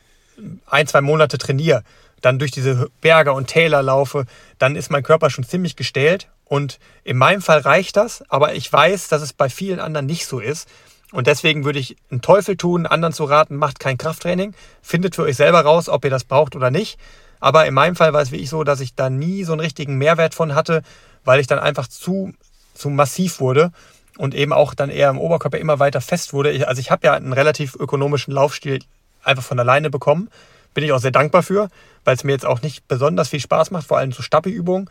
ein, 0.66 0.86
zwei 0.86 1.00
Monate 1.00 1.38
trainiere, 1.38 1.82
dann 2.20 2.38
durch 2.38 2.50
diese 2.50 2.88
Berge 3.00 3.32
und 3.32 3.46
Täler 3.46 3.82
laufe, 3.82 4.26
dann 4.58 4.76
ist 4.76 4.90
mein 4.90 5.02
Körper 5.02 5.30
schon 5.30 5.44
ziemlich 5.44 5.76
gestellt. 5.76 6.28
Und 6.44 6.78
in 7.04 7.16
meinem 7.16 7.42
Fall 7.42 7.60
reicht 7.60 7.96
das, 7.96 8.24
aber 8.28 8.54
ich 8.54 8.72
weiß, 8.72 9.08
dass 9.08 9.22
es 9.22 9.32
bei 9.32 9.48
vielen 9.48 9.80
anderen 9.80 10.06
nicht 10.06 10.26
so 10.26 10.40
ist. 10.40 10.68
Und 11.12 11.26
deswegen 11.26 11.64
würde 11.64 11.78
ich 11.78 11.96
einen 12.10 12.22
Teufel 12.22 12.56
tun, 12.56 12.86
anderen 12.86 13.12
zu 13.12 13.24
raten, 13.24 13.56
macht 13.56 13.80
kein 13.80 13.98
Krafttraining, 13.98 14.54
findet 14.82 15.16
für 15.16 15.22
euch 15.22 15.36
selber 15.36 15.62
raus, 15.62 15.88
ob 15.88 16.04
ihr 16.04 16.10
das 16.10 16.24
braucht 16.24 16.54
oder 16.54 16.70
nicht. 16.70 16.98
Aber 17.40 17.66
in 17.66 17.74
meinem 17.74 17.96
Fall 17.96 18.12
war 18.12 18.20
es 18.20 18.30
wirklich 18.30 18.50
so, 18.50 18.64
dass 18.64 18.80
ich 18.80 18.94
da 18.94 19.10
nie 19.10 19.44
so 19.44 19.52
einen 19.52 19.60
richtigen 19.60 19.96
Mehrwert 19.96 20.34
von 20.34 20.54
hatte, 20.54 20.82
weil 21.24 21.40
ich 21.40 21.46
dann 21.46 21.58
einfach 21.58 21.88
zu, 21.88 22.32
zu 22.74 22.90
massiv 22.90 23.40
wurde 23.40 23.72
und 24.18 24.34
eben 24.34 24.52
auch 24.52 24.74
dann 24.74 24.90
eher 24.90 25.10
im 25.10 25.18
Oberkörper 25.18 25.58
immer 25.58 25.78
weiter 25.78 26.00
fest 26.00 26.32
wurde. 26.32 26.66
Also 26.68 26.80
ich 26.80 26.90
habe 26.90 27.06
ja 27.06 27.14
einen 27.14 27.32
relativ 27.32 27.74
ökonomischen 27.74 28.34
Laufstil 28.34 28.80
einfach 29.22 29.44
von 29.44 29.58
alleine 29.58 29.90
bekommen. 29.90 30.30
Bin 30.74 30.84
ich 30.84 30.92
auch 30.92 31.00
sehr 31.00 31.10
dankbar 31.10 31.42
für, 31.42 31.68
weil 32.04 32.14
es 32.14 32.24
mir 32.24 32.32
jetzt 32.32 32.46
auch 32.46 32.62
nicht 32.62 32.86
besonders 32.88 33.28
viel 33.28 33.40
Spaß 33.40 33.70
macht, 33.70 33.86
vor 33.86 33.98
allem 33.98 34.12
so 34.12 34.22
Stappi-Übungen. 34.22 34.88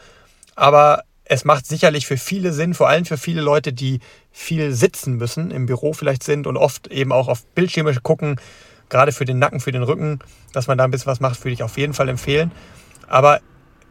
Aber 0.55 1.03
es 1.25 1.45
macht 1.45 1.65
sicherlich 1.67 2.07
für 2.07 2.17
viele 2.17 2.51
Sinn, 2.51 2.73
vor 2.73 2.89
allem 2.89 3.05
für 3.05 3.17
viele 3.17 3.41
Leute, 3.41 3.71
die 3.71 3.99
viel 4.31 4.73
sitzen 4.73 5.15
müssen, 5.15 5.51
im 5.51 5.67
Büro 5.67 5.93
vielleicht 5.93 6.23
sind 6.23 6.47
und 6.47 6.57
oft 6.57 6.87
eben 6.87 7.11
auch 7.11 7.27
auf 7.27 7.45
Bildschirme 7.45 7.93
gucken, 8.01 8.39
gerade 8.89 9.11
für 9.11 9.25
den 9.25 9.39
Nacken, 9.39 9.59
für 9.59 9.71
den 9.71 9.83
Rücken, 9.83 10.19
dass 10.53 10.67
man 10.67 10.77
da 10.77 10.83
ein 10.83 10.91
bisschen 10.91 11.07
was 11.07 11.19
macht, 11.19 11.43
würde 11.43 11.53
ich 11.53 11.63
auf 11.63 11.77
jeden 11.77 11.93
Fall 11.93 12.09
empfehlen. 12.09 12.51
Aber 13.07 13.41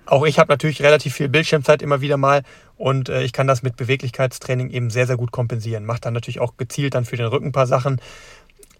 auch 0.04 0.26
ich 0.26 0.38
habe 0.38 0.52
natürlich 0.52 0.82
relativ 0.82 1.14
viel 1.14 1.28
Bildschirmzeit 1.28 1.82
immer 1.82 2.00
wieder 2.00 2.16
mal 2.16 2.42
und 2.76 3.08
äh, 3.08 3.22
ich 3.22 3.32
kann 3.32 3.46
das 3.46 3.62
mit 3.62 3.76
Beweglichkeitstraining 3.76 4.70
eben 4.70 4.90
sehr, 4.90 5.06
sehr 5.06 5.16
gut 5.16 5.32
kompensieren. 5.32 5.84
Macht 5.84 6.06
dann 6.06 6.14
natürlich 6.14 6.40
auch 6.40 6.56
gezielt 6.56 6.94
dann 6.94 7.04
für 7.04 7.16
den 7.16 7.26
Rücken 7.26 7.46
ein 7.46 7.52
paar 7.52 7.66
Sachen. 7.66 8.00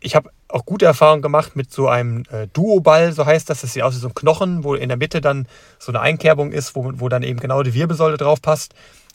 Ich 0.01 0.15
habe 0.15 0.31
auch 0.49 0.65
gute 0.65 0.87
Erfahrungen 0.87 1.23
gemacht 1.23 1.57
mit 1.57 1.73
so 1.73 1.89
einem 1.89 2.25
äh, 2.31 2.47
Duoball, 2.53 3.13
so 3.13 3.27
heißt 3.27 3.51
das. 3.51 3.61
Das 3.61 3.73
sieht 3.73 3.83
aus 3.83 3.95
wie 3.95 3.99
so 3.99 4.09
ein 4.09 4.15
Knochen, 4.15 4.65
wo 4.65 4.75
in 4.75 4.89
der 4.89 4.97
Mitte 4.97 5.21
dann 5.21 5.47
so 5.79 5.93
eine 5.93 6.01
Einkerbung 6.01 6.53
ist, 6.53 6.75
wo, 6.75 6.93
wo 6.95 7.09
dann 7.09 7.23
eben 7.23 7.41
genau 7.41 7.63
die 7.63 7.75
Wirbelsäule 7.75 8.17
drauf 8.17 8.41
passt, 8.41 8.75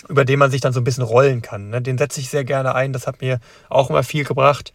über 0.09 0.25
den 0.25 0.39
man 0.39 0.51
sich 0.51 0.61
dann 0.61 0.73
so 0.73 0.81
ein 0.81 0.83
bisschen 0.83 1.03
rollen 1.03 1.41
kann. 1.41 1.69
Ne? 1.69 1.81
Den 1.81 1.97
setze 1.97 2.19
ich 2.19 2.29
sehr 2.29 2.43
gerne 2.43 2.75
ein. 2.75 2.93
Das 2.93 3.07
hat 3.07 3.21
mir 3.21 3.39
auch 3.69 3.89
immer 3.89 4.03
viel 4.03 4.25
gebracht. 4.25 4.73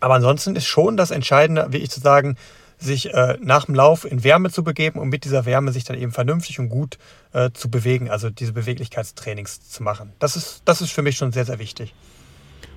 Aber 0.00 0.14
ansonsten 0.14 0.56
ist 0.56 0.66
schon 0.66 0.96
das 0.96 1.10
Entscheidende, 1.10 1.68
wie 1.70 1.78
ich 1.78 1.90
zu 1.90 2.00
sagen, 2.00 2.36
sich 2.78 3.14
äh, 3.14 3.38
nach 3.40 3.66
dem 3.66 3.74
Lauf 3.74 4.04
in 4.04 4.24
Wärme 4.24 4.50
zu 4.50 4.64
begeben 4.64 4.98
und 4.98 5.08
mit 5.08 5.24
dieser 5.24 5.46
Wärme 5.46 5.72
sich 5.72 5.84
dann 5.84 5.96
eben 5.96 6.12
vernünftig 6.12 6.58
und 6.58 6.68
gut 6.68 6.98
äh, 7.32 7.50
zu 7.52 7.70
bewegen, 7.70 8.10
also 8.10 8.28
diese 8.28 8.52
Beweglichkeitstrainings 8.52 9.68
zu 9.68 9.82
machen. 9.82 10.12
Das 10.18 10.36
ist, 10.36 10.62
das 10.64 10.80
ist 10.80 10.92
für 10.92 11.02
mich 11.02 11.16
schon 11.16 11.32
sehr, 11.32 11.44
sehr 11.44 11.58
wichtig. 11.58 11.94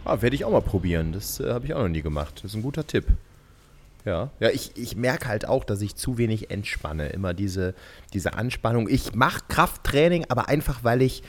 Ah, 0.06 0.22
werde 0.22 0.36
ich 0.36 0.46
auch 0.46 0.52
mal 0.52 0.62
probieren. 0.62 1.12
Das 1.14 1.40
äh, 1.40 1.52
habe 1.52 1.66
ich 1.66 1.74
auch 1.74 1.82
noch 1.82 1.90
nie 1.90 2.04
gemacht. 2.04 2.36
Das 2.38 2.52
ist 2.52 2.56
ein 2.56 2.62
guter 2.62 2.86
Tipp. 2.86 3.06
Ja, 4.06 4.30
ja 4.40 4.50
ich, 4.50 4.72
ich 4.76 4.96
merke 4.96 5.28
halt 5.28 5.48
auch, 5.48 5.64
dass 5.64 5.82
ich 5.82 5.96
zu 5.96 6.20
wenig 6.20 6.52
entspanne. 6.52 7.10
Immer 7.10 7.34
diese, 7.34 7.74
diese 8.14 8.36
Anspannung. 8.36 8.88
Ich 8.88 9.16
mache 9.16 9.42
Krafttraining, 9.48 10.26
aber 10.30 10.48
einfach, 10.48 10.84
weil 10.84 11.02
ich, 11.02 11.24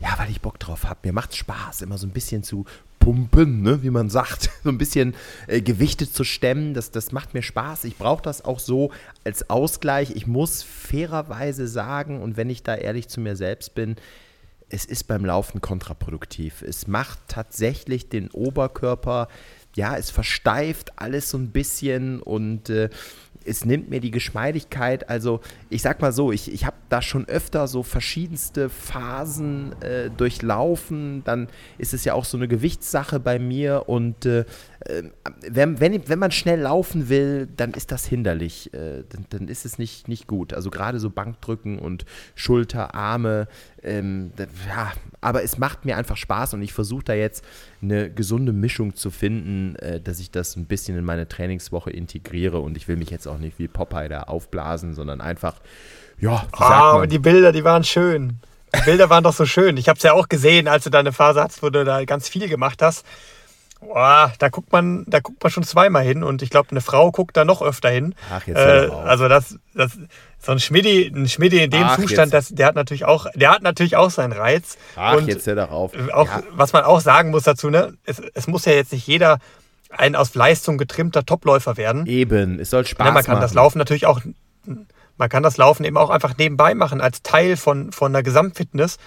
ja, 0.00 0.08
weil 0.18 0.28
ich 0.28 0.40
Bock 0.40 0.58
drauf 0.58 0.84
habe. 0.84 1.00
Mir 1.04 1.12
macht 1.12 1.36
Spaß, 1.36 1.82
immer 1.82 1.98
so 1.98 2.06
ein 2.06 2.12
bisschen 2.12 2.42
zu 2.42 2.64
pumpen, 2.98 3.62
ne, 3.62 3.84
wie 3.84 3.90
man 3.90 4.10
sagt. 4.10 4.50
So 4.64 4.70
ein 4.70 4.78
bisschen 4.78 5.14
äh, 5.46 5.60
Gewichte 5.60 6.10
zu 6.10 6.24
stemmen. 6.24 6.74
Das, 6.74 6.90
das 6.90 7.12
macht 7.12 7.34
mir 7.34 7.42
Spaß. 7.42 7.84
Ich 7.84 7.96
brauche 7.96 8.22
das 8.22 8.44
auch 8.44 8.58
so 8.58 8.90
als 9.22 9.48
Ausgleich. 9.48 10.10
Ich 10.16 10.26
muss 10.26 10.64
fairerweise 10.64 11.68
sagen, 11.68 12.20
und 12.20 12.36
wenn 12.36 12.50
ich 12.50 12.64
da 12.64 12.74
ehrlich 12.74 13.06
zu 13.06 13.20
mir 13.20 13.36
selbst 13.36 13.76
bin, 13.76 13.94
es 14.68 14.84
ist 14.84 15.04
beim 15.04 15.24
Laufen 15.24 15.60
kontraproduktiv. 15.60 16.62
Es 16.62 16.86
macht 16.86 17.18
tatsächlich 17.28 18.08
den 18.08 18.30
Oberkörper, 18.30 19.28
ja, 19.76 19.96
es 19.96 20.10
versteift 20.10 20.92
alles 20.96 21.30
so 21.30 21.38
ein 21.38 21.50
bisschen 21.50 22.20
und 22.20 22.70
äh, 22.70 22.88
es 23.44 23.64
nimmt 23.64 23.90
mir 23.90 24.00
die 24.00 24.10
Geschmeidigkeit. 24.10 25.08
Also 25.08 25.40
ich 25.70 25.82
sag 25.82 26.00
mal 26.00 26.12
so, 26.12 26.32
ich, 26.32 26.52
ich 26.52 26.66
habe 26.66 26.76
da 26.88 27.00
schon 27.00 27.28
öfter 27.28 27.68
so 27.68 27.82
verschiedenste 27.82 28.68
Phasen 28.68 29.80
äh, 29.82 30.10
durchlaufen. 30.10 31.22
Dann 31.24 31.48
ist 31.78 31.94
es 31.94 32.04
ja 32.04 32.14
auch 32.14 32.24
so 32.24 32.36
eine 32.36 32.48
Gewichtssache 32.48 33.20
bei 33.20 33.38
mir 33.38 33.84
und 33.86 34.26
äh, 34.26 34.44
wenn, 35.48 35.80
wenn, 35.80 36.08
wenn 36.08 36.18
man 36.18 36.30
schnell 36.30 36.60
laufen 36.60 37.08
will, 37.08 37.48
dann 37.56 37.72
ist 37.72 37.90
das 37.92 38.06
hinderlich. 38.06 38.72
Äh, 38.72 39.04
dann, 39.08 39.26
dann, 39.30 39.48
ist 39.48 39.64
es 39.64 39.78
nicht, 39.78 40.08
nicht 40.08 40.26
gut. 40.26 40.52
Also 40.52 40.70
gerade 40.70 41.00
so 41.00 41.10
Bankdrücken 41.10 41.78
und 41.78 42.04
Schulter, 42.34 42.94
Arme. 42.94 43.48
Ähm, 43.82 44.32
ja, 44.68 44.92
aber 45.20 45.42
es 45.42 45.58
macht 45.58 45.84
mir 45.84 45.96
einfach 45.96 46.16
Spaß 46.16 46.54
und 46.54 46.62
ich 46.62 46.72
versuche 46.72 47.04
da 47.04 47.14
jetzt 47.14 47.44
eine 47.82 48.10
gesunde 48.10 48.52
Mischung 48.52 48.94
zu 48.94 49.10
finden, 49.10 49.76
äh, 49.76 50.00
dass 50.00 50.20
ich 50.20 50.30
das 50.30 50.56
ein 50.56 50.66
bisschen 50.66 50.96
in 50.96 51.04
meine 51.04 51.28
Trainingswoche 51.28 51.90
integriere 51.90 52.60
und 52.60 52.76
ich 52.76 52.86
will 52.88 52.96
mich 52.96 53.10
jetzt 53.10 53.26
auch 53.26 53.38
nicht 53.38 53.58
wie 53.58 53.68
Popeye 53.68 54.08
da 54.08 54.22
aufblasen, 54.24 54.94
sondern 54.94 55.20
einfach, 55.20 55.56
ja. 56.18 56.46
Ah, 56.52 57.00
oh, 57.00 57.06
die 57.06 57.18
Bilder, 57.18 57.52
die 57.52 57.64
waren 57.64 57.84
schön. 57.84 58.40
Die 58.74 58.82
Bilder 58.82 59.10
waren 59.10 59.24
doch 59.24 59.32
so 59.32 59.46
schön. 59.46 59.76
Ich 59.76 59.88
habe 59.88 59.96
es 59.96 60.02
ja 60.02 60.12
auch 60.12 60.28
gesehen, 60.28 60.68
als 60.68 60.84
du 60.84 60.90
deine 60.90 61.12
Phase 61.12 61.42
hattest, 61.42 61.62
wo 61.62 61.70
du 61.70 61.84
da 61.84 62.04
ganz 62.04 62.28
viel 62.28 62.48
gemacht 62.48 62.82
hast. 62.82 63.04
Boah, 63.80 64.32
da 64.38 64.48
guckt 64.48 64.72
man, 64.72 65.04
da 65.06 65.20
guckt 65.20 65.42
man 65.42 65.50
schon 65.50 65.62
zweimal 65.62 66.02
hin 66.02 66.22
und 66.22 66.42
ich 66.42 66.50
glaube, 66.50 66.70
eine 66.70 66.80
Frau 66.80 67.12
guckt 67.12 67.36
da 67.36 67.44
noch 67.44 67.60
öfter 67.60 67.90
hin. 67.90 68.14
Ach, 68.32 68.46
jetzt 68.46 68.56
äh, 68.56 68.88
Also 69.04 69.28
das, 69.28 69.58
das, 69.74 69.98
so 70.40 70.52
ein 70.52 70.60
Schmidti, 70.60 71.12
ein 71.14 71.28
Schmidti 71.28 71.62
in 71.62 71.70
dem 71.70 71.84
Ach, 71.84 71.96
Zustand, 71.96 72.32
das, 72.32 72.48
der 72.48 72.66
hat 72.66 72.74
natürlich 72.74 73.04
auch, 73.04 73.26
der 73.34 73.50
hat 73.50 73.62
natürlich 73.62 73.96
auch 73.96 74.10
seinen 74.10 74.32
Reiz. 74.32 74.78
Ach, 74.96 75.16
und 75.16 75.28
jetzt 75.28 75.46
hör 75.46 75.54
darauf. 75.54 75.92
Auch, 76.12 76.26
ja. 76.26 76.42
was 76.52 76.72
man 76.72 76.84
auch 76.84 77.00
sagen 77.00 77.30
muss 77.30 77.42
dazu, 77.42 77.68
ne, 77.68 77.94
es, 78.04 78.20
es 78.34 78.46
muss 78.46 78.64
ja 78.64 78.72
jetzt 78.72 78.92
nicht 78.92 79.06
jeder 79.06 79.38
ein 79.90 80.16
aus 80.16 80.34
Leistung 80.34 80.78
getrimmter 80.78 81.24
Topläufer 81.24 81.76
werden. 81.76 82.06
Eben, 82.06 82.58
es 82.58 82.70
soll 82.70 82.86
Spaß 82.86 83.06
ja, 83.06 83.12
man 83.12 83.24
kann 83.24 83.34
machen. 83.34 83.42
das 83.42 83.54
Laufen 83.54 83.78
natürlich 83.78 84.06
auch, 84.06 84.20
man 85.16 85.28
kann 85.28 85.42
das 85.42 85.58
Laufen 85.58 85.84
eben 85.84 85.96
auch 85.96 86.10
einfach 86.10 86.36
nebenbei 86.38 86.74
machen 86.74 87.00
als 87.00 87.22
Teil 87.22 87.56
von, 87.56 87.92
von 87.92 88.14
einer 88.14 88.22
Gesamtfitness 88.22 88.98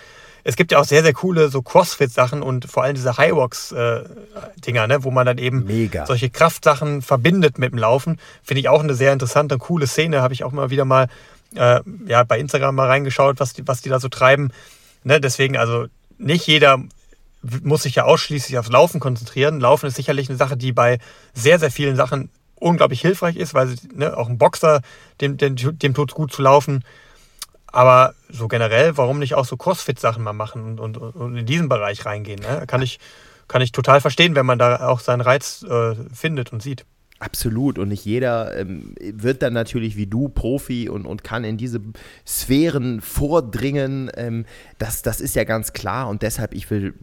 es 0.49 0.55
gibt 0.55 0.71
ja 0.71 0.79
auch 0.79 0.85
sehr, 0.85 1.03
sehr 1.03 1.13
coole 1.13 1.49
so 1.49 1.61
Crossfit-Sachen 1.61 2.41
und 2.41 2.65
vor 2.65 2.83
allem 2.83 2.95
diese 2.95 3.17
Highwalks-Dinger, 3.17 4.87
ne, 4.87 5.03
wo 5.03 5.11
man 5.11 5.25
dann 5.27 5.37
eben 5.37 5.65
Mega. 5.65 6.07
solche 6.07 6.31
Kraftsachen 6.31 7.03
verbindet 7.03 7.59
mit 7.59 7.71
dem 7.71 7.77
Laufen. 7.77 8.19
Finde 8.43 8.61
ich 8.61 8.67
auch 8.67 8.81
eine 8.81 8.95
sehr 8.95 9.13
interessante, 9.13 9.59
coole 9.59 9.85
Szene. 9.85 10.23
Habe 10.23 10.33
ich 10.33 10.43
auch 10.43 10.51
mal 10.51 10.71
wieder 10.71 10.85
mal 10.85 11.07
äh, 11.55 11.81
ja, 12.07 12.23
bei 12.23 12.39
Instagram 12.39 12.73
mal 12.73 12.87
reingeschaut, 12.87 13.39
was 13.39 13.53
die, 13.53 13.67
was 13.67 13.81
die 13.81 13.89
da 13.89 13.99
so 13.99 14.09
treiben. 14.09 14.51
Ne, 15.03 15.21
deswegen, 15.21 15.55
also 15.55 15.85
nicht 16.17 16.47
jeder 16.47 16.79
muss 17.63 17.83
sich 17.83 17.95
ja 17.95 18.03
ausschließlich 18.03 18.57
aufs 18.57 18.69
Laufen 18.69 18.99
konzentrieren. 18.99 19.59
Laufen 19.59 19.85
ist 19.85 19.95
sicherlich 19.95 20.29
eine 20.29 20.37
Sache, 20.37 20.57
die 20.57 20.71
bei 20.71 20.97
sehr, 21.33 21.59
sehr 21.59 21.71
vielen 21.71 21.95
Sachen 21.95 22.29
unglaublich 22.55 23.01
hilfreich 23.01 23.35
ist, 23.35 23.53
weil 23.53 23.75
ne, 23.93 24.17
auch 24.17 24.29
ein 24.29 24.39
Boxer, 24.39 24.81
dem, 25.21 25.37
dem, 25.37 25.55
dem 25.55 25.93
tut 25.93 26.09
es 26.09 26.15
gut 26.15 26.33
zu 26.33 26.41
laufen. 26.41 26.83
Aber 27.71 28.13
so 28.29 28.47
generell, 28.47 28.97
warum 28.97 29.19
nicht 29.19 29.35
auch 29.35 29.45
so 29.45 29.57
Crossfit-Sachen 29.57 30.23
mal 30.23 30.33
machen 30.33 30.79
und, 30.79 30.97
und, 30.97 31.15
und, 31.15 31.37
in 31.37 31.45
diesen 31.45 31.69
Bereich 31.69 32.05
reingehen? 32.05 32.39
Ne? 32.39 32.65
Kann, 32.67 32.81
ich, 32.81 32.99
kann 33.47 33.61
ich 33.61 33.71
total 33.71 34.01
verstehen, 34.01 34.35
wenn 34.35 34.45
man 34.45 34.59
da 34.59 34.87
auch 34.87 34.99
seinen 34.99 35.21
Reiz 35.21 35.63
äh, 35.63 35.95
findet 36.13 36.51
und 36.51 36.61
sieht. 36.61 36.85
Absolut. 37.19 37.77
Und 37.77 37.89
nicht 37.89 38.05
jeder 38.05 38.57
ähm, 38.57 38.95
wird 38.99 39.41
dann 39.41 39.53
natürlich 39.53 39.97
wie 39.97 40.07
du 40.07 40.29
Profi 40.29 40.87
und, 40.87 41.05
und 41.05 41.23
kann 41.23 41.43
in 41.43 41.57
diese 41.57 41.81
Sphären 42.25 43.01
vordringen. 43.01 44.09
Ähm, 44.15 44.45
das, 44.77 45.01
das 45.01 45.19
ist 45.19 45.35
ja 45.35 45.43
ganz 45.43 45.73
klar. 45.73 46.07
Und 46.07 46.21
deshalb, 46.21 46.53
ich 46.53 46.69
will 46.71 46.93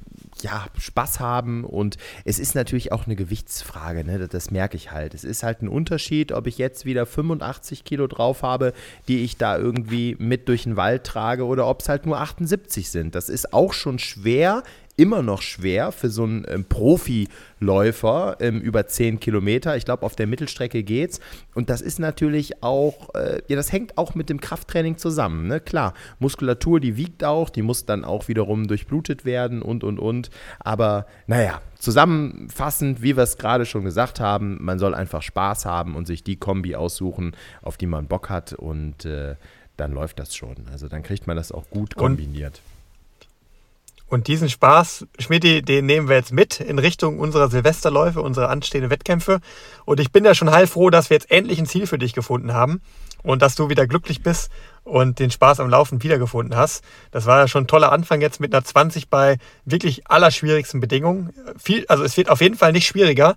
ja, 0.43 0.67
Spaß 0.79 1.21
haben 1.21 1.65
und 1.65 1.97
es 2.25 2.39
ist 2.39 2.55
natürlich 2.55 2.93
auch 2.93 3.07
eine 3.07 3.17
Gewichtsfrage, 3.17 4.05
ne? 4.05 4.19
das, 4.19 4.29
das, 4.29 4.51
merke 4.51 4.77
ich 4.77 4.93
halt. 4.93 5.15
Es 5.15 5.25
ist 5.25 5.43
halt 5.43 5.63
ein 5.63 5.69
Unterschied, 5.69 6.33
ob 6.33 6.47
ich 6.47 6.59
jetzt 6.59 6.85
wieder 6.85 7.07
85 7.07 7.85
Kilo 7.85 8.07
drauf 8.07 8.43
habe, 8.43 8.73
die 9.09 9.25
ich 9.25 9.37
da 9.37 9.59
irgendwie 9.59 10.17
mit 10.19 10.49
durch 10.49 10.65
den 10.65 10.77
Wald 10.77 11.05
trage 11.05 11.45
oder 11.45 11.67
ob 11.67 11.81
es 11.81 11.89
halt 11.89 12.07
nur 12.07 12.21
78 12.21 12.91
sind. 12.91 13.15
Das 13.15 13.29
ist 13.29 13.53
auch 13.53 13.73
schon 13.73 13.99
schwer 13.99 14.63
immer 14.97 15.23
noch 15.23 15.43
schwer 15.43 15.93
für 15.93 16.09
so 16.09 16.25
einen 16.25 16.47
ähm, 16.49 16.65
Profiläufer 16.65 18.37
ähm, 18.41 18.61
über 18.61 18.87
10 18.87 19.21
Kilometer. 19.21 19.77
Ich 19.77 19.85
glaube, 19.85 20.05
auf 20.05 20.17
der 20.17 20.27
Mittelstrecke 20.27 20.83
geht's. 20.83 21.21
Und 21.55 21.69
das 21.71 21.81
ist 21.83 21.99
natürlich 21.99 22.63
auch, 22.63 23.15
äh, 23.15 23.43
ja, 23.49 23.57
das 23.57 23.73
hängt 23.73 23.99
auch 23.99 24.15
mit 24.15 24.31
dem 24.31 24.41
Krafttraining 24.41 24.97
zusammen. 24.97 25.49
Ne? 25.49 25.61
Klar, 25.61 25.95
Muskulatur, 26.19 26.81
die 26.81 26.97
wiegt 26.97 27.25
auch, 27.25 27.51
die 27.51 27.63
muss 27.63 27.85
dann 27.85 28.05
auch 28.05 28.29
wiederum 28.29 28.69
durchblutet 28.69 29.25
werden 29.25 29.61
und, 29.61 29.85
und, 29.85 29.99
und. 29.99 30.31
Aber 30.61 31.07
naja, 31.27 31.61
zusammenfassend, 31.79 33.03
wie 33.03 33.17
wir 33.17 33.23
es 33.23 33.37
gerade 33.37 33.67
schon 33.67 33.85
gesagt 33.85 34.19
haben, 34.19 34.59
man 34.61 34.79
soll 34.79 34.95
einfach 34.95 35.23
Spaß 35.23 35.67
haben 35.67 35.95
und 35.95 36.07
sich 36.07 36.25
die 36.25 36.37
Kombi 36.37 36.75
aussuchen, 36.75 37.33
auf 37.61 37.77
die 37.77 37.87
man 37.87 38.07
Bock 38.07 38.31
hat. 38.31 38.55
Und 38.55 39.05
äh, 39.05 39.37
dann 39.77 39.93
läuft 39.93 40.19
das 40.19 40.35
schon. 40.35 40.57
Also 40.73 40.89
dann 40.89 41.03
kriegt 41.03 41.27
man 41.27 41.37
das 41.37 41.53
auch 41.53 41.69
gut 41.69 41.97
kombiniert. 41.97 42.63
Und 42.65 42.76
und 44.09 44.29
diesen 44.29 44.49
Spaß, 44.49 45.07
Schmidti, 45.19 45.63
den 45.63 45.87
nehmen 45.87 46.09
wir 46.09 46.17
jetzt 46.17 46.33
mit 46.33 46.61
in 46.61 46.79
Richtung 46.79 47.19
unserer 47.19 47.49
Silvesterläufe, 47.49 48.23
unserer 48.23 48.51
anstehenden 48.51 48.91
Wettkämpfe. 48.91 49.41
Und 49.85 49.99
ich 49.99 50.13
bin 50.13 50.25
ja 50.25 50.35
schon 50.35 50.51
heilfroh, 50.51 50.91
dass 50.91 51.11
wir 51.11 51.17
jetzt 51.17 51.31
endlich 51.31 51.59
ein 51.59 51.67
Ziel 51.67 51.87
für 51.87 51.99
dich 51.99 52.13
gefunden 52.13 52.53
haben 52.53 52.81
und 53.23 53.43
dass 53.43 53.57
du 53.57 53.69
wieder 53.69 53.87
glücklich 53.87 54.23
bist 54.23 54.51
und 54.85 55.19
den 55.19 55.33
Spaß 55.33 55.59
am 55.59 55.69
Laufen 55.69 56.03
wiedergefunden 56.03 56.57
hast. 56.57 56.85
Das 57.11 57.27
war 57.27 57.41
ja 57.41 57.49
schon 57.49 57.65
ein 57.65 57.69
toller 57.69 57.91
Anfang 57.91 58.21
jetzt 58.21 58.39
mit 58.39 58.55
einer 58.55 58.65
20 58.65 59.09
bei 59.11 59.39
wirklich 59.65 60.09
allerschwierigsten 60.09 60.79
Bedingungen. 60.79 61.33
Viel, 61.59 61.85
also 61.89 62.05
es 62.05 62.17
wird 62.17 62.31
auf 62.31 62.41
jeden 62.41 62.57
Fall 62.57 62.73
nicht 62.73 62.87
schwieriger. 62.87 63.37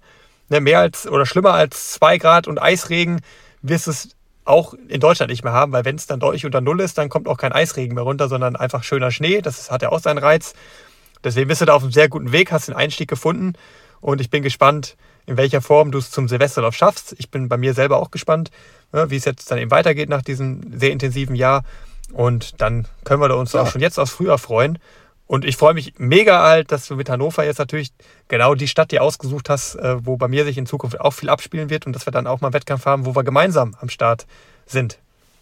Ne, 0.50 0.62
mehr 0.62 0.80
als 0.80 1.08
oder 1.08 1.26
schlimmer 1.26 1.54
als 1.54 1.92
2 1.94 2.18
Grad 2.18 2.48
und 2.48 2.60
Eisregen 2.60 3.22
wirst 3.62 3.88
es 3.88 4.16
auch 4.50 4.74
in 4.88 5.00
Deutschland 5.00 5.30
nicht 5.30 5.44
mehr 5.44 5.54
haben, 5.54 5.72
weil 5.72 5.86
wenn 5.86 5.96
es 5.96 6.08
dann 6.08 6.20
deutlich 6.20 6.46
unter 6.46 6.62
Null 6.62 6.82
ist, 6.82 6.98
dann 6.98 7.10
kommt 7.10 7.28
auch 7.28 7.38
kein 7.38 7.52
Eisregen 7.52 7.96
mehr 7.96 8.04
runter, 8.04 8.28
sondern 8.28 8.56
einfach 8.56 8.84
schöner 8.84 9.12
Schnee. 9.12 9.42
Das 9.42 9.72
hat 9.72 9.82
ja 9.82 9.90
auch 9.90 10.00
seinen 10.00 10.18
Reiz. 10.18 10.54
Deswegen 11.24 11.48
bist 11.48 11.62
du 11.62 11.66
da 11.66 11.74
auf 11.74 11.84
einem 11.84 11.92
sehr 11.92 12.10
guten 12.10 12.32
Weg, 12.32 12.52
hast 12.52 12.68
den 12.68 12.76
Einstieg 12.76 13.10
gefunden 13.10 13.54
und 14.02 14.22
ich 14.22 14.30
bin 14.30 14.44
gespannt, 14.44 14.96
in 15.26 15.38
welcher 15.38 15.62
Form 15.62 15.92
du 15.92 16.00
es 16.00 16.12
zum 16.12 16.28
Silvesterlauf 16.28 16.76
schaffst. 16.76 17.16
Ich 17.20 17.30
bin 17.30 17.50
bei 17.50 17.58
mir 17.58 17.74
selber 17.74 17.98
auch 17.98 18.12
gespannt, 18.12 18.50
ne, 18.92 19.10
wie 19.12 19.18
es 19.18 19.26
jetzt 19.26 19.52
dann 19.52 19.60
eben 19.60 19.72
weitergeht 19.72 20.10
nach 20.10 20.22
diesem 20.22 20.78
sehr 20.78 20.92
intensiven 20.92 21.36
Jahr. 21.36 21.64
Und 22.14 22.62
dann 22.62 22.88
können 23.04 23.22
wir 23.22 23.36
uns 23.38 23.54
ja. 23.54 23.62
auch 23.62 23.68
schon 23.68 23.82
jetzt 23.82 24.00
aufs 24.00 24.14
Frühjahr 24.14 24.40
freuen. 24.40 24.80
Und 25.30 25.46
ich 25.46 25.58
freue 25.58 25.76
mich 25.76 25.94
mega 26.00 26.42
alt, 26.42 26.72
dass 26.72 26.88
du 26.88 26.96
mit 26.96 27.08
Hannover 27.08 27.46
jetzt 27.46 27.60
natürlich 27.60 27.92
genau 28.30 28.56
die 28.56 28.68
Stadt 28.68 28.92
dir 28.92 29.04
ausgesucht 29.04 29.48
hast, 29.48 29.76
äh, 29.76 30.04
wo 30.04 30.18
bei 30.18 30.28
mir 30.28 30.44
sich 30.44 30.58
in 30.58 30.66
Zukunft 30.66 31.00
auch 31.00 31.12
viel 31.12 31.30
abspielen 31.30 31.70
wird 31.70 31.86
und 31.86 31.94
dass 31.94 32.08
wir 32.08 32.12
dann 32.12 32.26
auch 32.26 32.42
mal 32.42 32.48
einen 32.48 32.56
Wettkampf 32.56 32.88
haben, 32.88 33.06
wo 33.06 33.16
wir 33.16 33.24
gemeinsam 33.24 33.76
am 33.80 33.90
Start 33.90 34.26
sind. 34.66 34.98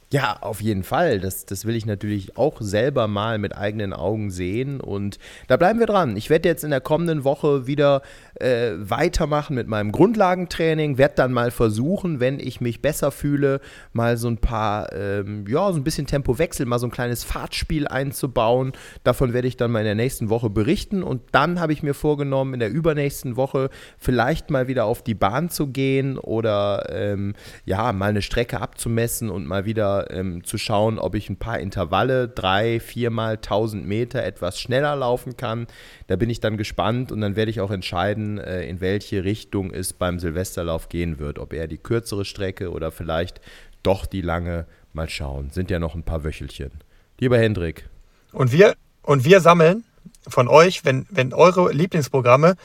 Ja, 0.10 0.38
auf 0.40 0.62
jeden 0.62 0.84
Fall. 0.84 1.20
Das, 1.20 1.46
das 1.46 1.66
will 1.66 1.76
ich 1.76 1.86
natürlich 1.86 2.38
auch 2.38 2.62
selber 2.62 3.10
mal 3.10 3.40
mit 3.40 3.58
eigenen 3.58 3.92
Augen 3.92 4.32
sehen. 4.32 4.80
Und 4.80 5.20
da 5.48 5.58
bleiben 5.58 5.80
wir 5.80 5.86
dran. 5.86 6.16
Ich 6.16 6.30
werde 6.30 6.48
jetzt 6.48 6.64
in 6.64 6.70
der 6.70 6.80
kommenden 6.80 7.26
Woche 7.26 7.68
wieder 7.68 8.02
äh, 8.36 8.72
weitermachen 8.78 9.54
mit 9.56 9.68
meinem 9.68 9.92
Grundlagentraining. 9.92 10.98
Werde 10.98 11.16
dann 11.16 11.34
mal 11.34 11.52
versuchen, 11.52 12.22
wenn 12.22 12.40
ich 12.40 12.62
mich 12.62 12.82
besser 12.82 13.12
fühle, 13.12 13.60
mal 13.92 14.16
so 14.16 14.30
ein 14.30 14.38
paar, 14.38 14.94
ähm, 14.94 15.44
ja, 15.46 15.74
so 15.74 15.78
ein 15.78 15.84
bisschen 15.84 16.08
Tempowechsel, 16.08 16.66
mal 16.66 16.80
so 16.80 16.88
ein 16.88 16.92
kleines 16.92 17.26
Fahrtspiel 17.26 17.86
einzubauen. 17.86 18.72
Davon 19.04 19.34
werde 19.34 19.50
ich 19.50 19.58
dann 19.58 19.72
mal 19.72 19.80
in 19.80 19.86
der 19.86 19.96
nächsten 19.96 20.30
Woche 20.30 20.50
berichten. 20.50 21.04
Und 21.04 21.22
dann 21.34 21.60
habe 21.60 21.74
ich 21.74 21.84
mir 21.84 21.94
vorgenommen, 21.94 22.54
in 22.54 22.62
der 22.62 22.72
übernächsten 22.72 23.36
Woche 23.36 23.70
vielleicht 23.98 24.52
mal 24.52 24.70
wieder 24.70 24.86
auf 24.86 25.02
die 25.02 25.16
Bahn 25.16 25.50
zu 25.50 25.68
gehen 25.68 26.18
oder 26.18 26.88
ähm, 26.94 27.34
ja, 27.66 27.92
mal 27.92 28.12
eine 28.12 28.22
Strecke 28.22 28.62
abzumessen 28.62 29.30
und 29.30 29.46
mal 29.46 29.66
wieder 29.66 29.97
ähm, 30.10 30.44
zu 30.44 30.58
schauen, 30.58 31.00
ob 31.00 31.16
ich 31.16 31.30
ein 31.30 31.38
paar 31.38 31.60
Intervalle, 31.60 32.28
drei, 32.28 32.80
viermal 32.80 33.36
1000 33.36 33.86
Meter 33.86 34.24
etwas 34.24 34.60
schneller 34.60 34.96
laufen 34.96 35.38
kann. 35.38 35.68
Da 36.08 36.16
bin 36.16 36.30
ich 36.30 36.40
dann 36.40 36.58
gespannt 36.58 37.12
und 37.12 37.22
dann 37.22 37.36
werde 37.36 37.52
ich 37.52 37.62
auch 37.62 37.72
entscheiden, 37.72 38.38
äh, 38.38 38.68
in 38.68 38.82
welche 38.82 39.24
Richtung 39.24 39.72
es 39.72 39.94
beim 39.94 40.20
Silvesterlauf 40.20 40.90
gehen 40.90 41.20
wird. 41.20 41.40
Ob 41.40 41.54
eher 41.54 41.68
die 41.68 41.78
kürzere 41.78 42.26
Strecke 42.26 42.72
oder 42.72 42.92
vielleicht 42.92 43.42
doch 43.84 44.06
die 44.06 44.22
lange. 44.22 44.66
Mal 44.94 45.10
schauen. 45.10 45.52
Sind 45.52 45.70
ja 45.70 45.78
noch 45.78 45.94
ein 45.94 46.04
paar 46.04 46.24
Wöchelchen. 46.24 46.72
Lieber 47.20 47.38
Hendrik. 47.38 47.88
Und 48.32 48.52
wir, 48.52 48.76
und 49.04 49.26
wir 49.26 49.42
sammeln 49.42 49.84
von 50.28 50.48
euch, 50.48 50.86
wenn, 50.86 51.06
wenn 51.10 51.34
eure 51.34 51.72
Lieblingsprogramme 51.72 52.56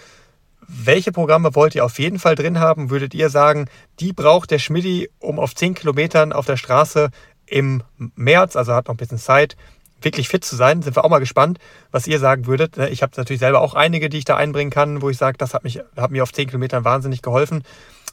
welche 0.74 1.12
Programme 1.12 1.54
wollt 1.54 1.74
ihr 1.74 1.84
auf 1.84 1.98
jeden 1.98 2.18
Fall 2.18 2.34
drin 2.34 2.58
haben? 2.58 2.90
Würdet 2.90 3.14
ihr 3.14 3.28
sagen, 3.28 3.66
die 4.00 4.12
braucht 4.12 4.50
der 4.50 4.58
Schmidti, 4.58 5.10
um 5.18 5.38
auf 5.38 5.54
10 5.54 5.74
Kilometern 5.74 6.32
auf 6.32 6.46
der 6.46 6.56
Straße 6.56 7.10
im 7.46 7.82
März, 8.16 8.56
also 8.56 8.72
hat 8.72 8.88
noch 8.88 8.94
ein 8.94 8.98
bisschen 8.98 9.18
Zeit, 9.18 9.56
wirklich 10.00 10.28
fit 10.28 10.44
zu 10.44 10.56
sein? 10.56 10.82
Sind 10.82 10.96
wir 10.96 11.04
auch 11.04 11.10
mal 11.10 11.18
gespannt, 11.18 11.58
was 11.90 12.06
ihr 12.06 12.18
sagen 12.18 12.46
würdet. 12.46 12.78
Ich 12.78 13.02
habe 13.02 13.12
natürlich 13.16 13.40
selber 13.40 13.60
auch 13.60 13.74
einige, 13.74 14.08
die 14.08 14.18
ich 14.18 14.24
da 14.24 14.36
einbringen 14.36 14.70
kann, 14.70 15.02
wo 15.02 15.10
ich 15.10 15.18
sage, 15.18 15.36
das 15.36 15.52
hat, 15.52 15.62
mich, 15.62 15.80
hat 15.96 16.10
mir 16.10 16.22
auf 16.22 16.32
10 16.32 16.48
Kilometern 16.48 16.84
wahnsinnig 16.84 17.20
geholfen. 17.20 17.64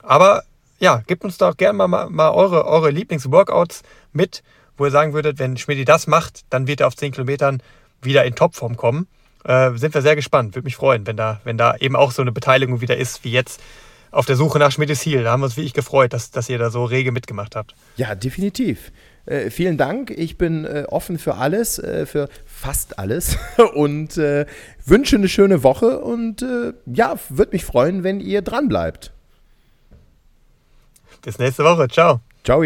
Aber 0.03 0.43
ja, 0.79 1.01
gebt 1.07 1.23
uns 1.23 1.37
doch 1.37 1.55
gerne 1.55 1.87
mal, 1.87 2.09
mal 2.09 2.31
eure, 2.31 2.65
eure 2.65 2.89
Lieblingsworkouts 2.89 3.83
mit, 4.11 4.43
wo 4.77 4.85
ihr 4.85 4.91
sagen 4.91 5.13
würdet, 5.13 5.39
wenn 5.39 5.57
Schmidti 5.57 5.85
das 5.85 6.07
macht, 6.07 6.41
dann 6.49 6.67
wird 6.67 6.81
er 6.81 6.87
auf 6.87 6.95
10 6.95 7.13
Kilometern 7.13 7.63
wieder 8.01 8.25
in 8.25 8.35
Topform 8.35 8.77
kommen. 8.77 9.07
Äh, 9.43 9.71
sind 9.75 9.93
wir 9.93 10.01
sehr 10.01 10.15
gespannt. 10.15 10.55
Würde 10.55 10.65
mich 10.65 10.75
freuen, 10.75 11.07
wenn 11.07 11.17
da, 11.17 11.39
wenn 11.43 11.57
da 11.57 11.75
eben 11.77 11.95
auch 11.95 12.11
so 12.11 12.21
eine 12.21 12.31
Beteiligung 12.31 12.81
wieder 12.81 12.97
ist, 12.97 13.23
wie 13.23 13.31
jetzt 13.31 13.61
auf 14.11 14.25
der 14.25 14.35
Suche 14.35 14.59
nach 14.59 14.71
Schmidtes 14.71 15.01
Hiel. 15.01 15.23
Da 15.23 15.31
haben 15.31 15.41
wir 15.41 15.45
uns 15.45 15.57
wirklich 15.57 15.73
gefreut, 15.73 16.13
dass, 16.13 16.31
dass 16.31 16.49
ihr 16.49 16.57
da 16.57 16.69
so 16.69 16.83
rege 16.83 17.11
mitgemacht 17.11 17.55
habt. 17.55 17.75
Ja, 17.95 18.15
definitiv. 18.15 18.91
Äh, 19.25 19.49
vielen 19.51 19.77
Dank. 19.77 20.11
Ich 20.11 20.37
bin 20.37 20.65
äh, 20.65 20.85
offen 20.87 21.19
für 21.19 21.35
alles, 21.35 21.77
äh, 21.77 22.05
für 22.05 22.29
fast 22.45 22.97
alles 22.97 23.37
und 23.75 24.17
äh, 24.17 24.45
wünsche 24.85 25.15
eine 25.15 25.29
schöne 25.29 25.63
Woche 25.63 25.99
und 25.99 26.41
äh, 26.41 26.73
ja, 26.85 27.15
würde 27.29 27.51
mich 27.51 27.65
freuen, 27.65 28.03
wenn 28.03 28.19
ihr 28.19 28.41
dran 28.41 28.67
bleibt. 28.67 29.11
Bis 31.21 31.37
nächste 31.37 31.63
Woche. 31.63 31.87
Ciao. 31.89 32.21
Ciao. 32.43 32.63